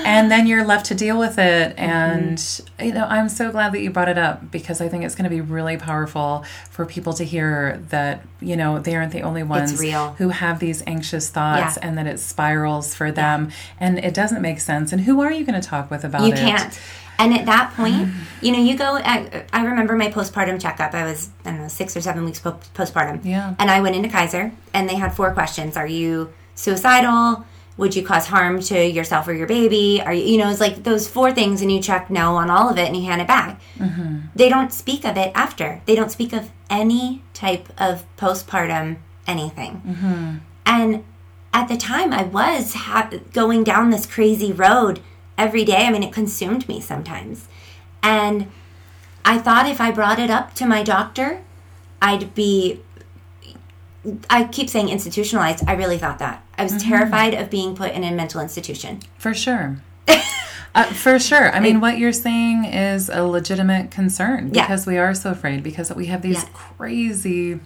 And 0.04 0.30
then 0.30 0.46
you're 0.46 0.64
left 0.64 0.86
to 0.86 0.94
deal 0.94 1.18
with 1.18 1.38
it. 1.38 1.74
And, 1.78 2.38
Mm-hmm. 2.38 2.84
you 2.86 2.92
know, 2.92 3.04
I'm 3.04 3.28
so 3.28 3.50
glad 3.50 3.72
that 3.72 3.80
you 3.80 3.90
brought 3.90 4.08
it 4.08 4.18
up 4.18 4.50
because 4.50 4.80
I 4.80 4.88
think 4.88 5.04
it's 5.04 5.14
going 5.14 5.24
to 5.24 5.30
be 5.30 5.40
really 5.40 5.76
powerful 5.76 6.44
for 6.70 6.86
people 6.86 7.12
to 7.14 7.24
hear 7.24 7.82
that, 7.90 8.22
you 8.40 8.56
know, 8.56 8.78
they 8.78 8.94
aren't 8.96 9.12
the 9.12 9.22
only 9.22 9.42
ones 9.42 9.80
who 10.18 10.28
have 10.30 10.58
these 10.60 10.82
anxious 10.86 11.28
thoughts 11.30 11.76
Yeah. 11.76 11.86
and 11.88 11.98
that 11.98 12.06
it 12.06 12.18
spirals 12.20 12.94
for 12.94 13.10
them 13.12 13.50
and 13.80 13.98
it 13.98 14.14
doesn't 14.14 14.40
make 14.42 14.60
sense. 14.60 14.92
And 14.92 15.02
who 15.02 15.20
are 15.20 15.32
you 15.32 15.44
going 15.44 15.60
to 15.60 15.66
talk 15.66 15.90
with 15.90 16.04
about 16.04 16.22
You 16.26 16.32
it? 16.32 16.38
can't. 16.38 16.80
And 17.20 17.34
at 17.34 17.46
that 17.46 17.72
point, 17.74 18.08
you 18.40 18.52
know, 18.52 18.60
you 18.60 18.76
go. 18.78 18.96
I, 18.96 19.44
I 19.52 19.64
remember 19.64 19.96
my 19.96 20.08
postpartum 20.08 20.60
checkup. 20.62 20.94
I 20.94 21.04
was, 21.04 21.30
I 21.44 21.50
don't 21.50 21.62
know, 21.62 21.68
six 21.68 21.96
or 21.96 22.00
seven 22.00 22.24
weeks 22.24 22.38
po- 22.38 22.60
postpartum. 22.74 23.24
Yeah. 23.24 23.56
And 23.58 23.68
I 23.70 23.80
went 23.80 23.96
into 23.96 24.08
Kaiser, 24.08 24.52
and 24.72 24.88
they 24.88 24.94
had 24.94 25.14
four 25.16 25.32
questions: 25.32 25.76
Are 25.76 25.86
you 25.86 26.32
suicidal? 26.54 27.44
Would 27.78 27.96
you 27.96 28.02
cause 28.04 28.26
harm 28.26 28.60
to 28.62 28.86
yourself 28.86 29.26
or 29.28 29.32
your 29.32 29.46
baby? 29.46 30.02
Are 30.04 30.12
you, 30.12 30.24
you 30.24 30.36
know, 30.36 30.50
it's 30.50 30.60
like 30.60 30.82
those 30.82 31.08
four 31.08 31.32
things, 31.32 31.62
and 31.62 31.72
you 31.72 31.80
check 31.80 32.10
no 32.10 32.34
on 32.34 32.50
all 32.50 32.68
of 32.68 32.76
it, 32.76 32.86
and 32.88 32.96
you 32.96 33.04
hand 33.04 33.22
it 33.22 33.28
back. 33.28 33.60
Mm-hmm. 33.78 34.18
They 34.34 34.48
don't 34.48 34.72
speak 34.72 35.04
of 35.04 35.16
it 35.16 35.32
after. 35.34 35.80
They 35.86 35.94
don't 35.94 36.10
speak 36.10 36.32
of 36.32 36.50
any 36.68 37.22
type 37.32 37.68
of 37.78 38.04
postpartum 38.16 38.96
anything. 39.26 39.82
Mm-hmm. 39.86 40.36
And 40.66 41.04
at 41.54 41.68
the 41.68 41.76
time, 41.76 42.12
I 42.12 42.24
was 42.24 42.74
ha- 42.74 43.10
going 43.32 43.64
down 43.64 43.90
this 43.90 44.06
crazy 44.06 44.52
road 44.52 45.00
every 45.36 45.64
day. 45.64 45.86
I 45.86 45.90
mean, 45.90 46.02
it 46.02 46.12
consumed 46.12 46.68
me 46.68 46.80
sometimes. 46.80 47.48
And 48.02 48.50
I 49.24 49.38
thought 49.38 49.68
if 49.68 49.80
I 49.80 49.90
brought 49.92 50.18
it 50.18 50.30
up 50.30 50.54
to 50.54 50.66
my 50.66 50.82
doctor, 50.82 51.42
I'd 52.02 52.34
be. 52.34 52.80
I 54.30 54.44
keep 54.44 54.68
saying 54.68 54.88
institutionalized. 54.88 55.64
I 55.66 55.74
really 55.74 55.98
thought 55.98 56.18
that. 56.18 56.44
I 56.58 56.64
was 56.64 56.72
Mm-hmm. 56.72 56.88
terrified 56.90 57.34
of 57.34 57.48
being 57.50 57.74
put 57.76 57.92
in 57.92 58.04
a 58.04 58.10
mental 58.12 58.40
institution. 58.40 59.00
For 59.18 59.32
sure. 59.34 59.78
Uh, 60.74 60.84
for 60.84 61.18
sure. 61.18 61.50
I 61.50 61.60
mean, 61.60 61.80
what 61.80 61.98
you're 61.98 62.12
saying 62.12 62.66
is 62.66 63.08
a 63.08 63.24
legitimate 63.24 63.90
concern 63.90 64.50
Yeah. 64.52 64.62
because 64.66 64.86
we 64.86 64.98
are 64.98 65.14
so 65.14 65.30
afraid 65.30 65.62
because 65.62 65.90
we 65.94 66.06
have 66.06 66.20
these 66.20 66.42
Yes. 66.42 66.46
crazy. 66.52 67.58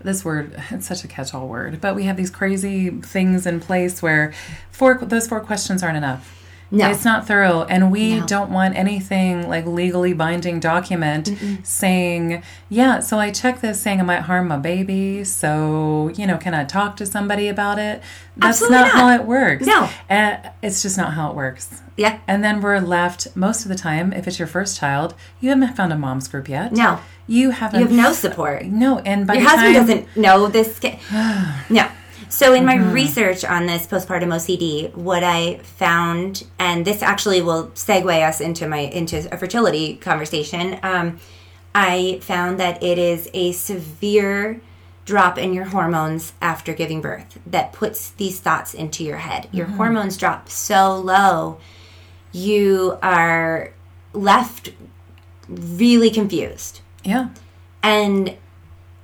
This 0.00 0.24
word, 0.24 0.54
it's 0.70 0.86
such 0.86 1.02
a 1.04 1.08
catch-all 1.08 1.48
word, 1.48 1.80
but 1.80 1.94
we 1.96 2.04
have 2.04 2.16
these 2.16 2.30
crazy 2.30 2.90
things 2.90 3.44
in 3.44 3.58
place 3.58 4.00
where 4.02 4.32
four 4.70 4.94
those 5.02 5.26
four 5.26 5.40
questions 5.40 5.82
aren't 5.82 5.96
enough. 5.96 6.43
No. 6.74 6.90
It's 6.90 7.04
not 7.04 7.26
thorough, 7.26 7.62
and 7.64 7.90
we 7.92 8.18
No. 8.20 8.26
don't 8.26 8.50
want 8.50 8.76
anything 8.76 9.48
like 9.48 9.64
legally 9.66 10.12
binding 10.12 10.60
document 10.60 11.30
saying, 11.62 12.42
"Yeah, 12.68 13.00
so 13.00 13.18
I 13.18 13.30
checked 13.30 13.62
this 13.62 13.80
saying 13.80 14.00
I 14.00 14.02
might 14.02 14.22
harm 14.22 14.48
my 14.48 14.56
baby. 14.58 15.24
So 15.24 16.10
you 16.16 16.26
know, 16.26 16.36
can 16.36 16.52
I 16.54 16.64
talk 16.64 16.96
to 16.96 17.06
somebody 17.06 17.48
about 17.48 17.78
it?" 17.78 18.02
That's 18.36 18.60
Absolutely 18.62 18.78
not, 18.78 18.86
not. 18.88 18.94
how 18.96 19.14
it 19.14 19.24
works. 19.24 19.66
No. 19.66 19.88
Uh, 20.10 20.36
it's 20.62 20.82
just 20.82 20.98
not 20.98 21.12
how 21.14 21.30
it 21.30 21.36
works. 21.36 21.82
Yeah. 21.96 22.18
And 22.26 22.42
then 22.42 22.60
we're 22.60 22.80
left 22.80 23.28
most 23.36 23.62
of 23.64 23.68
the 23.68 23.76
time, 23.76 24.12
if 24.12 24.26
it's 24.26 24.40
your 24.40 24.48
first 24.48 24.76
child, 24.78 25.14
you 25.40 25.50
haven't 25.50 25.76
found 25.76 25.92
a 25.92 25.96
mom's 25.96 26.26
group 26.26 26.48
yet. 26.48 26.72
No. 26.72 26.98
You 27.28 27.50
haven't. 27.52 27.80
You 27.80 27.86
have 27.86 27.94
no 27.96 28.12
support. 28.12 28.64
No, 28.66 28.98
and 28.98 29.26
by 29.26 29.34
Your 29.34 29.48
husband 29.48 29.74
time, 29.76 29.86
doesn't 29.86 30.16
know 30.16 30.48
this. 30.48 30.80
No. 31.70 31.86
So 32.34 32.52
in 32.52 32.64
Mm-hmm. 32.64 32.84
my 32.86 32.92
research 32.92 33.44
on 33.44 33.66
this 33.66 33.86
postpartum 33.86 34.32
OCD, 34.34 34.92
what 34.96 35.22
I 35.22 35.58
found, 35.58 36.44
and 36.58 36.84
this 36.84 37.00
actually 37.00 37.40
will 37.42 37.68
segue 37.68 38.28
us 38.28 38.40
into 38.40 38.66
my 38.66 38.78
into 38.78 39.32
a 39.32 39.38
fertility 39.38 39.94
conversation. 39.96 40.78
Um, 40.82 41.20
I 41.76 42.18
found 42.22 42.58
that 42.58 42.82
it 42.82 42.98
is 42.98 43.28
a 43.34 43.52
severe 43.52 44.60
drop 45.04 45.38
in 45.38 45.52
your 45.54 45.66
hormones 45.66 46.32
after 46.42 46.74
giving 46.74 47.00
birth 47.00 47.38
that 47.46 47.72
puts 47.72 48.10
these 48.10 48.40
thoughts 48.40 48.74
into 48.74 49.04
your 49.04 49.18
head. 49.18 49.48
Your 49.52 49.66
Mm-hmm. 49.66 49.76
hormones 49.76 50.16
drop 50.16 50.48
so 50.48 50.98
low, 50.98 51.58
you 52.32 52.98
are 53.00 53.72
left 54.12 54.70
really 55.48 56.10
confused 56.10 56.80
Yeah. 57.04 57.28
and 57.82 58.36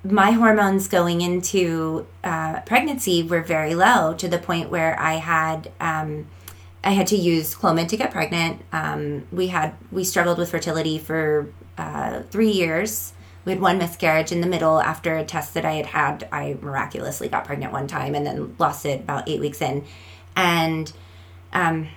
my 0.03 0.31
hormones 0.31 0.89
going 0.89 1.21
into 1.21 2.07
uh, 2.25 2.61
pregnancy 2.61 3.23
were 3.23 3.43
very 3.43 3.75
low 3.75 4.15
to 4.15 4.29
the 4.29 4.39
point 4.39 4.71
where 4.71 4.99
I 4.99 5.15
had 5.15 5.71
um, 5.81 6.27
I 6.83 6.93
had 6.93 7.07
to 7.09 7.17
use 7.17 7.55
Clomid 7.55 7.89
to 7.89 7.97
get 7.97 8.11
pregnant. 8.11 8.63
Um, 8.73 9.27
we 9.31 9.49
had 9.49 9.75
we 9.93 10.05
struggled 10.05 10.39
with 10.39 10.51
fertility 10.51 10.99
for 10.99 11.53
uh, 11.77 12.23
three 12.31 12.51
years. 12.51 13.13
We 13.45 13.53
had 13.53 13.61
one 13.61 13.79
miscarriage 13.79 14.33
in 14.33 14.41
the 14.41 14.47
middle 14.47 14.81
after 14.81 15.17
a 15.17 15.25
test 15.25 15.55
that 15.55 15.65
I 15.65 15.73
had 15.73 15.87
had. 15.87 16.29
I 16.33 16.57
miraculously 16.61 17.29
got 17.29 17.45
pregnant 17.45 17.73
one 17.73 17.87
time 17.87 18.15
and 18.15 18.27
then 18.27 18.55
lost 18.59 18.87
it 18.87 19.01
about 19.01 19.29
eight 19.29 19.41
weeks 19.41 19.61
in, 19.61 19.85
and 20.37 20.91
um, 21.53 21.89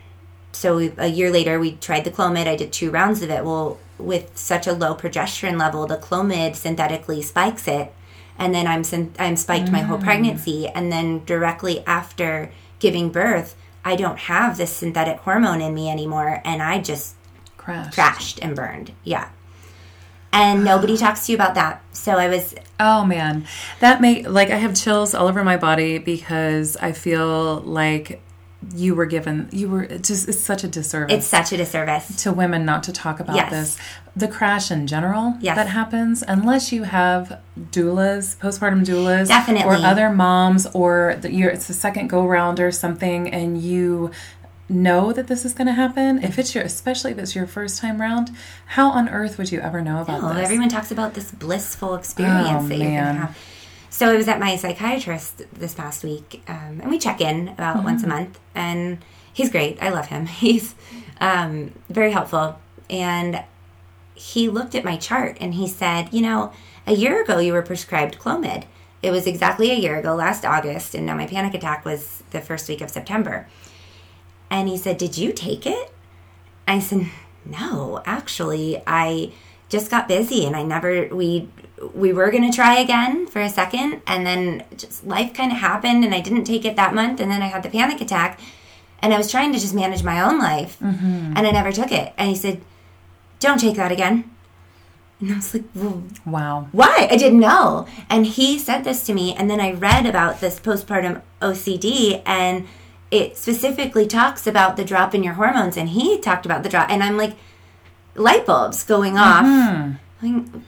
so 0.53 0.77
we, 0.77 0.91
a 0.97 1.07
year 1.07 1.31
later 1.31 1.59
we 1.59 1.73
tried 1.73 2.03
the 2.03 2.11
clomid 2.11 2.47
i 2.47 2.55
did 2.55 2.71
two 2.71 2.89
rounds 2.91 3.21
of 3.21 3.29
it 3.29 3.43
well 3.43 3.79
with 3.97 4.37
such 4.37 4.67
a 4.67 4.73
low 4.73 4.95
progesterone 4.95 5.59
level 5.59 5.85
the 5.85 5.97
clomid 5.97 6.55
synthetically 6.55 7.21
spikes 7.21 7.67
it 7.67 7.93
and 8.37 8.53
then 8.53 8.67
i'm 8.67 8.83
i'm 9.19 9.35
spiked 9.35 9.71
my 9.71 9.81
whole 9.81 9.97
mm. 9.97 10.03
pregnancy 10.03 10.67
and 10.67 10.91
then 10.91 11.23
directly 11.25 11.85
after 11.85 12.51
giving 12.79 13.09
birth 13.09 13.55
i 13.83 13.95
don't 13.95 14.19
have 14.19 14.57
this 14.57 14.71
synthetic 14.71 15.17
hormone 15.19 15.61
in 15.61 15.73
me 15.73 15.89
anymore 15.89 16.41
and 16.45 16.61
i 16.61 16.79
just 16.79 17.15
Crashed. 17.63 17.93
crashed 17.93 18.39
and 18.41 18.55
burned. 18.55 18.91
Yeah. 19.03 19.29
And 20.33 20.65
nobody 20.65 20.97
talks 21.03 21.25
to 21.25 21.31
you 21.31 21.37
about 21.37 21.55
that. 21.55 21.81
So 21.93 22.17
I 22.17 22.27
was 22.27 22.55
Oh 22.79 23.05
man, 23.05 23.47
that 23.79 24.01
make 24.01 24.27
like 24.27 24.49
I 24.49 24.57
have 24.57 24.75
chills 24.75 25.15
all 25.15 25.27
over 25.27 25.43
my 25.43 25.57
body 25.57 25.97
because 25.97 26.75
I 26.77 26.91
feel 26.91 27.61
like 27.61 28.21
you 28.75 28.95
were 28.95 29.05
given 29.05 29.47
you 29.51 29.69
were 29.69 29.85
just 29.85 30.27
it's 30.29 30.39
such 30.39 30.63
a 30.63 30.67
disservice 30.67 31.13
it's 31.13 31.27
such 31.27 31.51
a 31.51 31.57
disservice. 31.57 32.23
to 32.23 32.31
women 32.31 32.65
not 32.65 32.83
to 32.83 32.91
talk 32.93 33.19
about 33.19 33.35
Yes. 33.35 33.49
this. 33.51 33.77
The 34.15 34.27
crash 34.27 34.69
in 34.71 34.85
general 34.87 35.35
Yes. 35.41 35.55
that 35.55 35.67
happens, 35.67 36.23
unless 36.27 36.71
you 36.71 36.83
have 36.83 37.39
doulas, 37.71 38.37
postpartum 38.37 38.85
doulas, 38.85 39.27
Definitely. 39.27 39.65
or 39.67 39.75
other 39.77 40.09
moms, 40.11 40.67
or 40.73 41.17
the, 41.19 41.31
you're, 41.33 41.49
it's 41.49 41.67
the 41.67 41.73
second 41.73 42.07
go 42.09 42.25
round 42.25 42.59
or 42.59 42.71
something, 42.71 43.27
and 43.33 43.59
you 43.59 44.11
know 44.69 45.11
that 45.13 45.27
this 45.27 45.45
is 45.45 45.53
going 45.53 45.67
to 45.67 45.73
happen. 45.73 46.23
If 46.23 46.37
it's 46.39 46.53
your, 46.55 46.63
especially 46.63 47.11
if 47.11 47.17
it's 47.17 47.35
your 47.35 47.47
first 47.47 47.79
time 47.81 47.99
round, 47.99 48.29
how 48.67 48.91
on 48.91 49.09
earth 49.09 49.37
would 49.39 49.51
you 49.51 49.59
ever 49.59 49.81
know 49.81 50.01
about 50.01 50.23
Oh, 50.23 50.33
this? 50.33 50.45
everyone 50.45 50.69
talks 50.69 50.91
about 50.91 51.15
this 51.15 51.31
blissful 51.31 51.95
experience 51.95 52.65
Oh, 52.65 52.67
that 52.67 52.77
you're 52.77 52.87
going 52.91 53.15
to 53.15 53.21
have. 53.21 53.37
So 53.93 54.09
I 54.11 54.15
was 54.17 54.27
at 54.27 54.39
my 54.39 54.55
psychiatrist 54.55 55.43
this 55.53 55.75
past 55.75 56.03
week, 56.03 56.41
um, 56.47 56.81
and 56.81 56.89
we 56.89 56.97
check 56.97 57.21
in 57.21 57.49
about 57.49 57.75
Mm-hmm. 57.75 57.85
once 57.85 58.03
a 58.03 58.07
month, 58.07 58.39
and 58.55 58.97
he's 59.31 59.51
great. 59.51 59.77
I 59.83 59.89
love 59.89 60.07
him. 60.07 60.25
He's 60.45 60.73
um, 61.21 61.73
very 61.89 62.11
helpful, 62.11 62.59
and 62.89 63.43
he 64.15 64.49
looked 64.49 64.73
at 64.73 64.83
my 64.83 64.97
chart 64.97 65.37
and 65.39 65.53
he 65.53 65.67
said, 65.67 66.09
"You 66.11 66.23
know, 66.23 66.51
a 66.87 66.93
year 66.93 67.21
ago 67.21 67.37
you 67.37 67.53
were 67.53 67.61
prescribed 67.61 68.17
Clomid. 68.17 68.63
It 69.03 69.11
was 69.11 69.27
exactly 69.27 69.69
a 69.69 69.75
year 69.75 69.99
ago, 69.99 70.15
last 70.15 70.43
August, 70.43 70.95
and 70.95 71.05
now 71.05 71.15
my 71.15 71.27
panic 71.27 71.53
attack 71.53 71.85
was 71.85 72.23
the 72.31 72.41
first 72.41 72.67
week 72.67 72.81
of 72.81 72.89
September." 72.89 73.47
And 74.49 74.67
he 74.67 74.75
said, 74.77 74.97
"Did 74.97 75.19
you 75.19 75.33
take 75.33 75.67
it?" 75.67 75.93
I 76.67 76.79
said, 76.79 77.11
"No, 77.45 78.01
actually, 78.07 78.81
I 78.87 79.33
just 79.69 79.91
got 79.91 80.07
busy 80.07 80.45
and 80.45 80.55
I 80.55 80.63
never 80.63 81.07
we 81.07 81.47
we 81.93 82.13
were 82.13 82.31
going 82.31 82.49
to 82.49 82.55
try 82.55 82.79
again 82.79 83.27
for 83.27 83.41
a 83.41 83.49
second 83.49 84.01
and 84.07 84.25
then 84.25 84.63
just 84.77 85.05
life 85.05 85.33
kind 85.33 85.51
of 85.51 85.57
happened 85.57 86.03
and 86.03 86.13
I 86.13 86.21
didn't 86.21 86.45
take 86.45 86.65
it 86.65 86.75
that 86.75 86.93
month 86.93 87.19
and 87.19 87.31
then 87.31 87.41
I 87.41 87.47
had 87.47 87.63
the 87.63 87.69
panic 87.69 88.01
attack 88.01 88.39
and 89.03 89.13
I 89.13 89.17
was 89.17 89.29
trying 89.29 89.51
to 89.53 89.59
just 89.59 89.73
manage 89.73 90.03
my 90.03 90.21
own 90.21 90.39
life 90.39 90.79
mm-hmm. 90.79 91.33
and 91.35 91.39
I 91.39 91.51
never 91.51 91.71
took 91.71 91.91
it." 91.91 92.13
And 92.17 92.29
he 92.29 92.35
said, 92.35 92.61
"Don't 93.39 93.59
take 93.59 93.75
that 93.75 93.91
again." 93.91 94.29
And 95.19 95.31
I 95.31 95.35
was 95.35 95.53
like, 95.53 95.63
well, 95.73 96.03
wow. 96.25 96.67
why? 96.73 97.07
I 97.09 97.15
didn't 97.15 97.39
know. 97.39 97.87
And 98.09 98.25
he 98.25 98.59
said 98.59 98.83
this 98.83 99.05
to 99.05 99.13
me, 99.13 99.33
and 99.33 99.49
then 99.49 99.61
I 99.61 99.71
read 99.71 100.05
about 100.05 100.41
this 100.41 100.59
postpartum 100.59 101.21
OCD, 101.41 102.21
and 102.25 102.67
it 103.09 103.37
specifically 103.37 104.05
talks 104.05 104.45
about 104.45 104.75
the 104.75 104.83
drop 104.83 105.15
in 105.15 105.23
your 105.23 105.35
hormones, 105.35 105.77
and 105.77 105.89
he 105.89 106.19
talked 106.19 106.45
about 106.45 106.63
the 106.63 106.67
drop, 106.67 106.89
and 106.89 107.01
I'm 107.01 107.15
like, 107.15 107.37
light 108.15 108.45
bulbs 108.45 108.83
going 108.83 109.17
off. 109.17 109.45
Mm-hmm. 109.45 110.25
Mean, 110.25 110.65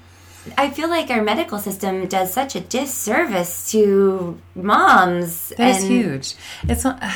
I 0.58 0.70
feel 0.70 0.90
like 0.90 1.10
our 1.10 1.24
medical 1.24 1.60
system 1.60 2.08
does 2.08 2.34
such 2.34 2.56
a 2.56 2.60
disservice 2.60 3.72
to 3.72 4.40
moms. 4.56 5.50
That's 5.50 5.84
and 5.84 5.92
huge. 5.92 6.36
It's 6.64 6.84
not. 6.84 7.02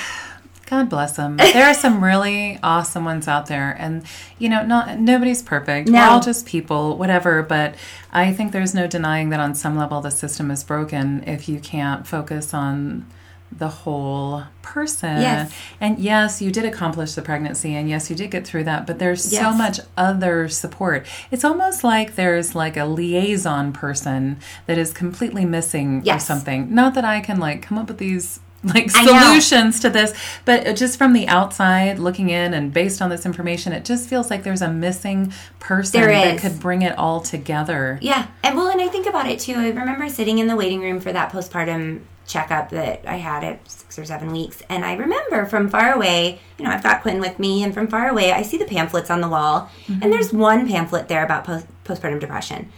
God 0.66 0.88
bless 0.88 1.16
them. 1.16 1.38
There 1.38 1.66
are 1.66 1.74
some 1.74 2.04
really 2.04 2.60
awesome 2.62 3.04
ones 3.04 3.28
out 3.28 3.48
there, 3.48 3.76
and 3.80 4.04
you 4.38 4.50
know, 4.50 4.64
not 4.64 5.00
nobody's 5.00 5.42
perfect. 5.42 5.90
We're 5.90 6.04
all 6.04 6.20
just 6.20 6.46
people, 6.46 6.96
whatever. 6.96 7.42
But 7.42 7.74
I 8.12 8.34
think 8.34 8.52
there's 8.52 8.76
no 8.76 8.86
denying 8.86 9.30
that 9.30 9.40
on 9.40 9.56
some 9.56 9.76
level 9.76 10.00
the 10.00 10.12
system 10.12 10.52
is 10.52 10.64
broken 10.64 11.24
if 11.26 11.50
you 11.50 11.60
can't 11.60 12.06
focus 12.06 12.54
on 12.54 13.08
the 13.52 13.68
whole 13.68 14.44
person. 14.62 15.22
Yes. 15.22 15.54
And 15.82 16.00
yes, 16.00 16.42
you 16.42 16.52
did 16.52 16.66
accomplish 16.66 17.14
the 17.14 17.22
pregnancy, 17.22 17.74
and 17.76 17.90
yes, 17.90 18.10
you 18.10 18.16
did 18.16 18.32
get 18.32 18.46
through 18.46 18.66
that. 18.66 18.86
But 18.86 19.00
there's 19.00 19.24
so 19.24 19.52
much 19.52 19.80
other 19.98 20.48
support. 20.48 21.08
It's 21.32 21.44
almost 21.44 21.84
like 21.84 22.16
there's 22.16 22.56
like 22.56 22.78
a 22.78 22.86
liaison 22.86 23.74
person 23.74 24.38
that 24.68 24.78
is 24.78 24.94
completely 24.94 25.46
missing 25.46 26.04
or 26.08 26.20
something. 26.20 26.74
Not 26.74 26.94
that 26.94 27.06
I 27.06 27.20
can 27.22 27.40
like 27.40 27.62
come 27.62 27.78
up 27.78 27.88
with 27.88 27.98
these 27.98 28.40
like 28.64 28.92
solutions 28.92 29.80
to 29.80 29.90
this 29.90 30.14
but 30.44 30.76
just 30.76 30.98
from 30.98 31.14
the 31.14 31.26
outside 31.30 31.98
looking 31.98 32.30
in 32.30 32.54
and 32.54 32.74
based 32.74 33.02
on 33.02 33.10
this 33.10 33.26
information 33.26 33.72
it 33.72 33.86
just 33.86 34.10
feels 34.10 34.30
like 34.30 34.44
there's 34.44 34.62
a 34.62 34.70
missing 34.70 35.32
person 35.60 36.02
that 36.02 36.40
could 36.40 36.60
bring 36.60 36.82
it 36.82 36.98
all 36.98 37.22
together 37.22 37.98
Yeah, 38.02 38.28
and 38.44 38.58
well, 38.58 38.68
and 38.68 38.82
I 38.82 38.88
think 38.88 39.08
about 39.08 39.30
it 39.30 39.40
too. 39.40 39.54
I 39.54 39.70
remember 39.70 40.10
sitting 40.10 40.40
in 40.40 40.48
the 40.48 40.56
waiting 40.56 40.82
room 40.82 41.00
for 41.00 41.14
that 41.14 41.32
postpartum 41.32 42.02
checkup 42.30 42.70
that 42.70 43.04
I 43.06 43.16
had 43.18 43.44
at 43.44 43.70
six 43.70 44.00
or 44.00 44.06
seven 44.06 44.32
weeks, 44.32 44.62
and 44.70 44.86
I 44.86 44.94
remember 44.96 45.46
from 45.46 45.70
far 45.70 45.92
away. 45.94 46.40
You 46.58 46.64
know, 46.66 46.72
I've 46.72 46.84
got 46.84 47.02
Quinn 47.02 47.20
with 47.20 47.40
me, 47.40 47.64
and 47.64 47.74
from 47.74 47.88
far 47.88 48.08
away, 48.08 48.32
I 48.32 48.44
see 48.44 48.58
the 48.58 48.66
pamphlets 48.66 49.10
on 49.10 49.20
the 49.20 49.28
wall, 49.28 49.70
and 49.88 50.14
there's 50.14 50.32
one 50.32 50.68
pamphlet 50.68 51.08
there 51.10 51.26
about 51.26 51.44
post- 51.44 51.68
postpartum 51.84 52.20
depression. 52.22 52.72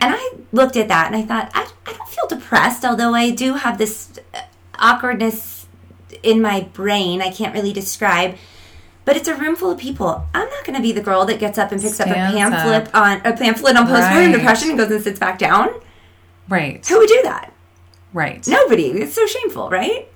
And 0.00 0.12
I 0.14 0.30
looked 0.50 0.76
at 0.76 0.88
that 0.88 1.06
and 1.06 1.14
I 1.14 1.22
thought, 1.22 1.52
I, 1.54 1.68
I 1.86 1.92
don't 1.92 2.08
feel 2.08 2.26
depressed, 2.26 2.84
although 2.84 3.14
I 3.14 3.30
do 3.30 3.54
have 3.54 3.78
this 3.78 4.18
uh, 4.34 4.40
awkwardness 4.78 5.66
in 6.24 6.42
my 6.42 6.62
brain 6.72 7.22
I 7.22 7.30
can't 7.30 7.54
really 7.54 7.72
describe. 7.72 8.36
But 9.04 9.16
it's 9.16 9.28
a 9.28 9.34
room 9.36 9.54
full 9.56 9.70
of 9.70 9.78
people. 9.78 10.26
I'm 10.34 10.48
not 10.48 10.64
going 10.64 10.76
to 10.76 10.82
be 10.82 10.90
the 10.92 11.00
girl 11.00 11.24
that 11.26 11.38
gets 11.40 11.56
up 11.58 11.70
and 11.72 11.80
picks 11.80 11.98
up 12.00 12.08
a 12.08 12.14
pamphlet 12.14 12.88
up. 12.88 12.94
on 12.94 13.18
a 13.24 13.36
pamphlet 13.36 13.76
on 13.76 13.86
postpartum 13.86 14.26
Right. 14.26 14.32
depression 14.32 14.70
and 14.70 14.78
goes 14.78 14.90
and 14.90 15.02
sits 15.02 15.18
back 15.20 15.38
down. 15.38 15.70
right 16.48 16.84
Who 16.88 16.98
would 16.98 17.08
do 17.08 17.20
that? 17.22 17.51
Right 18.12 18.46
Nobody. 18.46 18.86
It's 18.88 19.14
so 19.14 19.26
shameful, 19.26 19.70
right? 19.70 20.08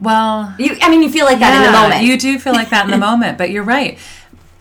well 0.00 0.54
You, 0.58 0.76
I 0.82 0.90
mean, 0.90 1.02
you 1.02 1.10
feel 1.10 1.24
like 1.24 1.38
that 1.38 1.54
in 1.56 1.72
the 1.72 1.78
moment. 1.78 2.02
you 2.04 2.18
do 2.18 2.38
feel 2.38 2.52
like 2.52 2.70
that 2.70 2.84
in 2.84 2.90
the 2.90 2.98
moment 3.10 3.38
but 3.38 3.50
you're 3.50 3.62
right 3.64 3.98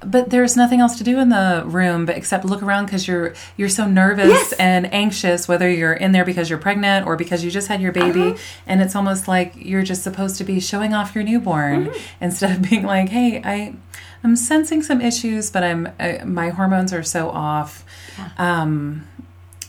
but 0.06 0.30
there's 0.30 0.58
nothing 0.58 0.80
else 0.82 0.98
to 0.98 1.04
do 1.04 1.18
in 1.18 1.30
the 1.30 1.64
room 1.66 2.06
but 2.06 2.18
except 2.18 2.44
look 2.46 2.62
around 2.62 2.86
because 2.86 3.08
you're 3.08 3.34
you're 3.58 3.70
so 3.70 3.88
nervous 3.88 4.28
Yes. 4.28 4.54
and 4.54 4.94
anxious 4.94 5.48
whether 5.48 5.70
you're 5.70 5.94
in 5.94 6.12
there 6.12 6.26
because 6.26 6.50
you're 6.50 6.60
pregnant 6.60 7.08
or 7.08 7.16
because 7.16 7.44
you 7.44 7.50
just 7.50 7.68
had 7.68 7.82
your 7.82 7.92
baby 7.94 8.22
Uh-huh. 8.22 8.38
and 8.68 8.82
it's 8.82 8.96
almost 8.96 9.28
like 9.28 9.54
you're 9.56 9.82
just 9.84 10.04
supposed 10.04 10.38
to 10.38 10.44
be 10.44 10.60
showing 10.60 10.94
off 10.94 11.16
your 11.16 11.24
newborn 11.24 11.86
Mm-hmm. 11.88 12.24
instead 12.26 12.52
of 12.52 12.62
being 12.70 12.84
like 12.84 13.10
hey 13.10 13.42
i 13.44 13.74
i'm 14.24 14.36
sensing 14.36 14.84
some 14.84 15.02
issues 15.02 15.50
but 15.50 15.64
i'm 15.64 15.88
uh, 16.00 16.24
my 16.26 16.50
hormones 16.50 16.92
are 16.94 17.04
so 17.04 17.30
off 17.30 17.84
um 18.38 19.08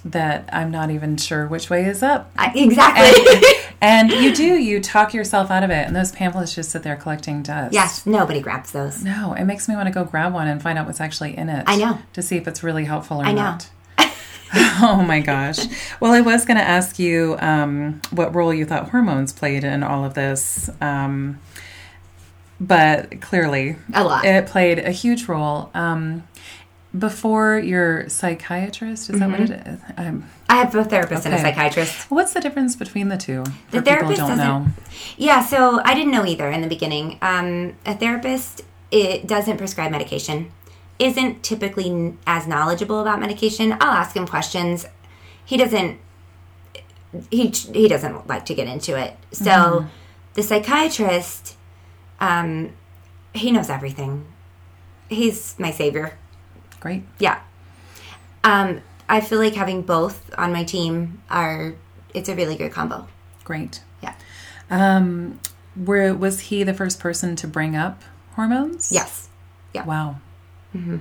that 0.05 0.49
i'm 0.53 0.71
not 0.71 0.91
even 0.91 1.17
sure 1.17 1.47
which 1.47 1.71
way 1.71 1.85
is 1.87 2.03
up 2.03 2.31
I- 2.37 2.53
exactly. 2.55 3.43
and 3.81 4.11
you 4.11 4.35
do 4.35 4.45
you 4.45 4.81
talk 4.81 5.15
yourself 5.15 5.51
out 5.51 5.63
of 5.65 5.71
it 5.71 5.87
and 5.87 5.97
those 5.97 6.13
pamphlets 6.13 6.55
just 6.55 6.71
sit 6.71 6.83
there 6.83 6.97
collecting 6.97 7.43
dust 7.43 7.73
yes, 7.73 8.05
nobody 8.07 8.41
grabs 8.41 8.73
those. 8.73 9.03
no, 9.03 9.33
it 9.35 9.45
makes 9.45 9.69
me 9.69 9.75
want 9.77 9.87
to 9.89 9.93
go 9.95 10.05
grab 10.05 10.33
one 10.35 10.47
and 10.47 10.63
find 10.63 10.79
out 10.79 10.87
what's 10.87 11.01
actually 11.01 11.37
in 11.37 11.49
it. 11.49 11.65
I 11.67 11.77
know. 11.77 11.99
To 12.13 12.23
see 12.23 12.37
if 12.37 12.47
it's 12.47 12.63
really 12.63 12.85
helpful 12.85 13.21
or 13.21 13.25
I 13.25 13.33
know. 13.33 13.43
not. 13.43 13.71
oh 14.83 15.03
my 15.07 15.21
gosh. 15.21 15.59
Well, 16.01 16.13
I 16.13 16.21
was 16.21 16.45
going 16.45 16.59
to 16.59 16.63
ask 16.63 16.99
you 16.99 17.37
um, 17.41 18.01
what 18.11 18.35
role 18.35 18.53
you 18.55 18.65
thought 18.67 18.91
hormones 18.91 19.33
played 19.33 19.65
in 19.65 19.83
all 19.83 20.05
of 20.05 20.15
this. 20.15 20.71
Um, 20.81 21.41
but 22.61 23.21
clearly, 23.21 23.77
A 23.93 24.05
lot. 24.05 24.25
it 24.25 24.47
played 24.47 24.79
a 24.79 24.91
huge 24.93 25.27
role. 25.29 25.71
Um, 25.75 26.23
before 26.97 27.59
your 27.59 28.09
psychiatrist, 28.09 29.11
is 29.11 29.19
that 29.19 29.31
what 29.31 29.41
it 29.41 29.51
is? 29.51 29.81
Mm-hmm. 29.81 30.01
Um, 30.01 30.31
I 30.49 30.57
have 30.57 30.75
a 30.75 30.85
therapist 30.85 31.25
and 31.27 31.35
a 31.35 31.39
psychiatrist. 31.39 32.11
what's 32.11 32.33
the 32.33 32.41
difference 32.41 32.77
between 32.77 33.09
the 33.09 33.17
two? 33.17 33.45
The 33.71 33.83
therapist 33.83 34.19
don't 34.21 34.39
know. 34.39 34.67
Yeah, 35.17 35.45
so 35.45 35.81
I 35.85 35.95
didn't 35.95 36.13
know 36.13 36.25
either 36.25 36.49
in 36.51 36.61
the 36.61 36.69
beginning. 36.69 37.19
Um, 37.21 37.77
a 37.85 37.95
therapist 37.95 38.63
it 38.91 39.27
doesn't 39.27 39.57
prescribe 39.57 39.91
medication, 39.91 40.53
isn't 41.01 41.43
typically 41.43 42.17
as 42.27 42.47
knowledgeable 42.47 43.01
about 43.01 43.19
medication. 43.19 43.73
I'll 43.73 43.93
ask 43.93 44.15
him 44.17 44.27
questions. 44.27 44.87
He 45.45 45.57
doesn't. 45.57 45.99
He 47.31 47.49
he 47.49 47.89
doesn't 47.89 48.29
like 48.29 48.45
to 48.47 48.55
get 48.55 48.69
into 48.69 48.97
it. 48.97 49.17
So 49.33 49.87
the 50.35 50.43
psychiatrist, 50.43 51.57
um, 52.21 52.73
he 53.33 53.51
knows 53.51 53.69
everything. 53.69 54.27
He's 55.09 55.57
my 55.59 55.73
savior. 55.73 56.19
Great. 56.85 57.03
Yeah. 57.19 57.41
Um, 58.45 58.83
I 59.09 59.23
feel 59.23 59.39
like 59.39 59.55
having 59.55 59.81
both 59.81 60.31
on 60.37 60.53
my 60.53 60.65
team 60.65 61.23
are 61.31 61.75
it's 62.13 62.29
a 62.29 62.37
really 62.37 62.57
good 62.57 62.73
combo. 62.73 63.09
Great. 63.43 63.81
Yeah. 64.03 64.15
Um, 64.69 65.41
were, 65.75 66.13
was 66.13 66.41
he 66.41 66.63
the 66.63 66.75
first 66.75 67.01
person 67.01 67.37
to 67.37 67.47
bring 67.49 67.75
up 67.75 68.03
hormones? 68.35 68.93
Yes. 68.93 69.31
Yeah. 69.73 69.87
Wow. 69.87 70.17
Hmm. 70.73 70.99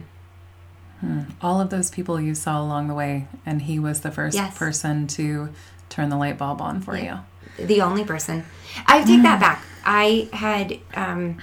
All 1.41 1.59
of 1.59 1.69
those 1.69 1.91
people 1.91 2.17
you 2.21 2.34
saw 2.34 2.61
along 2.61 2.88
the 2.88 2.93
way, 2.93 3.27
and 3.45 3.61
he 3.63 3.77
was 3.77 3.99
the 4.01 4.11
first 4.11 4.36
Yes. 4.38 4.57
person 4.57 5.05
to 5.07 5.49
turn 5.89 6.07
the 6.07 6.15
light 6.15 6.38
bulb 6.38 6.61
on 6.61 6.79
for 6.79 6.95
you. 6.97 7.19
the 7.57 7.81
only 7.81 8.05
person. 8.05 8.45
I 8.88 9.03
take 9.03 9.21
that 9.23 9.41
back. 9.41 9.61
I 9.86 10.29
had 10.31 10.79
um, 10.95 11.39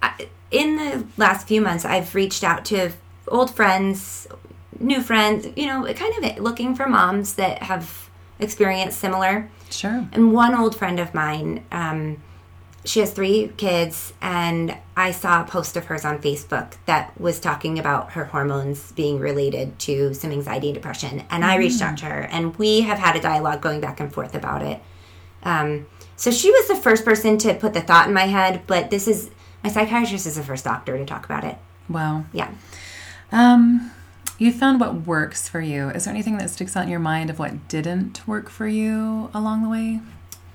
I, 0.00 0.28
in 0.52 0.76
the 0.76 1.04
last 1.16 1.48
few 1.48 1.60
months, 1.60 1.84
I've 1.84 2.14
reached 2.14 2.44
out 2.44 2.64
to 2.66 2.92
old 3.30 3.54
friends, 3.54 4.26
new 4.78 5.00
friends. 5.00 5.48
You 5.56 5.66
know, 5.66 5.92
kind 5.94 6.24
of 6.24 6.38
looking 6.38 6.74
for 6.74 6.88
moms 6.88 7.34
that 7.34 7.62
have 7.62 8.10
experienced 8.38 8.98
similar. 8.98 9.50
Sure. 9.70 10.08
And 10.12 10.32
one 10.32 10.54
old 10.54 10.76
friend 10.76 10.98
of 10.98 11.12
mine, 11.14 11.64
um, 11.70 12.22
she 12.84 13.00
has 13.00 13.12
three 13.12 13.52
kids, 13.56 14.14
and 14.22 14.76
I 14.96 15.10
saw 15.10 15.42
a 15.42 15.44
post 15.44 15.76
of 15.76 15.86
hers 15.86 16.04
on 16.04 16.20
Facebook 16.20 16.74
that 16.86 17.18
was 17.20 17.38
talking 17.38 17.78
about 17.78 18.12
her 18.12 18.24
hormones 18.24 18.92
being 18.92 19.18
related 19.18 19.78
to 19.80 20.14
some 20.14 20.30
anxiety 20.30 20.68
and 20.68 20.74
depression. 20.74 21.24
And 21.30 21.44
I 21.44 21.56
reached 21.56 21.82
out 21.82 21.98
to 21.98 22.06
her, 22.06 22.22
and 22.22 22.56
we 22.56 22.82
have 22.82 22.98
had 22.98 23.14
a 23.16 23.20
dialogue 23.20 23.60
going 23.60 23.80
back 23.80 24.00
and 24.00 24.12
forth 24.12 24.34
about 24.34 24.62
it. 24.62 24.80
Um, 25.42 25.86
so 26.16 26.30
she 26.30 26.50
was 26.50 26.68
the 26.68 26.76
first 26.76 27.04
person 27.04 27.36
to 27.38 27.54
put 27.54 27.74
the 27.74 27.80
thought 27.80 28.08
in 28.08 28.14
my 28.14 28.26
head, 28.26 28.62
but 28.66 28.90
this 28.90 29.06
is 29.06 29.30
my 29.62 29.70
psychiatrist 29.70 30.26
is 30.26 30.36
the 30.36 30.42
first 30.42 30.64
doctor 30.64 30.96
to 30.96 31.04
talk 31.04 31.24
about 31.24 31.44
it. 31.44 31.58
Wow. 31.88 32.24
Yeah. 32.32 32.50
Um, 33.30 33.92
you 34.38 34.52
found 34.52 34.80
what 34.80 35.06
works 35.06 35.48
for 35.48 35.60
you. 35.60 35.90
Is 35.90 36.04
there 36.04 36.14
anything 36.14 36.38
that 36.38 36.50
sticks 36.50 36.76
out 36.76 36.84
in 36.84 36.90
your 36.90 37.00
mind 37.00 37.30
of 37.30 37.38
what 37.38 37.68
didn't 37.68 38.26
work 38.26 38.48
for 38.48 38.68
you 38.68 39.30
along 39.34 39.62
the 39.62 39.68
way? 39.68 40.00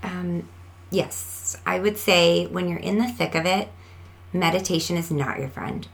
Um, 0.01 0.47
yes, 0.89 1.57
I 1.65 1.79
would 1.79 1.97
say 1.97 2.45
when 2.47 2.67
you're 2.69 2.79
in 2.79 2.97
the 2.97 3.07
thick 3.07 3.35
of 3.35 3.45
it, 3.45 3.69
meditation 4.31 4.97
is 4.97 5.11
not 5.11 5.39
your 5.39 5.49
friend. 5.49 5.87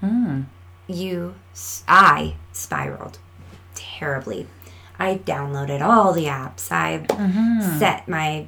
Hmm. 0.00 0.42
You, 0.86 1.34
I 1.86 2.34
spiraled 2.52 3.18
terribly. 3.74 4.46
I 4.98 5.16
downloaded 5.18 5.80
all 5.80 6.12
the 6.12 6.24
apps. 6.24 6.70
I 6.70 7.06
set 7.78 8.08
my 8.08 8.46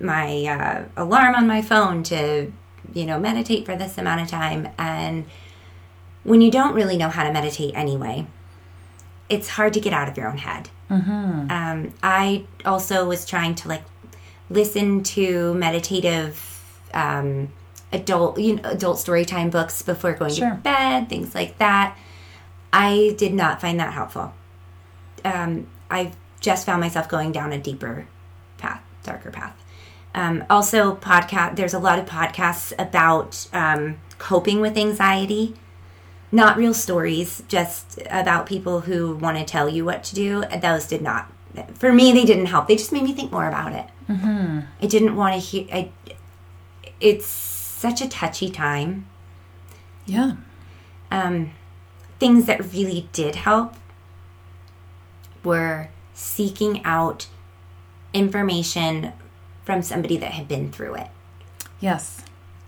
my 0.00 0.44
uh, 0.44 0.84
alarm 0.96 1.34
on 1.34 1.46
my 1.46 1.60
phone 1.60 2.02
to, 2.04 2.52
you 2.92 3.04
know, 3.04 3.18
meditate 3.18 3.66
for 3.66 3.74
this 3.74 3.98
amount 3.98 4.20
of 4.20 4.28
time. 4.28 4.68
And 4.78 5.26
when 6.28 6.40
you 6.40 6.50
don't 6.50 6.74
really 6.74 6.96
know 6.96 7.08
how 7.08 7.24
to 7.24 7.32
meditate 7.32 7.74
anyway, 7.74 8.26
it's 9.28 9.48
hard 9.48 9.72
to 9.74 9.80
get 9.80 9.92
out 9.92 10.08
of 10.08 10.16
your 10.16 10.28
own 10.28 10.38
head. 10.38 10.68
Um, 10.90 11.92
I 12.02 12.44
also 12.64 13.06
was 13.06 13.26
trying 13.26 13.54
to 13.56 13.68
like 13.68 13.82
listen 14.48 15.02
to 15.02 15.52
meditative 15.54 16.42
um, 16.94 17.52
adult 17.92 18.38
you 18.38 18.56
know 18.56 18.62
adult 18.70 18.98
story 18.98 19.24
time 19.26 19.50
books 19.50 19.82
before 19.82 20.14
going 20.14 20.32
Sure. 20.34 20.50
to 20.50 20.56
bed, 20.56 21.08
things 21.08 21.34
like 21.34 21.58
that. 21.58 21.96
I 22.72 23.14
did 23.18 23.34
not 23.34 23.60
find 23.60 23.78
that 23.80 23.92
helpful. 23.92 24.32
Um, 25.24 25.66
I 25.90 26.12
just 26.40 26.64
found 26.66 26.80
myself 26.80 27.08
going 27.08 27.32
down 27.32 27.52
a 27.52 27.58
deeper 27.58 28.06
path, 28.56 28.82
darker 29.02 29.30
path. 29.30 29.54
Um, 30.14 30.44
also, 30.48 30.96
podcast. 30.96 31.56
There's 31.56 31.74
a 31.74 31.78
lot 31.78 31.98
of 31.98 32.06
podcasts 32.06 32.72
about 32.78 33.46
um, 33.52 33.98
coping 34.18 34.60
with 34.60 34.76
anxiety 34.78 35.54
not 36.30 36.56
real 36.56 36.74
stories, 36.74 37.42
just 37.48 38.00
about 38.10 38.46
people 38.46 38.80
who 38.80 39.16
want 39.16 39.38
to 39.38 39.44
tell 39.44 39.68
you 39.68 39.84
what 39.84 40.04
to 40.04 40.14
do. 40.14 40.44
Those 40.60 40.86
did 40.86 41.02
not, 41.02 41.32
for 41.74 41.92
me, 41.92 42.12
they 42.12 42.24
didn't 42.24 42.46
help. 42.46 42.68
They 42.68 42.76
just 42.76 42.92
made 42.92 43.02
me 43.04 43.12
think 43.14 43.32
more 43.32 43.48
about 43.48 43.72
it. 43.72 43.86
Mm-hmm. 44.08 44.60
I 44.82 44.86
didn't 44.86 45.16
want 45.16 45.34
to 45.34 45.40
hear. 45.40 45.66
I, 45.72 45.90
it's 47.00 47.26
such 47.26 48.00
a 48.02 48.08
touchy 48.08 48.50
time. 48.50 49.06
Yeah. 50.06 50.32
Um, 51.10 51.52
things 52.18 52.46
that 52.46 52.72
really 52.72 53.08
did 53.12 53.36
help 53.36 53.74
were 55.44 55.88
seeking 56.14 56.84
out 56.84 57.28
information 58.12 59.12
from 59.64 59.82
somebody 59.82 60.16
that 60.16 60.32
had 60.32 60.48
been 60.48 60.72
through 60.72 60.94
it. 60.96 61.08
Yes. 61.80 62.22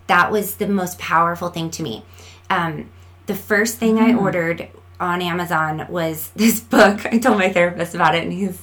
that 0.07 0.31
was 0.31 0.55
the 0.55 0.67
most 0.67 0.99
powerful 0.99 1.49
thing 1.49 1.69
to 1.71 1.81
me. 1.83 2.03
Um, 2.49 2.89
the 3.31 3.37
first 3.37 3.77
thing 3.77 3.97
I 3.97 4.11
mm. 4.11 4.21
ordered 4.21 4.67
on 4.99 5.21
Amazon 5.21 5.87
was 5.89 6.31
this 6.35 6.59
book. 6.59 7.05
I 7.05 7.17
told 7.17 7.37
my 7.37 7.51
therapist 7.51 7.95
about 7.95 8.13
it, 8.13 8.23
and 8.23 8.33
he's, 8.33 8.61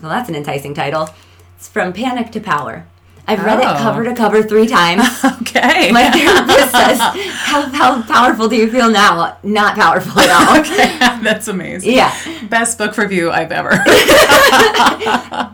well, 0.00 0.10
that's 0.10 0.28
an 0.28 0.34
enticing 0.34 0.74
title. 0.74 1.08
It's 1.56 1.68
From 1.68 1.92
Panic 1.92 2.30
to 2.32 2.40
Power. 2.40 2.86
I've 3.26 3.42
read 3.44 3.60
Oh. 3.62 3.70
it 3.70 3.76
cover 3.78 4.04
to 4.04 4.14
cover 4.14 4.42
three 4.42 4.66
times. 4.66 5.02
Okay. 5.52 5.92
My 5.92 6.10
therapist 6.10 6.70
says, 6.72 6.98
how, 6.98 7.60
how 7.72 8.02
powerful 8.04 8.48
do 8.48 8.56
you 8.56 8.70
feel 8.70 8.88
now? 8.90 9.36
Not 9.42 9.74
powerful 9.74 10.18
at 10.18 10.30
all. 10.30 10.56
okay. 10.60 10.96
That's 11.22 11.46
amazing. 11.46 11.92
Yeah. 11.92 12.10
Best 12.48 12.78
book 12.78 12.96
review 12.96 13.30
I've 13.30 13.52
ever. 13.52 13.72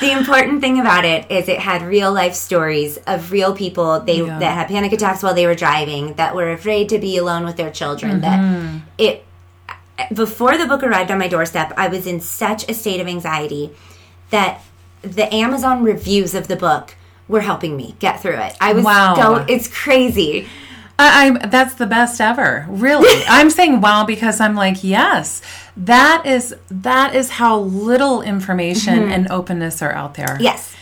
the 0.00 0.10
important 0.12 0.60
thing 0.60 0.80
about 0.80 1.04
it 1.04 1.30
is 1.30 1.48
it 1.48 1.58
had 1.60 1.82
real 1.82 2.12
life 2.12 2.34
stories 2.34 2.96
of 3.06 3.30
real 3.32 3.54
people 3.54 4.00
they 4.00 4.18
Yeah. 4.18 4.38
that 4.40 4.54
had 4.54 4.68
panic 4.68 4.92
attacks 4.92 5.22
while 5.22 5.34
they 5.34 5.46
were 5.46 5.54
driving 5.54 6.14
that 6.14 6.34
were 6.34 6.50
afraid 6.52 6.88
to 6.88 6.98
be 6.98 7.16
alone 7.16 7.44
with 7.44 7.56
their 7.56 7.70
children 7.70 8.20
Mm-hmm. 8.20 8.78
that 8.98 8.98
it 8.98 9.24
before 10.14 10.56
the 10.58 10.66
book 10.66 10.82
arrived 10.82 11.10
on 11.10 11.18
my 11.18 11.28
doorstep 11.28 11.72
i 11.76 11.86
was 11.86 12.06
in 12.06 12.20
such 12.20 12.68
a 12.68 12.74
state 12.74 13.00
of 13.00 13.06
anxiety 13.06 13.70
that 14.30 14.60
the 15.02 15.32
amazon 15.34 15.82
reviews 15.82 16.34
of 16.34 16.48
the 16.48 16.56
book 16.56 16.94
were 17.28 17.40
helping 17.40 17.76
me 17.76 17.94
get 17.98 18.20
through 18.20 18.36
it 18.38 18.56
i 18.60 18.72
was 18.72 18.84
Wow. 18.84 19.14
go 19.16 19.44
it's 19.48 19.68
crazy 19.68 20.46
I, 21.02 21.28
I'm 21.28 21.50
that's 21.50 21.74
the 21.76 21.86
best 21.86 22.20
ever. 22.20 22.66
Really, 22.68 23.24
I'm 23.28 23.48
saying 23.48 23.80
wow 23.80 24.04
because 24.04 24.38
I'm 24.38 24.54
like 24.54 24.84
yes, 24.84 25.40
that 25.74 26.26
is 26.26 26.54
that 26.70 27.14
is 27.14 27.30
how 27.30 27.58
little 27.60 28.20
information 28.20 29.10
and 29.10 29.30
openness 29.32 29.80
are 29.80 29.92
out 29.92 30.12
there. 30.14 30.36
Yes. 30.38 30.76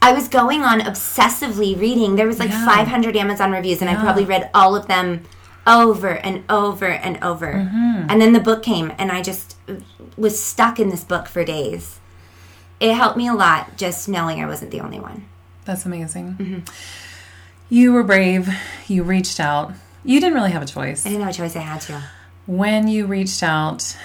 I 0.00 0.14
was 0.14 0.26
going 0.28 0.62
on 0.62 0.80
obsessively 0.80 1.78
reading. 1.78 2.16
There 2.16 2.26
was 2.26 2.38
like 2.38 2.48
Yeah. 2.48 2.64
500 2.64 3.14
Amazon 3.14 3.52
reviews, 3.52 3.82
and 3.82 3.90
I 3.90 3.96
probably 3.96 4.24
read 4.24 4.48
all 4.54 4.74
of 4.74 4.86
them 4.86 5.24
over 5.66 6.16
and 6.16 6.44
over 6.48 6.86
and 6.86 7.22
over. 7.22 7.52
Mm-hmm. 7.52 8.06
And 8.08 8.22
then 8.22 8.32
the 8.32 8.40
book 8.40 8.62
came, 8.62 8.90
and 8.96 9.12
I 9.12 9.20
just 9.20 9.56
was 10.16 10.42
stuck 10.42 10.80
in 10.80 10.88
this 10.88 11.04
book 11.04 11.28
for 11.28 11.44
days. 11.44 12.00
It 12.80 12.94
helped 12.94 13.16
me 13.16 13.28
a 13.28 13.34
lot 13.34 13.76
just 13.76 14.08
knowing 14.08 14.42
I 14.42 14.46
wasn't 14.46 14.70
the 14.70 14.80
only 14.80 15.00
one. 15.00 15.24
That's 15.64 15.84
amazing. 15.84 16.64
You 17.68 17.92
were 17.92 18.02
brave. 18.04 18.48
You 18.86 19.02
reached 19.02 19.40
out. 19.40 19.72
You 20.04 20.20
didn't 20.20 20.34
really 20.34 20.52
have 20.52 20.62
a 20.62 20.66
choice. 20.66 21.04
I 21.04 21.10
didn't 21.10 21.24
have 21.24 21.34
a 21.34 21.36
choice, 21.36 21.56
I 21.56 21.60
had 21.60 21.80
to. 21.82 22.02
When 22.46 22.88
you 22.88 23.06
reached 23.06 23.42
out, 23.42 23.96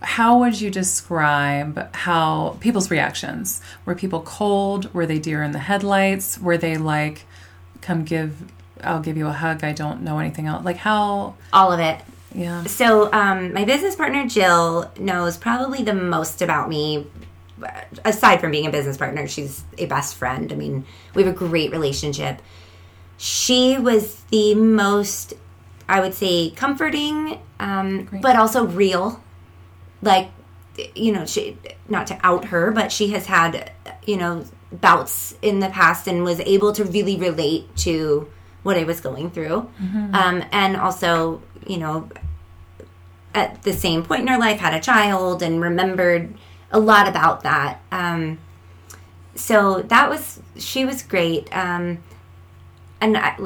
how 0.00 0.38
would 0.38 0.60
you 0.60 0.70
describe 0.70 1.92
how 1.94 2.56
people's 2.60 2.90
reactions? 2.90 3.60
Were 3.84 3.94
people 3.94 4.20
cold? 4.20 4.92
Were 4.94 5.06
they 5.06 5.18
deer 5.18 5.42
in 5.42 5.52
the 5.52 5.58
headlights? 5.58 6.38
Were 6.38 6.56
they 6.58 6.76
like, 6.76 7.24
come 7.80 8.04
give, 8.04 8.36
I'll 8.84 9.00
give 9.00 9.16
you 9.16 9.26
a 9.26 9.32
hug, 9.32 9.64
I 9.64 9.72
don't 9.72 10.02
know 10.02 10.18
anything 10.18 10.46
else? 10.46 10.64
Like, 10.64 10.76
how, 10.76 11.34
All 11.52 11.72
of 11.72 11.80
it. 11.80 12.00
yeah. 12.34 12.62
So, 12.64 13.12
um, 13.12 13.52
my 13.52 13.64
business 13.64 13.96
partner 13.96 14.26
Jill 14.28 14.90
knows 15.00 15.36
probably 15.36 15.82
the 15.82 15.94
most 15.94 16.42
about 16.42 16.68
me. 16.68 17.06
Aside 18.04 18.40
from 18.40 18.50
being 18.50 18.66
a 18.66 18.70
business 18.70 18.96
partner, 18.96 19.26
she's 19.26 19.64
a 19.78 19.86
best 19.86 20.14
friend. 20.14 20.52
I 20.52 20.56
mean, 20.56 20.84
we 21.14 21.22
have 21.22 21.34
a 21.34 21.36
great 21.36 21.70
relationship. 21.72 22.40
She 23.16 23.76
was 23.78 24.22
the 24.30 24.54
most, 24.54 25.34
I 25.88 26.00
would 26.00 26.14
say, 26.14 26.50
comforting, 26.50 27.38
um, 27.58 28.08
but 28.22 28.36
also 28.36 28.66
real. 28.66 29.22
Like, 30.02 30.30
you 30.94 31.12
know, 31.12 31.26
she 31.26 31.58
not 31.88 32.06
to 32.06 32.18
out 32.22 32.46
her, 32.46 32.70
but 32.70 32.90
she 32.90 33.08
has 33.08 33.26
had, 33.26 33.72
you 34.06 34.16
know, 34.16 34.44
bouts 34.72 35.34
in 35.42 35.60
the 35.60 35.68
past 35.68 36.06
and 36.06 36.24
was 36.24 36.40
able 36.40 36.72
to 36.72 36.84
really 36.84 37.16
relate 37.16 37.76
to 37.78 38.30
what 38.62 38.76
I 38.76 38.84
was 38.84 39.00
going 39.00 39.30
through. 39.30 39.68
Um, 40.14 40.44
and 40.52 40.76
also, 40.76 41.42
you 41.66 41.76
know, 41.78 42.08
at 43.34 43.62
the 43.62 43.72
same 43.72 44.04
point 44.04 44.22
in 44.22 44.26
her 44.28 44.38
life 44.38 44.60
had 44.60 44.74
a 44.74 44.80
child 44.80 45.42
and 45.42 45.60
remembered 45.60 46.34
a 46.72 46.78
lot 46.78 47.08
about 47.08 47.42
that. 47.42 47.80
Um, 47.92 48.38
so 49.34 49.82
that 49.82 50.08
was 50.10 50.40
she 50.56 50.84
was 50.84 51.02
great. 51.02 51.48
Um, 51.56 51.98
and 53.00 53.16
I, 53.16 53.36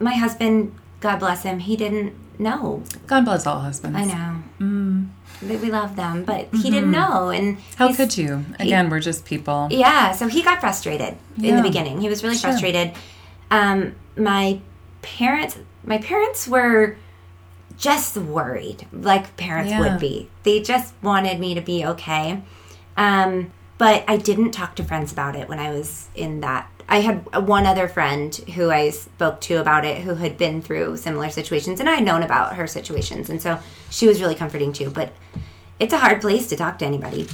my 0.00 0.14
husband, 0.14 0.74
God 1.00 1.18
bless 1.18 1.42
him, 1.42 1.58
he 1.60 1.76
didn't 1.76 2.14
know. 2.38 2.82
God 3.06 3.24
bless 3.24 3.46
all 3.46 3.60
husbands. 3.60 3.98
I 3.98 4.04
know. 4.04 4.42
Mm. 4.58 5.08
We 5.42 5.70
love 5.70 5.96
them, 5.96 6.24
but 6.24 6.48
he 6.54 6.70
didn't 6.70 6.92
know. 6.92 7.30
And 7.30 7.58
How 7.76 7.92
could 7.92 8.16
you? 8.16 8.44
Again, 8.60 8.88
we're 8.90 9.00
just 9.00 9.24
people. 9.24 9.66
yeah, 9.70 10.12
so 10.12 10.28
he 10.28 10.40
got 10.42 10.60
frustrated 10.60 11.16
in 11.42 11.56
the 11.56 11.62
beginning. 11.62 12.00
He 12.00 12.08
was 12.08 12.22
really 12.22 12.36
Sure. 12.36 12.50
frustrated. 12.50 12.92
Um, 13.50 13.96
my 14.16 14.60
parents, 15.02 15.58
my 15.84 15.98
parents 15.98 16.46
were 16.46 16.96
just 17.76 18.16
worried, 18.16 18.86
like 18.92 19.36
parents 19.36 19.72
Yeah. 19.72 19.80
would 19.80 19.98
be. 19.98 20.28
They 20.44 20.60
just 20.62 20.94
wanted 21.02 21.40
me 21.40 21.54
to 21.54 21.60
be 21.60 21.84
okay. 21.84 22.42
Um, 22.96 23.52
but 23.78 24.04
I 24.06 24.16
didn't 24.16 24.52
talk 24.52 24.76
to 24.76 24.84
friends 24.84 25.12
about 25.12 25.34
it 25.34 25.48
when 25.48 25.58
I 25.58 25.70
was 25.70 26.08
in 26.14 26.40
that. 26.40 26.68
I 26.88 27.00
had 27.00 27.46
one 27.46 27.64
other 27.66 27.88
friend 27.88 28.34
who 28.54 28.70
I 28.70 28.90
spoke 28.90 29.40
to 29.42 29.54
about 29.56 29.84
it 29.84 30.02
who 30.02 30.14
had 30.14 30.36
been 30.36 30.60
through 30.62 30.98
similar 30.98 31.30
situations, 31.30 31.80
and 31.80 31.88
I 31.88 31.94
had 31.94 32.04
known 32.04 32.22
about 32.22 32.56
her 32.56 32.66
situations, 32.66 33.30
and 33.30 33.40
so 33.40 33.58
she 33.90 34.06
was 34.06 34.20
really 34.20 34.34
comforting 34.34 34.72
too. 34.72 34.90
But 34.90 35.12
it's 35.80 35.92
a 35.92 35.98
hard 35.98 36.20
place 36.20 36.48
to 36.48 36.56
talk 36.56 36.78
to 36.80 36.84
anybody. 36.84 37.28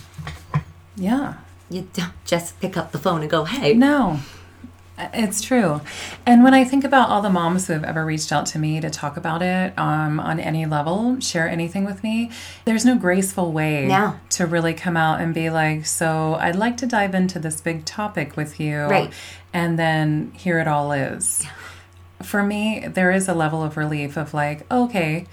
Yeah. 0.97 1.35
You 1.71 1.89
don't 1.93 2.13
just 2.25 2.59
pick 2.61 2.77
up 2.77 2.93
the 2.93 2.99
phone 2.99 3.21
and 3.21 3.31
go, 3.31 3.45
"Hey, 3.45 3.75
No. 3.75 4.21
It's 5.15 5.41
true. 5.41 5.81
And 6.27 6.43
when 6.43 6.55
I 6.55 6.65
think 6.65 6.85
about 6.85 7.09
all 7.09 7.23
the 7.23 7.31
moms 7.31 7.67
who 7.67 7.73
have 7.73 7.85
ever 7.85 8.05
reached 8.05 8.33
out 8.33 8.47
to 8.47 8.59
me 8.59 8.81
to 8.81 8.91
talk 8.91 9.17
about 9.17 9.43
it 9.43 9.73
um, 9.79 10.19
on 10.21 10.41
any 10.41 10.67
level, 10.67 11.21
share 11.21 11.49
anything 11.49 11.85
with 11.85 12.03
me, 12.03 12.31
there's 12.65 12.85
no 12.85 12.97
graceful 12.97 13.53
way 13.53 13.87
to 14.31 14.47
really 14.47 14.75
come 14.75 14.97
out 14.97 15.21
and 15.21 15.33
be 15.33 15.51
like, 15.51 15.87
so 15.87 16.35
I'd 16.35 16.57
like 16.57 16.77
to 16.79 16.87
dive 16.87 17.15
into 17.15 17.39
this 17.39 17.61
big 17.61 17.85
topic 17.85 18.37
with 18.37 18.59
you. 18.59 18.83
Right. 18.83 19.13
And 19.53 19.79
then 19.79 20.33
here 20.35 20.59
it 20.59 20.69
all 20.69 20.93
is. 20.93 21.45
For 22.23 22.43
me, 22.43 22.87
there 22.89 23.13
is 23.13 23.29
a 23.29 23.35
level 23.35 23.63
of 23.63 23.77
relief 23.77 24.17
of 24.17 24.35
like, 24.35 24.71
okay, 24.73 25.27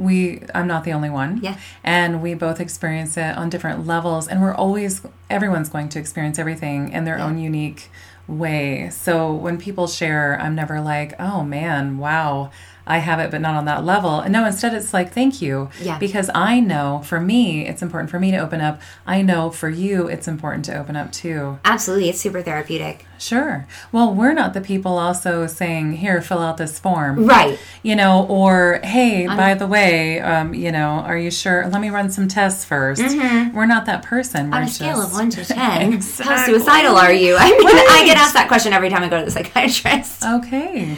we 0.00 0.42
I'm 0.54 0.66
not 0.66 0.84
the 0.84 0.92
only 0.92 1.10
one. 1.10 1.40
Yeah. 1.42 1.58
And 1.84 2.22
we 2.22 2.34
both 2.34 2.58
experience 2.58 3.16
it 3.16 3.36
on 3.36 3.50
different 3.50 3.86
levels 3.86 4.26
and 4.26 4.40
we're 4.40 4.54
always 4.54 5.02
everyone's 5.28 5.68
going 5.68 5.90
to 5.90 5.98
experience 5.98 6.38
everything 6.38 6.90
in 6.92 7.04
their 7.04 7.18
own 7.18 7.38
unique 7.38 7.90
way. 8.30 8.90
So 8.90 9.32
when 9.32 9.58
people 9.58 9.86
share, 9.86 10.38
I'm 10.40 10.54
never 10.54 10.80
like, 10.80 11.14
"Oh 11.18 11.42
man, 11.44 11.98
wow, 11.98 12.50
I 12.86 12.98
have 12.98 13.18
it 13.20 13.30
but 13.30 13.40
not 13.40 13.54
on 13.54 13.64
that 13.66 13.84
level." 13.84 14.22
No, 14.28 14.44
instead 14.46 14.74
it's 14.74 14.92
like, 14.94 15.12
"Thank 15.12 15.40
you." 15.42 15.70
Yeah. 15.80 15.98
Because 15.98 16.30
I 16.34 16.60
know 16.60 17.02
for 17.04 17.20
me, 17.20 17.66
it's 17.66 17.82
important 17.82 18.10
for 18.10 18.18
me 18.20 18.30
to 18.32 18.38
open 18.38 18.60
up. 18.60 18.80
I 19.06 19.22
know 19.22 19.50
for 19.50 19.68
you 19.68 20.06
it's 20.08 20.28
important 20.28 20.64
to 20.66 20.78
open 20.78 20.96
up 20.96 21.12
too. 21.12 21.58
Absolutely, 21.64 22.08
it's 22.08 22.20
super 22.20 22.42
therapeutic. 22.42 23.06
Sure. 23.18 23.66
Well, 23.92 24.14
we're 24.14 24.32
not 24.32 24.54
the 24.54 24.62
people 24.62 24.98
also 24.98 25.46
saying, 25.46 25.92
"Here, 25.94 26.22
fill 26.22 26.38
out 26.38 26.56
this 26.56 26.78
form." 26.78 27.26
Right. 27.26 27.58
you 27.82 27.94
know, 27.96 28.24
or 28.26 28.80
hey, 28.82 29.26
by 29.26 29.54
the 29.54 29.66
way, 29.66 30.20
um, 30.20 30.54
you 30.54 30.72
know, 30.72 31.02
are 31.06 31.18
you 31.18 31.30
sure? 31.30 31.66
Let 31.68 31.80
me 31.82 31.90
run 31.90 32.10
some 32.10 32.28
tests 32.28 32.64
1st 32.64 33.52
We're 33.54 33.66
not 33.66 33.86
that 33.86 34.02
person. 34.02 34.46
Mm-hmm. 34.46 34.54
On 34.54 34.60
We're 34.62 34.66
a 34.66 34.70
scale 34.70 34.96
just- 34.96 35.08
of 35.08 35.12
one 35.14 35.30
to 35.30 35.44
ten, 35.44 35.92
how 36.22 36.46
suicidal 36.46 36.96
are 36.96 37.12
you? 37.12 37.36
I 37.38 37.50
mean, 37.50 37.66
I 37.66 38.02
get 38.06 38.16
asked 38.16 38.34
that 38.34 38.48
question 38.48 38.72
every 38.72 38.88
time 38.88 39.02
I 39.02 39.08
go 39.08 39.18
to 39.18 39.24
the 39.24 39.30
psychiatrist. 39.38 40.24
Okay. 40.24 40.96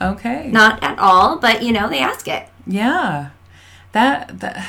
Okay. 0.00 0.48
Not 0.50 0.82
at 0.82 0.98
all, 0.98 1.38
but 1.38 1.62
you 1.62 1.72
know, 1.72 1.88
they 1.88 2.00
ask 2.00 2.26
it. 2.28 2.48
Yeah. 2.66 3.30
That 3.92 4.40
that 4.40 4.66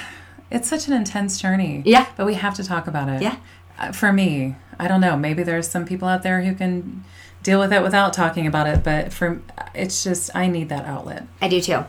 it's 0.51 0.69
such 0.69 0.87
an 0.87 0.93
intense 0.93 1.39
journey. 1.41 1.81
Yeah. 1.85 2.07
But 2.15 2.25
we 2.25 2.35
have 2.35 2.53
to 2.55 2.63
talk 2.63 2.87
about 2.87 3.09
it. 3.09 3.21
Yeah. 3.21 3.37
Uh, 3.79 3.91
For 3.91 4.13
me, 4.13 4.55
I 4.79 4.87
don't 4.87 5.01
know. 5.01 5.17
Maybe 5.17 5.43
there's 5.43 5.67
some 5.67 5.85
people 5.85 6.07
out 6.07 6.23
there 6.23 6.41
who 6.41 6.53
can 6.55 7.03
deal 7.43 7.59
with 7.59 7.73
it 7.73 7.81
without 7.83 8.13
talking 8.13 8.47
about 8.47 8.67
it, 8.67 8.83
but 8.83 9.11
for 9.13 9.41
it's 9.73 10.03
just 10.03 10.35
I 10.35 10.47
need 10.47 10.69
that 10.69 10.85
outlet. 10.85 11.27
I 11.41 11.47
do 11.47 11.59
too. 11.61 11.83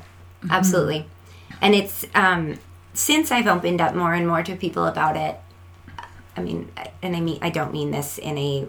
Absolutely. 0.51 1.07
And 1.61 1.74
it's 1.74 2.05
um 2.14 2.59
since 2.95 3.30
I've 3.30 3.47
opened 3.47 3.80
up 3.80 3.95
more 3.95 4.14
and 4.14 4.26
more 4.26 4.43
to 4.43 4.57
people 4.57 4.87
about 4.87 5.16
it. 5.16 5.39
I 6.37 6.43
mean, 6.43 6.70
and 7.03 7.16
I 7.16 7.20
mean 7.20 7.39
I 7.43 7.51
don't 7.51 7.72
mean 7.72 7.91
this 7.91 8.18
in 8.18 8.37
a 8.39 8.66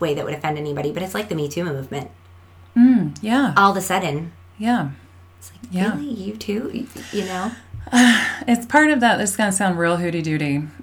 way 0.00 0.14
that 0.14 0.24
would 0.24 0.34
offend 0.34 0.58
anybody, 0.58 0.92
but 0.92 1.02
it's 1.02 1.14
like 1.14 1.28
the 1.28 1.34
Me 1.34 1.48
Too 1.48 1.64
movement. 1.64 2.10
Yeah. 3.22 3.54
All 3.56 3.70
of 3.70 3.76
a 3.76 3.80
sudden, 3.80 4.32
Yeah. 4.58 4.88
it's 5.38 5.50
like, 5.52 5.60
Yeah. 5.72 5.96
really, 5.96 6.10
you 6.12 6.36
too, 6.36 6.86
You- 7.12 7.24
know? 7.24 7.52
It's 8.48 8.66
part 8.66 8.90
of 8.90 9.00
that. 9.00 9.16
This 9.18 9.30
is 9.30 9.36
going 9.36 9.50
to 9.50 9.56
sound 9.56 9.78
real 9.78 9.96
hooty 9.96 10.20
doody, 10.22 10.62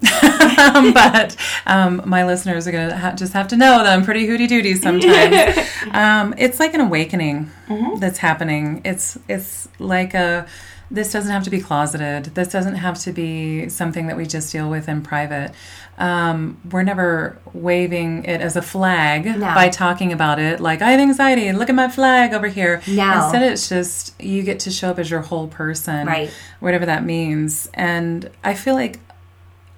but 0.94 1.36
um, 1.66 2.02
my 2.04 2.24
listeners 2.24 2.66
are 2.66 2.72
going 2.72 2.88
to 2.90 2.96
ha- 2.96 3.12
just 3.14 3.32
have 3.32 3.48
to 3.48 3.56
know 3.56 3.78
that 3.82 3.86
I'm 3.92 4.04
pretty 4.04 4.26
hooty 4.26 4.46
doody 4.46 4.74
sometimes. 4.74 5.58
um, 5.92 6.34
it's 6.38 6.58
like 6.60 6.74
an 6.74 6.80
awakening 6.80 7.50
that's 7.98 8.18
happening. 8.18 8.80
It's 8.84 9.18
it's 9.28 9.68
like 9.78 10.14
a. 10.14 10.46
This 10.90 11.10
doesn't 11.10 11.32
have 11.32 11.42
to 11.44 11.50
be 11.50 11.60
closeted. 11.60 12.26
This 12.34 12.48
doesn't 12.48 12.76
have 12.76 12.98
to 13.00 13.12
be 13.12 13.68
something 13.70 14.06
that 14.06 14.16
we 14.16 14.26
just 14.26 14.52
deal 14.52 14.68
with 14.70 14.88
in 14.88 15.02
private. 15.02 15.52
Um, 15.96 16.60
we're 16.70 16.82
never 16.82 17.38
waving 17.52 18.24
it 18.24 18.40
as 18.40 18.56
a 18.56 18.62
flag 18.62 19.24
No. 19.26 19.54
by 19.54 19.68
talking 19.68 20.12
about 20.12 20.38
it 20.40 20.58
like 20.60 20.82
I 20.82 20.90
have 20.90 21.00
anxiety. 21.00 21.52
Look 21.52 21.68
at 21.68 21.74
my 21.74 21.88
flag 21.88 22.32
over 22.34 22.48
here. 22.48 22.82
No. 22.88 23.22
Instead, 23.24 23.42
it's 23.42 23.68
just 23.68 24.20
you 24.20 24.42
get 24.42 24.58
to 24.60 24.70
show 24.70 24.90
up 24.90 24.98
as 24.98 25.08
your 25.10 25.20
whole 25.20 25.46
person 25.46 26.06
Right. 26.06 26.30
whatever 26.60 26.86
that 26.86 27.04
means. 27.04 27.68
And 27.74 28.28
I 28.42 28.54
feel 28.54 28.74
like 28.74 28.98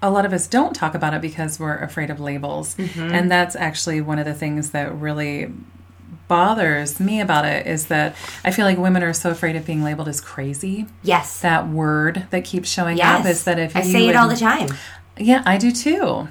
a 0.01 0.09
lot 0.09 0.25
of 0.25 0.33
us 0.33 0.47
don't 0.47 0.75
talk 0.75 0.95
about 0.95 1.13
it 1.13 1.21
because 1.21 1.59
we're 1.59 1.77
afraid 1.77 2.09
of 2.09 2.19
labels. 2.19 2.75
And 2.97 3.29
that's 3.31 3.55
actually 3.55 4.01
one 4.01 4.19
of 4.19 4.25
the 4.25 4.33
things 4.33 4.71
that 4.71 4.93
really 4.95 5.51
bothers 6.27 6.99
me 6.99 7.21
about 7.21 7.45
it 7.45 7.65
is 7.65 7.87
that 7.87 8.15
I 8.43 8.51
feel 8.51 8.65
like 8.65 8.77
women 8.77 9.01
are 9.01 9.13
so 9.13 9.29
afraid 9.29 9.55
of 9.55 9.65
being 9.65 9.83
labeled 9.83 10.07
as 10.07 10.19
crazy. 10.19 10.85
Yes. 11.03 11.39
That 11.41 11.69
word 11.69 12.27
that 12.31 12.43
keeps 12.43 12.69
showing 12.69 12.97
yes. 12.97 13.21
up 13.21 13.25
is 13.25 13.43
that 13.45 13.59
if 13.59 13.75
I 13.75 13.81
you 13.81 13.91
say 13.91 14.07
it 14.07 14.15
all 14.15 14.27
the 14.27 14.35
time. 14.35 14.69
Yeah, 15.19 15.43
I 15.45 15.57
do 15.57 15.71
too. 15.71 16.27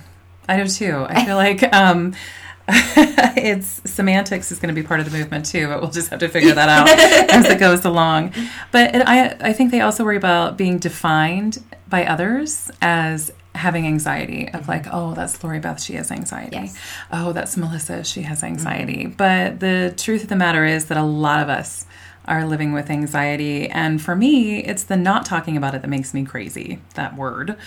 I 0.48 0.62
do 0.62 0.68
too. 0.68 1.06
I 1.08 1.24
feel 1.24 1.36
like 1.36 1.62
um, 1.74 2.14
it's 2.68 3.82
semantics 3.90 4.50
is 4.50 4.58
going 4.58 4.74
to 4.74 4.80
be 4.80 4.86
part 4.86 5.00
of 5.00 5.10
the 5.10 5.16
movement 5.16 5.46
too, 5.46 5.68
but 5.68 5.80
we'll 5.80 5.90
just 5.90 6.08
have 6.10 6.20
to 6.20 6.28
figure 6.28 6.54
that 6.54 6.68
out 6.68 6.88
as 7.34 7.46
it 7.46 7.58
goes 7.58 7.84
along. 7.84 8.32
But 8.72 8.94
it, 8.94 9.02
I, 9.06 9.36
I 9.40 9.52
think 9.52 9.70
they 9.70 9.80
also 9.80 10.04
worry 10.04 10.16
about 10.16 10.56
being 10.56 10.78
defined 10.78 11.62
by 11.88 12.06
others 12.06 12.70
as 12.82 13.32
having 13.54 13.86
anxiety 13.86 14.48
of 14.52 14.68
like, 14.68 14.86
oh, 14.92 15.14
that's 15.14 15.42
Lori 15.42 15.60
Beth, 15.60 15.80
she 15.80 15.94
has 15.94 16.10
anxiety. 16.10 16.56
Yes. 16.56 16.78
Oh, 17.10 17.32
that's 17.32 17.56
Melissa, 17.56 18.04
she 18.04 18.22
has 18.22 18.42
anxiety. 18.42 19.06
But 19.06 19.60
the 19.60 19.94
truth 19.96 20.24
of 20.24 20.28
the 20.28 20.36
matter 20.36 20.64
is 20.64 20.86
that 20.86 20.98
a 20.98 21.02
lot 21.02 21.42
of 21.42 21.48
us 21.48 21.86
are 22.28 22.46
living 22.46 22.72
with 22.72 22.90
anxiety. 22.90 23.68
And 23.68 24.00
for 24.00 24.16
me, 24.16 24.58
it's 24.58 24.84
the 24.84 24.96
not 24.96 25.24
talking 25.24 25.56
about 25.56 25.74
it 25.74 25.82
that 25.82 25.88
makes 25.88 26.12
me 26.12 26.24
crazy, 26.24 26.80
that 26.94 27.16
word. 27.16 27.56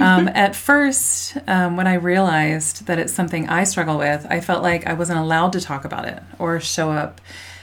Um, 0.00 0.28
at 0.28 0.54
first, 0.54 1.36
um, 1.48 1.76
when 1.76 1.88
I 1.88 1.94
realized 1.94 2.86
that 2.86 3.00
it's 3.00 3.12
something 3.12 3.48
I 3.48 3.64
struggle 3.64 3.98
with, 3.98 4.24
I 4.30 4.38
felt 4.38 4.62
like 4.62 4.86
I 4.86 4.92
wasn't 4.92 5.18
allowed 5.18 5.52
to 5.54 5.60
talk 5.60 5.84
about 5.84 6.04
it 6.04 6.22
or 6.38 6.60
show 6.60 6.92
up 6.92 7.20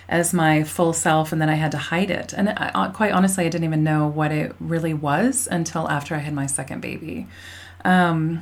as 0.09 0.33
my 0.33 0.63
full 0.63 0.91
self 0.91 1.31
and 1.31 1.41
then 1.41 1.49
I 1.49 1.55
had 1.55 1.71
to 1.71 1.77
hide 1.77 2.11
it. 2.11 2.33
And 2.33 2.49
I, 2.49 2.71
uh, 2.73 2.91
quite 2.91 3.13
honestly, 3.13 3.45
I 3.45 3.49
didn't 3.49 3.63
even 3.63 3.83
know 3.83 4.07
what 4.07 4.33
it 4.33 4.55
really 4.59 4.93
was 4.93 5.47
until 5.49 5.89
after 5.89 6.15
I 6.15 6.19
had 6.19 6.33
my 6.33 6.47
second 6.47 6.81
baby. 6.81 7.27
Um, 7.85 8.41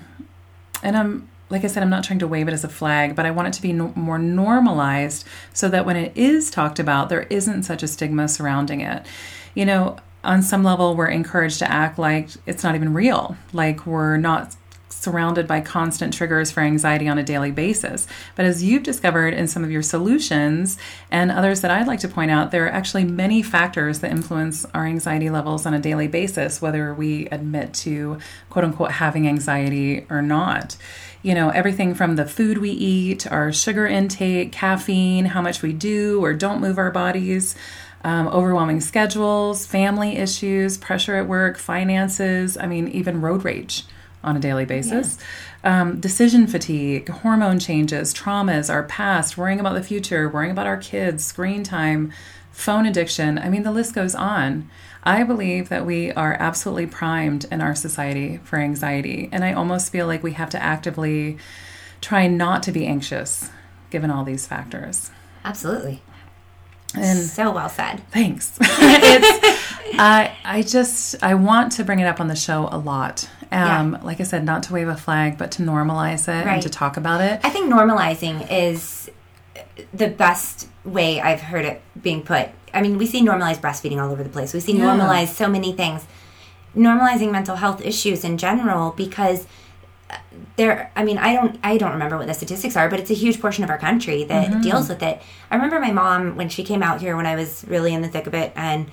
and 0.84 0.98
I'm 0.98 1.30
like 1.50 1.64
I 1.64 1.68
said, 1.68 1.84
I'm 1.84 1.90
not 1.90 2.04
trying 2.04 2.20
to 2.20 2.28
wave 2.28 2.48
it 2.48 2.54
as 2.54 2.64
a 2.64 2.70
flag, 2.70 3.16
but 3.16 3.26
I 3.26 3.32
want 3.32 3.48
it 3.50 3.54
to 3.54 3.62
be 3.62 3.74
no- 3.74 3.94
more 3.96 4.18
normalized 4.18 5.26
so 5.54 5.70
that 5.70 5.86
when 5.86 5.96
it 5.96 6.12
is 6.16 6.50
talked 6.50 6.80
about, 6.80 7.10
there 7.10 7.24
isn't 7.30 7.64
such 7.64 7.84
a 7.84 7.88
stigma 7.88 8.28
surrounding 8.28 8.82
it. 8.82 9.06
You 9.54 9.66
know, 9.66 9.98
on 10.24 10.42
some 10.42 10.64
level, 10.64 10.96
we're 10.96 11.08
encouraged 11.08 11.60
to 11.60 11.72
act 11.72 12.00
like 12.00 12.30
it's 12.46 12.64
not 12.64 12.76
even 12.76 12.94
real, 12.94 13.38
like 13.54 13.86
we're 13.86 14.18
not 14.18 14.56
surrounded 14.90 15.46
by 15.48 15.62
constant 15.62 16.14
triggers 16.14 16.52
for 16.52 16.62
anxiety 16.62 17.08
on 17.08 17.18
a 17.18 17.24
daily 17.24 17.52
basis. 17.52 18.08
But 18.36 18.46
as 18.46 18.64
you've 18.64 18.84
discovered 18.84 19.34
in 19.34 19.48
some 19.48 19.64
of 19.64 19.70
your 19.70 19.82
solutions 19.82 20.78
and 21.12 21.32
others 21.32 21.62
that 21.62 21.70
I'd 21.70 21.86
like 21.86 22.00
to 22.00 22.08
point 22.08 22.32
out, 22.32 22.52
there 22.52 22.66
are 22.66 22.72
actually 22.72 23.04
many 23.04 23.44
factors 23.44 24.00
that 24.00 24.10
influence 24.10 24.66
our 24.74 24.86
anxiety 24.86 25.30
levels 25.30 25.66
on 25.66 25.74
a 25.74 25.80
daily 25.80 26.08
basis, 26.08 26.62
whether 26.62 26.94
we 26.94 27.28
admit 27.28 27.74
to 27.76 28.18
quote 28.50 28.66
unquote 28.66 28.92
having 28.92 29.28
anxiety 29.28 30.08
or 30.10 30.22
not. 30.22 30.78
You 31.26 31.34
know, 31.34 31.50
everything 31.50 31.96
from 31.96 32.18
the 32.18 32.26
food 32.28 32.60
we 32.60 32.70
eat, 32.70 33.26
our 33.26 33.52
sugar 33.52 33.88
intake, 33.88 34.52
caffeine, 34.52 35.26
how 35.26 35.42
much 35.42 35.64
we 35.64 35.74
do 35.74 36.24
or 36.24 36.36
don't 36.36 36.62
move 36.62 36.78
our 36.78 36.92
bodies. 36.92 37.56
Um, 38.04 38.28
overwhelming 38.28 38.80
schedules, 38.80 39.66
family 39.66 40.18
issues, 40.18 40.78
pressure 40.78 41.16
at 41.16 41.28
work, 41.28 41.58
finances, 41.58 42.60
I 42.60 42.68
mean, 42.68 42.88
even 42.90 43.22
road 43.22 43.44
rage 43.44 43.86
on 44.24 44.38
a 44.38 44.40
daily 44.40 44.66
basis. 44.66 45.18
Um, 45.64 46.00
decision 46.00 46.46
fatigue, 46.46 47.10
hormone 47.10 47.58
changes, 47.58 48.14
traumas, 48.14 48.72
our 48.72 48.84
past, 48.84 49.36
worrying 49.36 49.60
about 49.60 49.74
the 49.74 49.82
future, 49.82 50.30
worrying 50.30 50.52
about 50.52 50.68
our 50.68 50.78
kids, 50.78 51.26
screen 51.26 51.64
time, 51.64 52.14
phone 52.52 52.86
addiction. 52.86 53.40
I 53.40 53.50
mean, 53.50 53.64
the 53.64 53.72
list 53.72 53.96
goes 53.96 54.14
on. 54.14 54.70
I 55.06 55.24
believe 55.24 55.70
that 55.70 55.86
we 55.86 56.12
are 56.14 56.34
absolutely 56.40 56.88
primed 56.88 57.46
in 57.52 57.62
our 57.62 57.76
society 57.76 58.38
for 58.44 58.58
anxiety. 58.58 59.30
And 59.32 59.44
I 59.44 59.54
almost 59.54 59.92
feel 59.92 60.08
like 60.08 60.24
we 60.24 60.34
have 60.34 60.50
to 60.52 60.62
actively 60.62 61.38
try 62.02 62.28
not 62.28 62.64
to 62.64 62.72
be 62.72 62.88
anxious 62.88 63.50
given 63.92 64.10
all 64.10 64.24
these 64.24 64.48
factors. 64.48 65.12
Absolutely. 65.44 66.02
And 66.96 67.20
so 67.20 67.52
well 67.52 67.70
said. 67.70 68.02
Thanks. 68.10 68.58
it's 68.62 69.62
I 70.00 70.36
I 70.44 70.62
just 70.62 71.22
I 71.24 71.36
want 71.36 71.74
to 71.74 71.84
bring 71.84 72.00
it 72.00 72.06
up 72.06 72.20
on 72.20 72.28
the 72.28 72.36
show 72.36 72.68
a 72.72 72.78
lot. 72.78 73.30
Um, 73.52 74.00
like 74.02 74.20
I 74.20 74.24
said, 74.24 74.44
not 74.44 74.64
to 74.64 74.74
wave 74.74 74.88
a 74.88 74.98
flag, 74.98 75.38
but 75.38 75.52
to 75.52 75.62
normalize 75.64 76.28
it 76.28 76.46
Right. 76.46 76.54
and 76.56 76.62
to 76.64 76.70
talk 76.70 76.98
about 76.98 77.22
it. 77.22 77.40
I 77.44 77.50
think 77.50 77.72
normalizing 77.72 78.48
is 78.52 79.10
the 79.94 80.08
best 80.08 80.68
way 80.84 81.22
I've 81.22 81.42
heard 81.42 81.64
it 81.64 81.82
being 82.02 82.22
put. 82.24 82.50
I 82.76 82.82
mean, 82.82 82.98
we 82.98 83.06
see 83.06 83.22
normalized 83.22 83.62
breastfeeding 83.62 84.02
all 84.02 84.12
over 84.12 84.24
the 84.24 84.30
place. 84.30 84.54
We 84.54 84.60
see 84.60 84.74
Yeah. 84.78 84.86
normalized 84.88 85.36
so 85.36 85.48
many 85.48 85.72
things. 85.74 86.06
Normalizing 86.76 87.32
mental 87.32 87.56
health 87.56 87.82
issues 87.86 88.24
in 88.24 88.38
general 88.38 88.92
because 88.92 89.48
uh, 90.12 90.18
there 90.58 90.92
I 90.96 91.04
mean, 91.04 91.18
I 91.18 91.34
don't 91.34 91.58
I 91.64 91.78
don't 91.78 91.92
remember 91.94 92.18
what 92.18 92.28
the 92.28 92.34
statistics 92.34 92.76
are, 92.76 92.90
but 92.90 93.00
it's 93.00 93.10
a 93.10 93.16
huge 93.16 93.40
portion 93.42 93.64
of 93.64 93.70
our 93.70 93.78
country 93.78 94.24
that 94.26 94.62
deals 94.62 94.90
with 94.90 95.02
it. 95.02 95.22
I 95.50 95.56
remember 95.56 95.80
my 95.80 95.92
mom 95.92 96.36
when 96.36 96.50
she 96.50 96.64
came 96.64 96.84
out 96.84 97.00
here 97.02 97.16
when 97.16 97.26
I 97.26 97.36
was 97.36 97.64
really 97.68 97.94
in 97.94 98.02
the 98.02 98.10
thick 98.10 98.28
of 98.28 98.34
it 98.34 98.52
and 98.56 98.92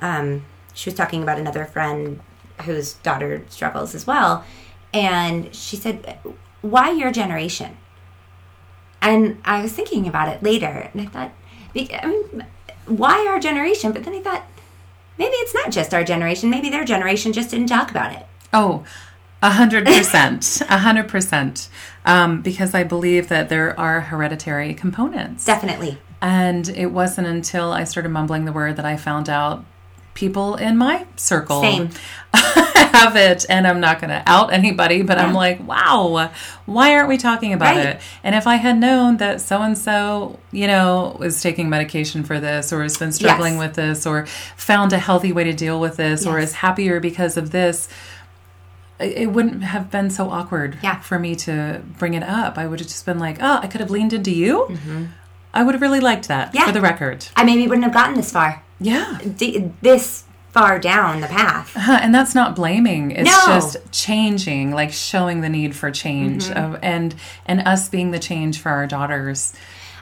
um, 0.00 0.44
she 0.74 0.88
was 0.90 0.96
talking 0.96 1.22
about 1.22 1.38
another 1.38 1.64
friend 1.64 2.20
whose 2.62 2.94
daughter 2.94 3.44
struggles 3.48 3.94
as 3.96 4.06
well 4.06 4.44
and 4.92 5.52
she 5.54 5.76
said 5.76 6.18
why 6.62 6.90
your 6.92 7.10
generation 7.12 7.76
And 9.02 9.38
I 9.44 9.60
was 9.60 9.72
thinking 9.72 10.06
about 10.08 10.28
it 10.28 10.42
later, 10.42 10.88
and 10.92 11.02
I 11.02 11.06
thought, 11.06 11.30
I 11.76 12.06
mean, 12.06 12.46
why 12.86 13.26
our 13.26 13.38
generation? 13.38 13.92
But 13.92 14.04
then 14.04 14.14
I 14.14 14.20
thought, 14.20 14.44
maybe 15.18 15.34
it's 15.36 15.54
not 15.54 15.70
just 15.70 15.94
our 15.94 16.04
generation. 16.04 16.50
Maybe 16.50 16.70
their 16.70 16.84
generation 16.84 17.32
just 17.32 17.50
didn't 17.50 17.68
talk 17.68 17.90
about 17.90 18.12
it. 18.12 18.26
Oh, 18.52 18.84
a 19.42 19.50
hundred 19.50 19.84
percent, 19.84 20.62
a 20.68 20.78
hundred 20.78 21.08
percent. 21.08 21.68
Um, 22.04 22.42
because 22.42 22.74
I 22.74 22.84
believe 22.84 23.28
that 23.28 23.48
there 23.48 23.78
are 23.78 24.02
hereditary 24.02 24.74
components. 24.74 25.44
Definitely. 25.44 25.98
And 26.20 26.68
it 26.70 26.86
wasn't 26.86 27.26
until 27.26 27.72
I 27.72 27.84
started 27.84 28.08
mumbling 28.08 28.44
the 28.46 28.52
word 28.52 28.76
that 28.76 28.84
I 28.86 28.96
found 28.96 29.28
out 29.28 29.64
people 30.14 30.54
in 30.56 30.76
my 30.76 31.06
circle 31.16 31.60
Same. 31.60 31.90
have 32.32 33.16
it. 33.16 33.44
And 33.48 33.66
I'm 33.66 33.80
not 33.80 34.00
going 34.00 34.10
to 34.10 34.22
out 34.26 34.52
anybody, 34.52 35.02
but 35.02 35.18
I'm 35.18 35.34
like, 35.34 35.66
wow, 35.66 36.30
why 36.66 36.94
aren't 36.94 37.08
we 37.08 37.16
talking 37.18 37.52
about 37.52 37.76
Right. 37.76 37.86
it? 37.86 38.00
And 38.22 38.34
if 38.36 38.46
I 38.46 38.54
had 38.56 38.78
known 38.78 39.16
that 39.18 39.40
so 39.40 39.60
and 39.62 39.76
so, 39.76 40.38
you 40.52 40.66
know, 40.68 41.18
is 41.22 41.42
taking 41.42 41.68
medication 41.68 42.22
for 42.22 42.38
this 42.38 42.72
or 42.72 42.82
has 42.82 42.96
been 42.96 43.10
struggling 43.12 43.54
Yes. 43.54 43.60
with 43.66 43.74
this 43.74 44.06
or 44.06 44.26
found 44.56 44.92
a 44.92 44.98
healthy 44.98 45.32
way 45.32 45.44
to 45.44 45.52
deal 45.52 45.80
with 45.80 45.96
this 45.96 46.24
or 46.26 46.38
is 46.38 46.52
happier 46.54 47.00
because 47.00 47.36
of 47.36 47.50
this, 47.50 47.88
it 49.00 49.32
wouldn't 49.32 49.64
have 49.64 49.90
been 49.90 50.08
so 50.10 50.30
awkward 50.30 50.78
Yeah. 50.82 51.00
for 51.00 51.18
me 51.18 51.34
to 51.36 51.82
bring 51.98 52.14
it 52.14 52.22
up. 52.22 52.56
I 52.56 52.66
would 52.68 52.78
have 52.78 52.88
just 52.88 53.04
been 53.04 53.18
like, 53.18 53.38
oh, 53.40 53.58
I 53.62 53.66
could 53.66 53.80
have 53.80 53.90
leaned 53.90 54.12
into 54.12 54.30
you. 54.30 54.68
Mm-hmm. 54.70 55.04
I 55.54 55.62
would 55.62 55.74
have 55.74 55.82
really 55.82 56.00
liked 56.00 56.28
that. 56.28 56.54
Yeah. 56.54 56.66
for 56.66 56.72
the 56.72 56.80
record. 56.82 57.26
I 57.36 57.44
maybe 57.44 57.66
wouldn't 57.66 57.84
have 57.84 57.94
gotten 57.94 58.14
this 58.16 58.30
far, 58.32 58.62
Yeah. 58.80 59.18
D- 59.36 59.70
this 59.80 60.24
far 60.52 60.78
down 60.78 61.20
the 61.20 61.26
path. 61.26 61.72
Huh, 61.74 61.98
and 62.02 62.14
that's 62.14 62.34
not 62.34 62.54
blaming. 62.54 63.10
It's 63.12 63.28
No. 63.30 63.54
just 63.54 63.76
changing, 63.90 64.72
like 64.72 64.92
showing 64.92 65.40
the 65.40 65.48
need 65.48 65.74
for 65.74 65.90
change 65.90 66.44
Mm-hmm. 66.44 66.74
of, 66.74 66.78
and 66.82 67.14
and 67.46 67.66
us 67.66 67.88
being 67.88 68.10
the 68.12 68.18
change 68.20 68.60
for 68.60 68.70
our 68.70 68.86
daughters. 68.86 69.52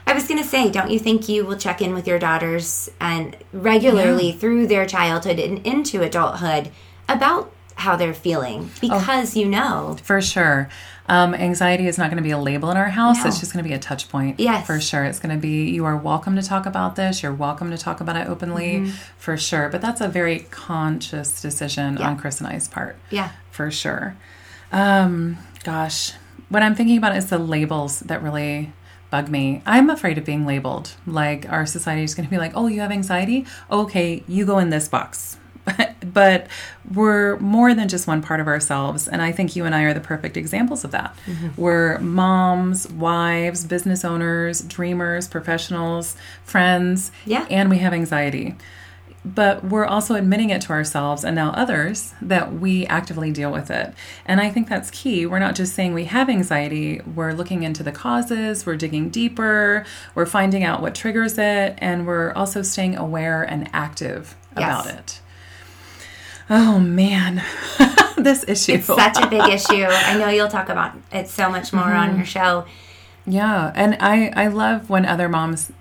I 0.05 0.13
was 0.13 0.27
going 0.27 0.41
to 0.41 0.47
say, 0.47 0.69
don't 0.69 0.91
you 0.91 0.99
think 0.99 1.29
you 1.29 1.45
will 1.45 1.55
check 1.57 1.81
in 1.81 1.93
with 1.93 2.05
your 2.07 2.19
daughters 2.19 2.89
and 2.99 3.37
regularly 3.53 4.33
through 4.33 4.67
their 4.67 4.85
childhood 4.85 5.39
and 5.39 5.65
into 5.65 6.01
adulthood 6.01 6.71
about 7.07 7.51
how 7.75 7.95
they're 7.95 8.13
feeling 8.13 8.69
because 8.81 9.35
you 9.35 9.47
know. 9.47 9.97
For 10.03 10.21
sure. 10.21 10.69
Um, 11.09 11.33
anxiety 11.35 11.87
is 11.87 11.97
not 11.97 12.05
going 12.09 12.17
to 12.17 12.23
be 12.23 12.31
a 12.31 12.37
label 12.37 12.71
in 12.71 12.77
our 12.77 12.87
house. 12.89 13.17
No. 13.23 13.27
It's 13.27 13.39
just 13.39 13.51
going 13.51 13.61
to 13.63 13.67
be 13.67 13.73
a 13.75 13.79
touch 13.79 14.07
point. 14.07 14.39
Yes. 14.39 14.65
For 14.65 14.79
sure. 14.79 15.03
It's 15.03 15.19
going 15.19 15.35
to 15.35 15.41
be, 15.41 15.69
you 15.69 15.83
are 15.83 15.97
welcome 15.97 16.37
to 16.37 16.41
talk 16.41 16.65
about 16.65 16.95
this. 16.95 17.21
You're 17.21 17.33
welcome 17.33 17.71
to 17.71 17.77
talk 17.77 17.99
about 17.99 18.15
it 18.15 18.27
openly, 18.29 18.75
Mm-hmm. 18.75 18.91
for 19.17 19.35
sure. 19.35 19.67
But 19.67 19.81
that's 19.81 19.99
a 19.99 20.07
very 20.07 20.39
conscious 20.49 21.41
decision 21.41 21.97
on 21.97 22.17
Chris 22.17 22.39
and 22.39 22.47
I's 22.47 22.69
part. 22.69 22.95
Yeah. 23.09 23.31
For 23.51 23.69
sure. 23.69 24.15
Um, 24.71 25.37
gosh, 25.63 26.13
what 26.49 26.63
I'm 26.63 26.75
thinking 26.75 26.97
about 26.97 27.15
is 27.17 27.29
the 27.29 27.37
labels 27.37 27.99
that 28.01 28.23
really 28.23 28.71
bug 29.11 29.29
me. 29.29 29.61
I'm 29.65 29.89
afraid 29.89 30.17
of 30.17 30.25
being 30.25 30.45
labeled. 30.45 30.93
Like 31.05 31.51
our 31.51 31.65
society 31.65 32.03
is 32.03 32.15
going 32.15 32.25
to 32.25 32.31
be 32.31 32.37
like, 32.37 32.53
"Oh, 32.55 32.67
you 32.67 32.79
have 32.81 32.91
anxiety? 32.91 33.45
Okay, 33.69 34.23
you 34.27 34.45
go 34.45 34.57
in 34.57 34.69
this 34.69 34.87
box." 34.87 35.37
but 36.13 36.47
we're 36.93 37.37
more 37.37 37.73
than 37.73 37.87
just 37.87 38.07
one 38.07 38.21
part 38.21 38.39
of 38.39 38.47
ourselves, 38.47 39.07
and 39.07 39.21
I 39.21 39.31
think 39.31 39.55
you 39.55 39.65
and 39.65 39.73
I 39.73 39.83
are 39.83 39.93
the 39.93 39.99
perfect 40.01 40.35
examples 40.37 40.83
of 40.83 40.91
that. 40.91 41.15
Mm-hmm. 41.25 41.61
We're 41.61 41.99
moms, 41.99 42.89
wives, 42.91 43.65
business 43.65 44.03
owners, 44.03 44.61
dreamers, 44.61 45.27
professionals, 45.27 46.15
friends, 46.43 47.11
Yeah. 47.25 47.45
and 47.49 47.69
we 47.69 47.77
have 47.79 47.93
anxiety 47.93 48.55
but 49.25 49.63
we're 49.63 49.85
also 49.85 50.15
admitting 50.15 50.49
it 50.49 50.61
to 50.61 50.71
ourselves 50.73 51.23
and 51.23 51.33
now 51.33 51.51
others 51.51 52.13
that 52.21 52.51
we 52.55 52.85
actively 52.87 53.31
deal 53.31 53.53
with 53.53 53.71
it. 53.71 53.93
And 54.25 54.41
I 54.41 54.49
think 54.49 54.67
that's 54.67 54.91
key. 54.91 55.25
We're 55.25 55.39
not 55.39 55.55
just 55.55 55.73
saying 55.75 55.93
we 55.93 56.03
have 56.03 56.27
anxiety, 56.29 56.99
we're 57.15 57.31
looking 57.31 57.63
into 57.63 57.83
the 57.83 57.93
causes, 57.93 58.65
we're 58.65 58.75
digging 58.75 59.09
deeper, 59.09 59.85
we're 60.13 60.25
finding 60.25 60.65
out 60.65 60.81
what 60.81 60.93
triggers 60.93 61.37
it, 61.37 61.75
and 61.77 62.05
we're 62.05 62.33
also 62.33 62.61
staying 62.63 62.97
aware 62.97 63.43
and 63.43 63.69
active 63.71 64.35
Yes. 64.57 64.85
about 64.85 64.87
it. 64.99 65.21
Oh 66.55 66.79
man, 66.79 67.41
this 68.17 68.45
issue. 68.47 68.73
It's 68.73 68.85
such 68.85 69.17
a 69.19 69.27
big 69.27 69.41
issue. 69.57 69.85
I 69.89 70.17
know 70.17 70.29
you'll 70.29 70.49
talk 70.49 70.69
about 70.69 70.93
it 71.11 71.27
so 71.27 71.49
much 71.49 71.73
more 71.73 71.83
Mm-hmm. 71.85 72.09
on 72.11 72.15
your 72.17 72.25
show. 72.25 72.65
Yeah, 73.25 73.71
and 73.73 73.97
I 73.99 74.31
I 74.35 74.47
love 74.47 74.89
when 74.89 75.05
other 75.05 75.27
moms 75.29 75.71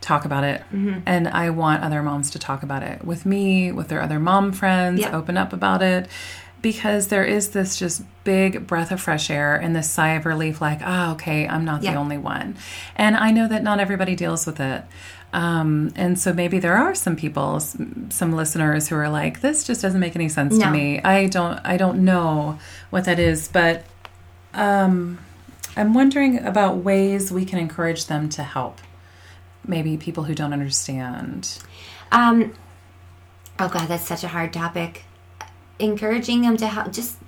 talk 0.00 0.24
about 0.24 0.44
it, 0.44 0.60
Mm-hmm. 0.72 1.00
and 1.06 1.26
I 1.28 1.50
want 1.50 1.82
other 1.82 2.02
moms 2.02 2.30
to 2.32 2.38
talk 2.38 2.62
about 2.62 2.82
it 2.82 3.04
with 3.04 3.26
me, 3.26 3.72
with 3.72 3.88
their 3.88 4.02
other 4.02 4.20
mom 4.20 4.52
friends, 4.52 5.00
Yeah. 5.00 5.16
open 5.16 5.36
up 5.36 5.52
about 5.52 5.82
it, 5.82 6.08
because 6.62 7.08
there 7.08 7.24
is 7.24 7.48
this 7.50 7.76
just 7.76 8.02
big 8.22 8.66
breath 8.66 8.92
of 8.92 9.00
fresh 9.00 9.30
air 9.30 9.56
and 9.56 9.74
this 9.74 9.90
sigh 9.90 10.10
of 10.10 10.26
relief, 10.26 10.60
like, 10.60 10.80
ah, 10.84 11.12
okay, 11.12 11.48
I'm 11.48 11.64
not 11.64 11.80
the 11.80 11.94
only 11.94 12.18
one, 12.18 12.56
and 12.96 13.16
I 13.16 13.30
know 13.32 13.48
that 13.48 13.62
not 13.64 13.80
everybody 13.80 14.14
deals 14.14 14.46
with 14.46 14.60
it. 14.60 14.84
Um, 15.34 15.92
and 15.96 16.16
so 16.16 16.32
maybe 16.32 16.60
there 16.60 16.76
are 16.76 16.94
some 16.94 17.16
people, 17.16 17.58
some 17.58 18.32
listeners 18.32 18.88
who 18.88 18.94
are 18.94 19.08
like, 19.08 19.40
"This 19.40 19.64
just 19.64 19.82
doesn't 19.82 19.98
make 19.98 20.14
any 20.14 20.28
sense 20.28 20.56
to 20.58 20.70
me. 20.70 21.00
I 21.02 21.26
don't, 21.26 21.58
I 21.64 21.76
don't 21.76 22.04
know 22.04 22.58
what 22.90 23.04
that 23.06 23.18
is." 23.18 23.48
But 23.48 23.84
um, 24.54 25.18
I'm 25.76 25.92
wondering 25.92 26.38
about 26.38 26.76
ways 26.78 27.32
we 27.32 27.44
can 27.44 27.58
encourage 27.58 28.06
them 28.06 28.28
to 28.30 28.44
help. 28.44 28.78
Maybe 29.66 29.96
people 29.96 30.22
who 30.24 30.36
don't 30.36 30.52
understand. 30.52 31.58
Um, 32.12 32.54
oh 33.58 33.68
God, 33.68 33.88
that's 33.88 34.06
such 34.06 34.22
a 34.22 34.28
hard 34.28 34.52
topic. 34.52 35.04
Encouraging 35.80 36.42
them 36.42 36.56
to 36.58 36.68
help, 36.68 36.92
just 36.92 37.18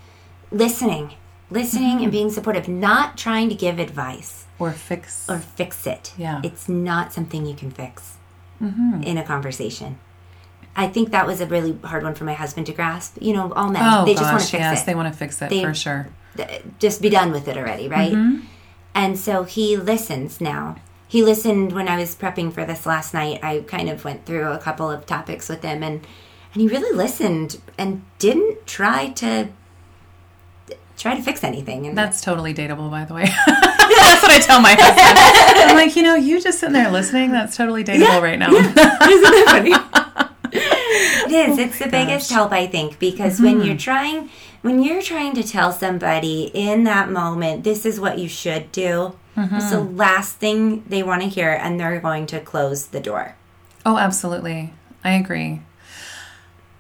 listening, 0.53 1.15
listening 1.51 1.97
Mm-hmm. 1.97 2.03
and 2.05 2.13
being 2.13 2.31
supportive, 2.31 2.69
not 2.69 3.17
trying 3.17 3.49
to 3.49 3.55
give 3.55 3.79
advice 3.79 4.47
Or 4.59 4.73
fix. 4.73 5.29
or 5.29 5.39
fix 5.39 5.87
it. 5.87 6.13
Yeah. 6.19 6.41
It's 6.43 6.69
not 6.69 7.13
something 7.13 7.47
you 7.47 7.55
can 7.55 7.71
fix 7.71 8.15
in 8.61 9.19
a 9.19 9.23
conversation. 9.23 9.99
I 10.75 10.89
think 10.89 11.11
that 11.11 11.27
was 11.27 11.41
a 11.41 11.47
really 11.47 11.79
hard 11.85 12.03
one 12.03 12.15
for 12.15 12.25
my 12.25 12.33
husband 12.35 12.67
to 12.67 12.73
grasp. 12.73 13.17
You 13.21 13.33
know, 13.35 13.53
all 13.53 13.71
men, 13.71 13.83
oh 13.85 14.05
they 14.05 14.15
gosh, 14.15 14.23
just 14.23 14.33
want 14.33 14.43
to 14.45 14.49
fix 14.51 14.61
yes, 14.61 14.83
it. 14.83 14.87
they 14.87 14.95
want 14.95 15.13
to 15.13 15.19
fix 15.19 15.41
it 15.43 15.51
They- 15.51 15.63
for 15.63 15.75
sure. 15.75 16.09
th- 16.37 16.63
just 16.79 17.01
be 17.03 17.09
done 17.11 17.33
with 17.33 17.49
it 17.49 17.57
already, 17.57 17.89
right? 17.89 18.13
Mm-hmm. 18.13 18.45
And 18.95 19.19
so 19.19 19.45
he 19.45 19.77
listens 19.77 20.41
now. 20.41 20.77
He 21.09 21.23
listened 21.23 21.73
when 21.73 21.87
I 21.87 21.97
was 21.99 22.15
prepping 22.17 22.53
for 22.53 22.65
this 22.65 22.85
last 22.87 23.15
night. 23.15 23.41
I 23.43 23.61
kind 23.61 23.89
of 23.89 24.05
went 24.05 24.27
through 24.27 24.49
a 24.49 24.59
couple 24.59 24.91
of 24.91 25.07
topics 25.07 25.49
with 25.49 25.63
him 25.63 25.83
and 25.83 26.07
and 26.53 26.63
he 26.63 26.69
really 26.69 26.97
listened 26.97 27.61
and 27.79 28.03
didn't 28.19 28.67
try 28.67 29.11
to 29.11 29.49
try 30.97 31.15
to 31.17 31.23
fix 31.23 31.45
anything. 31.45 31.87
And 31.87 31.97
That's 31.97 32.21
totally 32.21 32.55
dateable, 32.55 32.91
by 32.91 33.05
the 33.05 33.15
way. 33.15 33.25
That's 33.47 34.23
what 34.23 34.31
I 34.31 34.39
tell 34.41 34.61
my 34.61 34.75
husband. 34.79 35.71
I'm 35.71 35.77
like, 35.77 35.97
you 35.97 36.03
know, 36.03 36.15
you 36.15 36.41
just 36.41 36.59
sitting 36.59 36.73
there 36.73 36.91
listening. 36.91 37.33
That's 37.33 37.57
totally 37.57 37.85
dateable 37.85 38.23
right 38.23 38.39
now. 38.39 38.51
Isn't 38.53 38.75
that 38.75 39.45
funny? 39.47 39.73
it 40.53 41.33
is. 41.33 41.59
Oh 41.59 41.63
it's 41.63 41.79
the 41.79 41.89
biggest 41.89 42.31
help, 42.31 42.53
I 42.53 42.67
think, 42.67 42.99
because 42.99 43.41
when 43.41 43.59
you're 43.59 43.75
mm-hmm. 43.75 43.77
trying, 43.77 44.31
when 44.63 44.83
you're 44.83 45.03
trying 45.03 45.35
to 45.35 45.43
tell 45.43 45.73
somebody 45.73 46.51
in 46.55 46.85
that 46.85 47.11
moment, 47.11 47.65
this 47.65 47.85
is 47.85 48.01
what 48.01 48.19
you 48.19 48.29
should 48.29 48.73
do. 48.73 49.17
It's 49.39 49.71
the 49.71 49.77
mm-hmm. 49.77 49.97
last 49.97 50.37
thing 50.37 50.83
they 50.89 51.03
want 51.03 51.21
to 51.21 51.29
hear, 51.29 51.51
and 51.51 51.79
they're 51.79 52.01
going 52.01 52.27
to 52.29 52.41
close 52.41 52.87
the 52.87 53.01
door. 53.01 53.37
Oh, 53.85 53.99
absolutely. 53.99 54.73
I 55.05 55.13
agree. 55.13 55.61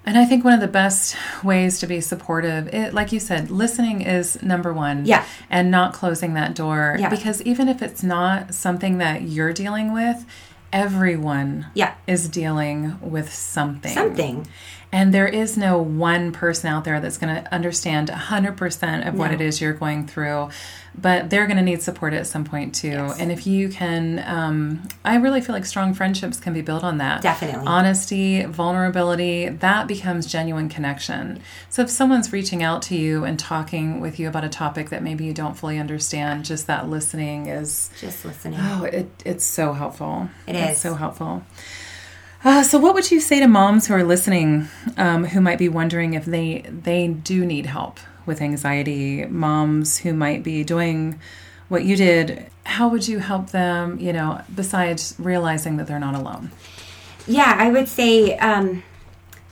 And 0.06 0.16
I 0.16 0.24
think 0.24 0.44
one 0.44 0.54
of 0.54 0.60
the 0.60 0.68
best 0.68 1.16
ways 1.42 1.80
to 1.80 1.86
be 1.88 2.00
supportive, 2.00 2.72
it, 2.72 2.94
like 2.94 3.10
you 3.10 3.18
said, 3.18 3.50
listening 3.50 4.02
is 4.02 4.40
number 4.40 4.72
one. 4.72 5.04
Yeah. 5.04 5.24
And 5.50 5.68
not 5.70 5.92
closing 5.94 6.34
that 6.34 6.54
door. 6.54 6.96
Yeah. 6.98 7.08
Because 7.08 7.42
even 7.42 7.68
if 7.68 7.82
it's 7.82 8.04
not 8.04 8.54
something 8.54 8.98
that 8.98 9.22
you're 9.22 9.52
dealing 9.52 9.92
with, 9.92 10.24
everyone 10.72 11.66
Yeah. 11.74 11.94
is 12.06 12.28
dealing 12.28 12.98
with 13.00 13.32
something. 13.32 13.92
Something. 13.92 14.46
And 14.92 15.12
there 15.12 15.26
is 15.28 15.58
no 15.58 15.78
one 15.78 16.32
person 16.32 16.70
out 16.70 16.84
there 16.84 17.00
that's 17.00 17.18
going 17.18 17.34
to 17.42 17.52
understand 17.52 18.08
100% 18.08 19.06
of 19.08 19.14
what 19.14 19.28
No. 19.28 19.34
it 19.34 19.40
is 19.40 19.60
you're 19.60 19.72
going 19.72 20.06
through, 20.06 20.48
but 20.96 21.28
they're 21.28 21.46
going 21.46 21.56
to 21.58 21.62
need 21.62 21.82
support 21.82 22.14
at 22.14 22.26
some 22.26 22.44
point 22.44 22.74
too. 22.74 22.88
Yes. 22.88 23.18
And 23.18 23.32
if 23.32 23.46
you 23.48 23.68
can, 23.68 24.22
um, 24.26 24.88
I 25.04 25.16
really 25.16 25.40
feel 25.40 25.54
like 25.54 25.66
strong 25.66 25.92
friendships 25.92 26.38
can 26.38 26.54
be 26.54 26.62
built 26.62 26.84
on 26.84 26.98
that. 26.98 27.20
Definitely. 27.20 27.66
Honesty, 27.66 28.44
vulnerability, 28.44 29.48
that 29.48 29.88
becomes 29.88 30.24
genuine 30.26 30.68
connection. 30.68 31.40
So 31.68 31.82
if 31.82 31.90
someone's 31.90 32.32
reaching 32.32 32.62
out 32.62 32.80
to 32.82 32.96
you 32.96 33.24
and 33.24 33.38
talking 33.38 34.00
with 34.00 34.18
you 34.20 34.28
about 34.28 34.44
a 34.44 34.48
topic 34.48 34.90
that 34.90 35.02
maybe 35.02 35.24
you 35.24 35.34
don't 35.34 35.54
fully 35.58 35.78
understand, 35.78 36.44
just 36.44 36.68
that 36.68 36.88
listening 36.88 37.46
is. 37.48 37.90
Just 38.00 38.24
listening. 38.24 38.58
Oh, 38.62 38.84
it, 38.84 39.10
it's 39.26 39.44
so 39.44 39.72
helpful. 39.72 40.30
It 40.46 40.54
it's 40.54 40.76
is. 40.76 40.78
so 40.80 40.94
helpful. 40.94 41.42
Uh, 42.46 42.62
so, 42.62 42.78
what 42.78 42.94
would 42.94 43.10
you 43.10 43.18
say 43.18 43.40
to 43.40 43.48
moms 43.48 43.88
who 43.88 43.94
are 43.94 44.04
listening, 44.04 44.68
um, 44.96 45.24
who 45.24 45.40
might 45.40 45.58
be 45.58 45.68
wondering 45.68 46.14
if 46.14 46.24
they 46.24 46.60
they 46.68 47.08
do 47.08 47.44
need 47.44 47.66
help 47.66 47.98
with 48.24 48.40
anxiety? 48.40 49.24
Moms 49.24 49.98
who 49.98 50.14
might 50.14 50.44
be 50.44 50.62
doing 50.62 51.18
what 51.66 51.82
you 51.82 51.96
did. 51.96 52.48
How 52.62 52.86
would 52.86 53.08
you 53.08 53.18
help 53.18 53.50
them? 53.50 53.98
You 53.98 54.12
know, 54.12 54.42
besides 54.54 55.16
realizing 55.18 55.76
that 55.78 55.88
they're 55.88 55.98
not 55.98 56.14
alone. 56.14 56.52
Yeah, 57.26 57.52
I 57.58 57.68
would 57.72 57.88
say 57.88 58.38
um, 58.38 58.84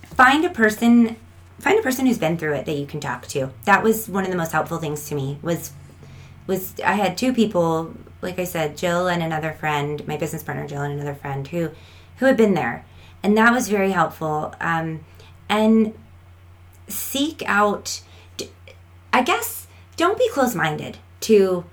find 0.05 0.45
a 0.45 0.51
person 0.51 1.17
find 1.59 1.77
a 1.81 1.83
person 1.83 2.07
who's 2.07 2.19
been 2.19 2.37
through 2.37 2.55
it 2.55 2.67
that 2.67 2.75
you 2.75 2.87
can 2.87 3.01
talk 3.01 3.27
to. 3.27 3.51
That 3.65 3.83
was 3.83 4.09
one 4.09 4.23
of 4.25 4.31
the 4.31 4.37
most 4.37 4.53
helpful 4.53 4.79
things 4.79 5.09
to 5.09 5.17
me. 5.17 5.41
Was 5.43 5.73
was 6.47 6.75
I 6.79 6.93
had 6.93 7.19
two 7.19 7.33
people 7.33 7.93
like 8.23 8.39
I 8.39 8.45
said, 8.45 8.77
Jill 8.77 9.09
and 9.09 9.21
another 9.21 9.53
friend, 9.53 10.07
my 10.07 10.17
business 10.17 10.45
partner 10.45 10.69
Jill 10.69 10.83
and 10.83 10.95
another 10.95 11.17
friend 11.17 11.49
who 11.49 11.73
who 12.19 12.27
had 12.27 12.37
been 12.37 12.55
there, 12.55 12.85
and 13.23 13.37
that 13.37 13.53
was 13.53 13.69
very 13.69 13.93
helpful. 13.93 14.55
Um, 14.61 15.05
and 15.49 15.95
seek 16.89 17.43
out, 17.47 18.01
I 19.13 19.23
guess, 19.23 19.67
don't 19.97 20.19
be 20.19 20.29
close 20.31 20.55
minded 20.55 20.99
to 21.21 21.65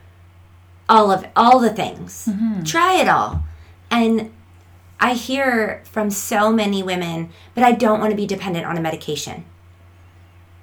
all 0.88 1.12
of 1.12 1.26
all 1.36 1.60
the 1.60 1.74
things. 1.74 2.28
Try 2.64 2.96
it 2.96 3.08
all, 3.08 3.44
and 3.90 4.32
I 5.00 5.14
hear 5.14 5.82
from 5.86 6.12
so 6.12 6.52
many 6.52 6.84
women, 6.84 7.30
but 7.56 7.64
I 7.64 7.72
don't 7.72 8.00
want 8.00 8.12
to 8.12 8.16
be 8.18 8.28
dependent 8.28 8.66
on 8.66 8.78
a 8.78 8.82
medication. 8.82 9.46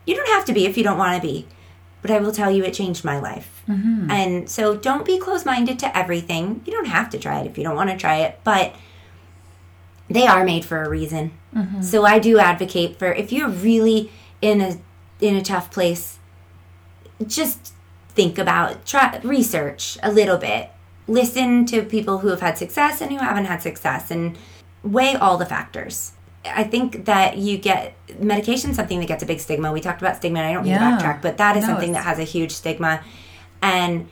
You 0.07 0.15
don't 0.15 0.29
have 0.29 0.45
to 0.47 0.53
be 0.53 0.65
if 0.65 0.77
you 0.79 0.85
don't 0.85 0.97
want 0.97 1.21
to 1.21 1.27
be, 1.27 1.47
but 2.03 2.11
I 2.11 2.19
will 2.21 2.33
tell 2.33 2.51
you 2.51 2.65
it 2.65 2.73
changed 2.73 3.05
my 3.05 3.19
life. 3.19 3.63
And 4.11 4.49
so 4.49 4.77
don't 4.77 5.05
be 5.05 5.19
close 5.19 5.45
minded 5.45 5.79
to 5.81 5.97
everything. 5.97 6.63
You 6.65 6.73
don't 6.73 6.87
have 6.87 7.11
to 7.11 7.19
try 7.19 7.41
it 7.41 7.47
if 7.47 7.59
you 7.59 7.65
don't 7.65 7.77
want 7.77 7.91
to 7.91 7.97
try 7.97 8.19
it, 8.21 8.39
but 8.45 8.75
they 10.11 10.27
are 10.27 10.45
made 10.45 10.65
for 10.65 10.83
a 10.83 10.89
reason. 10.89 11.33
Mm-hmm. 11.55 11.83
So 11.83 12.05
I 12.05 12.19
do 12.19 12.39
advocate 12.39 12.99
for 12.99 13.13
if 13.13 13.33
you're 13.33 13.49
really 13.49 14.11
in 14.41 14.61
a 14.61 14.79
in 15.21 15.35
a 15.37 15.43
tough 15.43 15.71
place, 15.71 16.19
just 17.27 17.73
think 18.11 18.39
about 18.39 18.85
try 18.87 19.21
research 19.23 19.99
a 20.03 20.11
little 20.11 20.37
bit. 20.39 20.71
Listen 21.07 21.65
to 21.67 21.83
people 21.83 22.19
who 22.19 22.29
have 22.29 22.41
had 22.41 22.59
success 22.59 23.01
and 23.01 23.11
who 23.11 23.19
haven't 23.19 23.47
had 23.47 23.63
success 23.63 24.11
and 24.11 24.37
weigh 24.83 25.15
all 25.15 25.37
the 25.39 25.47
factors. 25.47 26.13
I 26.45 26.65
think 26.65 27.07
that 27.07 27.37
you 27.37 27.59
get 27.59 27.95
medication 28.19 28.73
something 28.75 29.01
that 29.01 29.07
gets 29.07 29.23
a 29.23 29.27
big 29.27 29.41
stigma. 29.41 29.73
We 29.73 29.81
talked 29.81 30.01
about 30.01 30.17
stigma 30.17 30.39
and 30.41 30.49
I 30.49 30.53
don't 30.53 30.63
mean 30.65 30.73
Yeah. 30.73 30.97
to 30.97 31.05
backtrack, 31.05 31.23
but 31.23 31.37
that 31.39 31.57
is 31.57 31.63
No, 31.67 31.71
something 31.71 31.93
that 31.93 32.05
has 32.05 32.19
a 32.19 32.25
huge 32.25 32.53
stigma. 32.53 33.01
And 33.61 34.09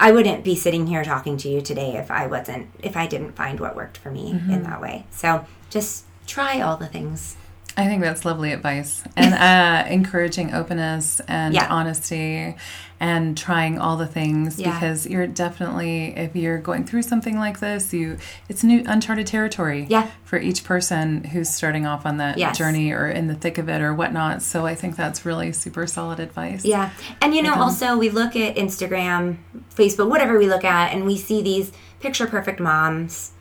I 0.00 0.12
wouldn't 0.12 0.44
be 0.44 0.54
sitting 0.54 0.86
here 0.86 1.02
talking 1.04 1.36
to 1.38 1.48
you 1.48 1.60
today 1.60 1.96
if 1.96 2.10
I 2.10 2.26
wasn't 2.26 2.68
if 2.82 2.96
I 2.96 3.06
didn't 3.06 3.32
find 3.32 3.58
what 3.60 3.74
worked 3.76 3.96
for 3.98 4.10
me 4.10 4.32
Mm-hmm. 4.32 4.50
in 4.50 4.62
that 4.64 4.80
way. 4.80 5.06
So 5.10 5.44
just 5.70 6.04
try 6.26 6.60
all 6.60 6.76
the 6.76 6.86
things. 6.86 7.36
I 7.76 7.86
think 7.86 8.02
that's 8.02 8.24
lovely 8.24 8.52
advice 8.52 9.02
and 9.16 9.34
uh, 9.34 9.88
encouraging 9.88 10.52
openness 10.52 11.20
and 11.28 11.54
Yeah. 11.54 11.68
honesty 11.70 12.56
and 13.00 13.36
trying 13.38 13.78
all 13.78 13.96
the 13.96 14.06
things 14.06 14.58
Yeah. 14.58 14.72
because 14.74 15.06
you're 15.06 15.26
definitely 15.26 16.16
if 16.16 16.34
you're 16.34 16.58
going 16.58 16.84
through 16.84 17.02
something 17.02 17.38
like 17.38 17.60
this 17.60 17.92
you 17.92 18.18
it's 18.48 18.64
new 18.64 18.82
uncharted 18.86 19.26
territory 19.26 19.86
Yeah. 19.88 20.08
for 20.24 20.38
each 20.38 20.64
person 20.64 21.24
who's 21.24 21.48
starting 21.48 21.86
off 21.86 22.04
on 22.06 22.16
that 22.18 22.38
Yes. 22.38 22.58
journey 22.58 22.90
or 22.92 23.08
in 23.08 23.28
the 23.28 23.34
thick 23.34 23.58
of 23.58 23.68
it 23.68 23.80
or 23.80 23.94
whatnot 23.94 24.42
so 24.42 24.66
I 24.66 24.74
think 24.74 24.96
that's 24.96 25.24
really 25.24 25.52
super 25.52 25.86
solid 25.86 26.18
advice 26.20 26.64
Yeah. 26.64 26.90
And 27.22 27.34
you 27.34 27.42
know, 27.42 27.54
also 27.54 27.96
we 27.96 28.10
look 28.10 28.34
at 28.36 28.56
Instagram, 28.56 29.36
Facebook, 29.74 30.08
whatever 30.10 30.38
we 30.38 30.48
look 30.48 30.64
at, 30.64 30.92
and 30.92 31.04
we 31.06 31.16
see 31.16 31.42
these 31.42 31.72
picture 32.00 32.26
perfect 32.26 32.58
moms. 32.60 33.32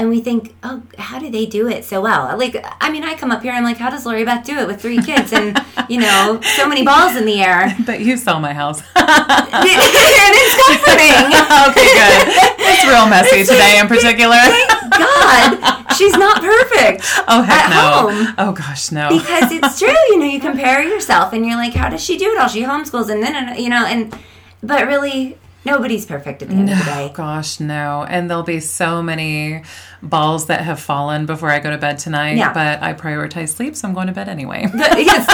And 0.00 0.08
we 0.08 0.22
think, 0.22 0.54
oh, 0.62 0.82
how 0.96 1.18
do 1.18 1.30
they 1.30 1.44
do 1.44 1.68
it 1.68 1.84
so 1.84 2.00
well? 2.00 2.34
Like, 2.38 2.56
I 2.80 2.90
mean, 2.90 3.04
I 3.04 3.14
come 3.16 3.30
up 3.30 3.42
here 3.42 3.52
I'm 3.52 3.64
like, 3.64 3.76
how 3.76 3.90
does 3.90 4.06
Lori 4.06 4.24
Beth 4.24 4.46
do 4.46 4.56
it 4.56 4.66
with 4.66 4.80
three 4.80 4.96
kids 5.02 5.30
and, 5.30 5.62
you 5.90 6.00
know, 6.00 6.40
so 6.56 6.66
many 6.66 6.82
balls 6.86 7.16
in 7.16 7.26
the 7.26 7.42
air? 7.42 7.76
but 7.86 8.00
you 8.00 8.16
saw 8.16 8.38
my 8.38 8.54
house 8.54 8.80
and 8.96 8.96
it's 8.96 10.56
comforting. 10.56 11.20
okay 11.68 11.84
good 11.84 12.28
it's 12.64 12.86
real 12.86 13.06
messy 13.10 13.44
today 13.44 13.78
in 13.78 13.88
particular 13.88 14.36
Thank 14.36 14.90
God, 14.90 15.92
she's 15.92 16.16
not 16.16 16.40
perfect. 16.40 17.04
oh 17.28 17.42
heck 17.42 17.64
at 17.64 17.68
no 17.68 18.10
home. 18.10 18.34
oh 18.38 18.52
gosh 18.52 18.90
no 18.90 19.10
because 19.10 19.52
it's 19.52 19.78
true. 19.78 19.88
You 20.08 20.18
know, 20.18 20.24
you 20.24 20.40
compare 20.40 20.82
yourself 20.82 21.34
and 21.34 21.44
you're 21.44 21.56
like, 21.56 21.74
how 21.74 21.90
does 21.90 22.02
she 22.02 22.16
do 22.16 22.30
it 22.32 22.38
all? 22.38 22.48
She 22.48 22.62
homeschools 22.62 23.10
and 23.10 23.22
then, 23.22 23.58
you 23.62 23.68
know, 23.68 23.84
and, 23.84 24.16
but 24.62 24.86
really, 24.86 25.36
nobody's 25.64 26.06
perfect 26.06 26.42
at 26.42 26.48
the 26.48 26.54
end 26.54 26.70
of 26.70 26.78
the 26.78 26.82
Oh 26.90 27.08
day. 27.08 27.12
gosh, 27.14 27.60
no. 27.60 28.04
And 28.08 28.28
there'll 28.30 28.42
be 28.42 28.60
so 28.60 29.02
many 29.02 29.62
balls 30.02 30.46
that 30.46 30.62
have 30.62 30.80
fallen 30.80 31.26
before 31.26 31.50
I 31.50 31.58
go 31.60 31.70
to 31.70 31.78
bed 31.78 31.98
tonight. 31.98 32.36
Yeah. 32.36 32.52
But 32.52 32.82
I 32.82 32.94
prioritize 32.94 33.50
sleep, 33.50 33.76
so 33.76 33.86
I'm 33.88 33.94
going 33.94 34.06
to 34.06 34.12
bed 34.12 34.28
anyway. 34.28 34.66
But, 34.72 34.98
yes. 34.98 35.26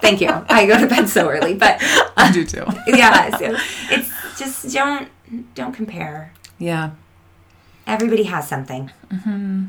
Thank 0.00 0.20
you. 0.20 0.28
I 0.48 0.66
go 0.66 0.78
to 0.78 0.86
bed 0.86 1.08
so 1.08 1.28
early, 1.28 1.54
but 1.54 1.78
I 2.16 2.30
do 2.32 2.44
too. 2.44 2.64
yeah, 2.86 3.36
so 3.36 3.56
it's 3.90 4.10
just 4.38 4.72
don't 4.72 5.08
don't 5.54 5.72
compare. 5.72 6.32
Yeah. 6.58 6.90
Everybody 7.86 8.24
has 8.24 8.46
something. 8.48 8.90
Mm-hmm. 9.10 9.64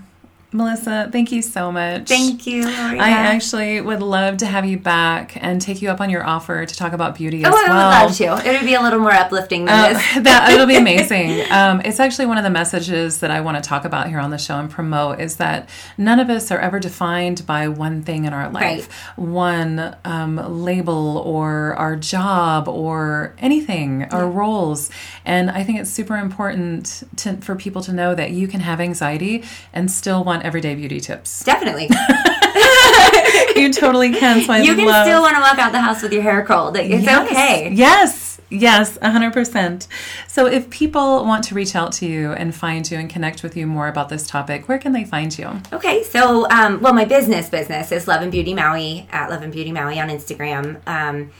Melissa, 0.53 1.09
thank 1.11 1.33
you 1.33 1.41
so 1.41 1.73
much. 1.73 2.07
Thank 2.07 2.47
you. 2.47 2.63
Lori. 2.63 2.99
I 2.99 3.09
actually 3.09 3.81
would 3.81 4.01
love 4.01 4.37
to 4.37 4.45
have 4.45 4.65
you 4.65 4.77
back 4.77 5.35
and 5.43 5.61
take 5.61 5.81
you 5.81 5.89
up 5.89 5.99
on 5.99 6.09
your 6.09 6.25
offer 6.25 6.65
to 6.65 6.75
talk 6.75 6.93
about 6.93 7.15
beauty 7.15 7.43
as 7.43 7.53
Oh, 7.53 7.57
I 7.57 7.61
would 7.63 7.69
love 7.69 8.15
to. 8.41 8.49
It 8.49 8.53
would 8.53 8.65
be 8.65 8.73
a 8.73 8.81
little 8.81 8.99
more 8.99 9.11
uplifting 9.11 9.65
than 9.65 9.77
Uh, 9.77 9.93
this. 9.93 10.15
that 10.23 10.49
it'll 10.53 10.65
be 10.65 10.77
amazing. 10.87 11.41
Um, 11.51 11.81
it's 11.83 11.99
actually 11.99 12.27
one 12.27 12.37
of 12.37 12.45
the 12.45 12.49
messages 12.49 13.19
that 13.19 13.29
I 13.29 13.41
want 13.41 13.61
to 13.61 13.67
talk 13.67 13.83
about 13.83 14.07
here 14.07 14.19
on 14.19 14.31
the 14.31 14.37
show 14.37 14.57
and 14.57 14.69
promote 14.69 15.19
is 15.19 15.35
that 15.35 15.67
none 15.97 16.17
of 16.19 16.29
us 16.29 16.49
are 16.49 16.59
ever 16.59 16.79
defined 16.79 17.45
by 17.45 17.67
one 17.67 18.01
thing 18.01 18.23
in 18.23 18.31
our 18.33 18.49
life, 18.49 18.89
one 19.17 19.97
um, 20.05 20.37
label 20.63 21.17
or 21.17 21.73
our 21.75 21.97
job 21.97 22.69
or 22.69 23.35
anything, 23.39 24.05
our 24.11 24.27
roles. 24.29 24.89
And 25.25 25.51
I 25.51 25.65
think 25.65 25.79
it's 25.79 25.91
super 25.91 26.15
important 26.15 27.03
to, 27.17 27.35
for 27.37 27.55
people 27.55 27.81
to 27.81 27.91
know 27.91 28.15
that 28.15 28.31
you 28.31 28.47
can 28.47 28.61
have 28.61 28.79
anxiety 28.79 29.43
and 29.73 29.91
still 29.91 30.23
want 30.23 30.36
everyday 30.43 30.75
beauty 30.75 30.99
tips. 30.99 31.43
Definitely. 31.45 31.89
you 33.55 33.71
totally 33.73 34.13
can. 34.13 34.41
So 34.43 34.53
You 34.55 34.75
can 34.75 34.85
love- 34.85 35.05
still 35.05 35.21
want 35.21 35.35
to 35.35 35.41
walk 35.41 35.57
out 35.59 35.71
the 35.71 35.81
house 35.81 36.01
with 36.01 36.13
your 36.13 36.21
hair 36.23 36.43
curled. 36.45 36.77
It's 36.77 37.03
Yes. 37.05 37.31
okay. 37.31 37.71
Yes. 37.73 38.39
Yes, 38.49 38.97
100%. 38.99 39.87
So 40.29 40.45
if 40.45 40.69
people 40.69 41.25
want 41.25 41.43
to 41.45 41.55
reach 41.55 41.75
out 41.75 41.91
to 41.93 42.05
you 42.05 42.31
and 42.31 42.55
find 42.55 42.89
you 42.89 42.97
and 42.97 43.09
connect 43.09 43.43
with 43.43 43.57
you 43.57 43.67
more 43.67 43.89
about 43.89 44.07
this 44.07 44.25
topic, 44.25 44.69
where 44.69 44.77
can 44.77 44.93
they 44.93 45.03
find 45.03 45.37
you? 45.37 45.61
Okay, 45.73 46.01
so 46.03 46.49
um, 46.49 46.79
well, 46.79 46.93
my 46.93 47.03
business 47.03 47.49
business 47.49 47.91
is 47.91 48.07
Love 48.07 48.21
and 48.21 48.31
Beauty 48.31 48.53
Maui 48.53 49.05
at 49.11 49.29
Love 49.29 49.41
and 49.41 49.51
Beauty 49.51 49.73
Maui 49.73 49.99
on 49.99 50.07
Instagram. 50.07 50.79
Um, 50.87 51.31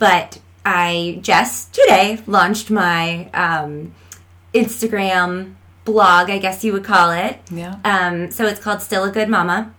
but 0.00 0.40
I 0.64 1.20
just 1.22 1.72
today 1.72 2.18
launched 2.26 2.68
my 2.68 3.30
um, 3.32 3.94
Instagram 4.52 5.54
blog, 5.86 6.28
I 6.28 6.38
guess 6.38 6.62
you 6.62 6.74
would 6.74 6.84
call 6.84 7.12
it. 7.12 7.38
Yeah. 7.50 7.76
Um, 7.84 8.30
so 8.30 8.44
it's 8.44 8.60
called 8.60 8.82
Still 8.82 9.04
a 9.04 9.10
Good 9.10 9.30
Mama. 9.30 9.72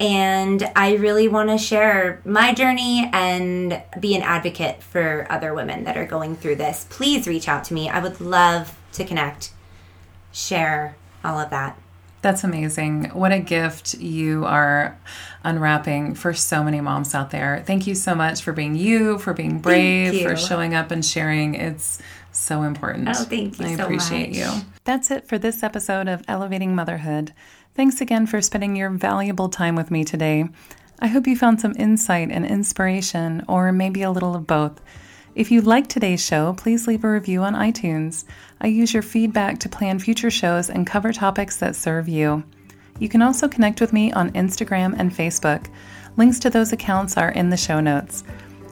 And 0.00 0.68
I 0.74 0.94
really 0.94 1.28
want 1.28 1.50
to 1.50 1.58
share 1.58 2.20
my 2.24 2.54
journey 2.54 3.08
and 3.12 3.82
be 4.00 4.16
an 4.16 4.22
advocate 4.22 4.82
for 4.82 5.26
other 5.30 5.54
women 5.54 5.84
that 5.84 5.96
are 5.96 6.06
going 6.06 6.34
through 6.34 6.56
this. 6.56 6.86
Please 6.88 7.28
reach 7.28 7.46
out 7.46 7.62
to 7.64 7.74
me. 7.74 7.88
I 7.88 8.00
would 8.00 8.20
love 8.20 8.76
to 8.94 9.04
connect, 9.04 9.52
share 10.32 10.96
all 11.22 11.38
of 11.38 11.50
that. 11.50 11.78
That's 12.20 12.42
amazing. 12.42 13.10
What 13.10 13.32
a 13.32 13.38
gift 13.40 13.94
you 13.94 14.44
are 14.44 14.98
unwrapping 15.44 16.14
for 16.14 16.32
so 16.32 16.62
many 16.64 16.80
moms 16.80 17.14
out 17.14 17.30
there. 17.30 17.62
Thank 17.66 17.86
you 17.86 17.94
so 17.94 18.14
much 18.14 18.42
for 18.42 18.52
being 18.52 18.74
you, 18.74 19.18
for 19.18 19.34
being 19.34 19.58
brave, 19.58 20.22
for 20.22 20.36
showing 20.36 20.74
up 20.74 20.90
and 20.90 21.04
sharing. 21.04 21.54
It's 21.54 22.00
so 22.30 22.62
important. 22.62 23.08
Oh, 23.08 23.24
thank 23.24 23.60
you 23.60 23.66
I 23.66 23.76
so 23.76 23.84
appreciate 23.84 24.30
much. 24.30 24.38
you. 24.38 24.71
That's 24.84 25.12
it 25.12 25.28
for 25.28 25.38
this 25.38 25.62
episode 25.62 26.08
of 26.08 26.24
Elevating 26.26 26.74
Motherhood. 26.74 27.32
Thanks 27.76 28.00
again 28.00 28.26
for 28.26 28.40
spending 28.40 28.74
your 28.74 28.90
valuable 28.90 29.48
time 29.48 29.76
with 29.76 29.92
me 29.92 30.02
today. 30.02 30.48
I 30.98 31.06
hope 31.06 31.28
you 31.28 31.36
found 31.36 31.60
some 31.60 31.76
insight 31.78 32.32
and 32.32 32.44
inspiration, 32.44 33.44
or 33.46 33.70
maybe 33.70 34.02
a 34.02 34.10
little 34.10 34.34
of 34.34 34.48
both. 34.48 34.80
If 35.36 35.52
you 35.52 35.60
like 35.60 35.86
today's 35.86 36.26
show, 36.26 36.54
please 36.54 36.88
leave 36.88 37.04
a 37.04 37.12
review 37.12 37.42
on 37.42 37.54
iTunes. 37.54 38.24
I 38.60 38.66
use 38.66 38.92
your 38.92 39.04
feedback 39.04 39.60
to 39.60 39.68
plan 39.68 40.00
future 40.00 40.32
shows 40.32 40.68
and 40.68 40.84
cover 40.84 41.12
topics 41.12 41.58
that 41.58 41.76
serve 41.76 42.08
you. 42.08 42.42
You 42.98 43.08
can 43.08 43.22
also 43.22 43.46
connect 43.46 43.80
with 43.80 43.92
me 43.92 44.10
on 44.12 44.32
Instagram 44.32 44.96
and 44.98 45.12
Facebook. 45.12 45.70
Links 46.16 46.40
to 46.40 46.50
those 46.50 46.72
accounts 46.72 47.16
are 47.16 47.30
in 47.30 47.50
the 47.50 47.56
show 47.56 47.78
notes. 47.78 48.24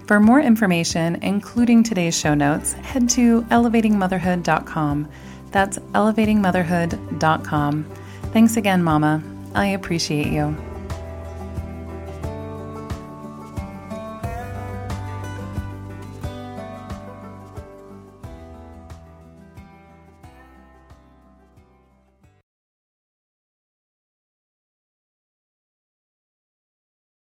For 0.08 0.18
more 0.18 0.40
information, 0.40 1.20
including 1.22 1.84
today's 1.84 2.18
show 2.18 2.34
notes, 2.34 2.72
head 2.72 3.08
to 3.10 3.42
elevatingmotherhood.com. 3.42 5.08
That's 5.50 5.78
elevatingmotherhood.com. 5.78 7.84
Thanks 8.32 8.56
again, 8.56 8.82
Mama. 8.82 9.22
I 9.54 9.66
appreciate 9.66 10.28
you. 10.28 10.56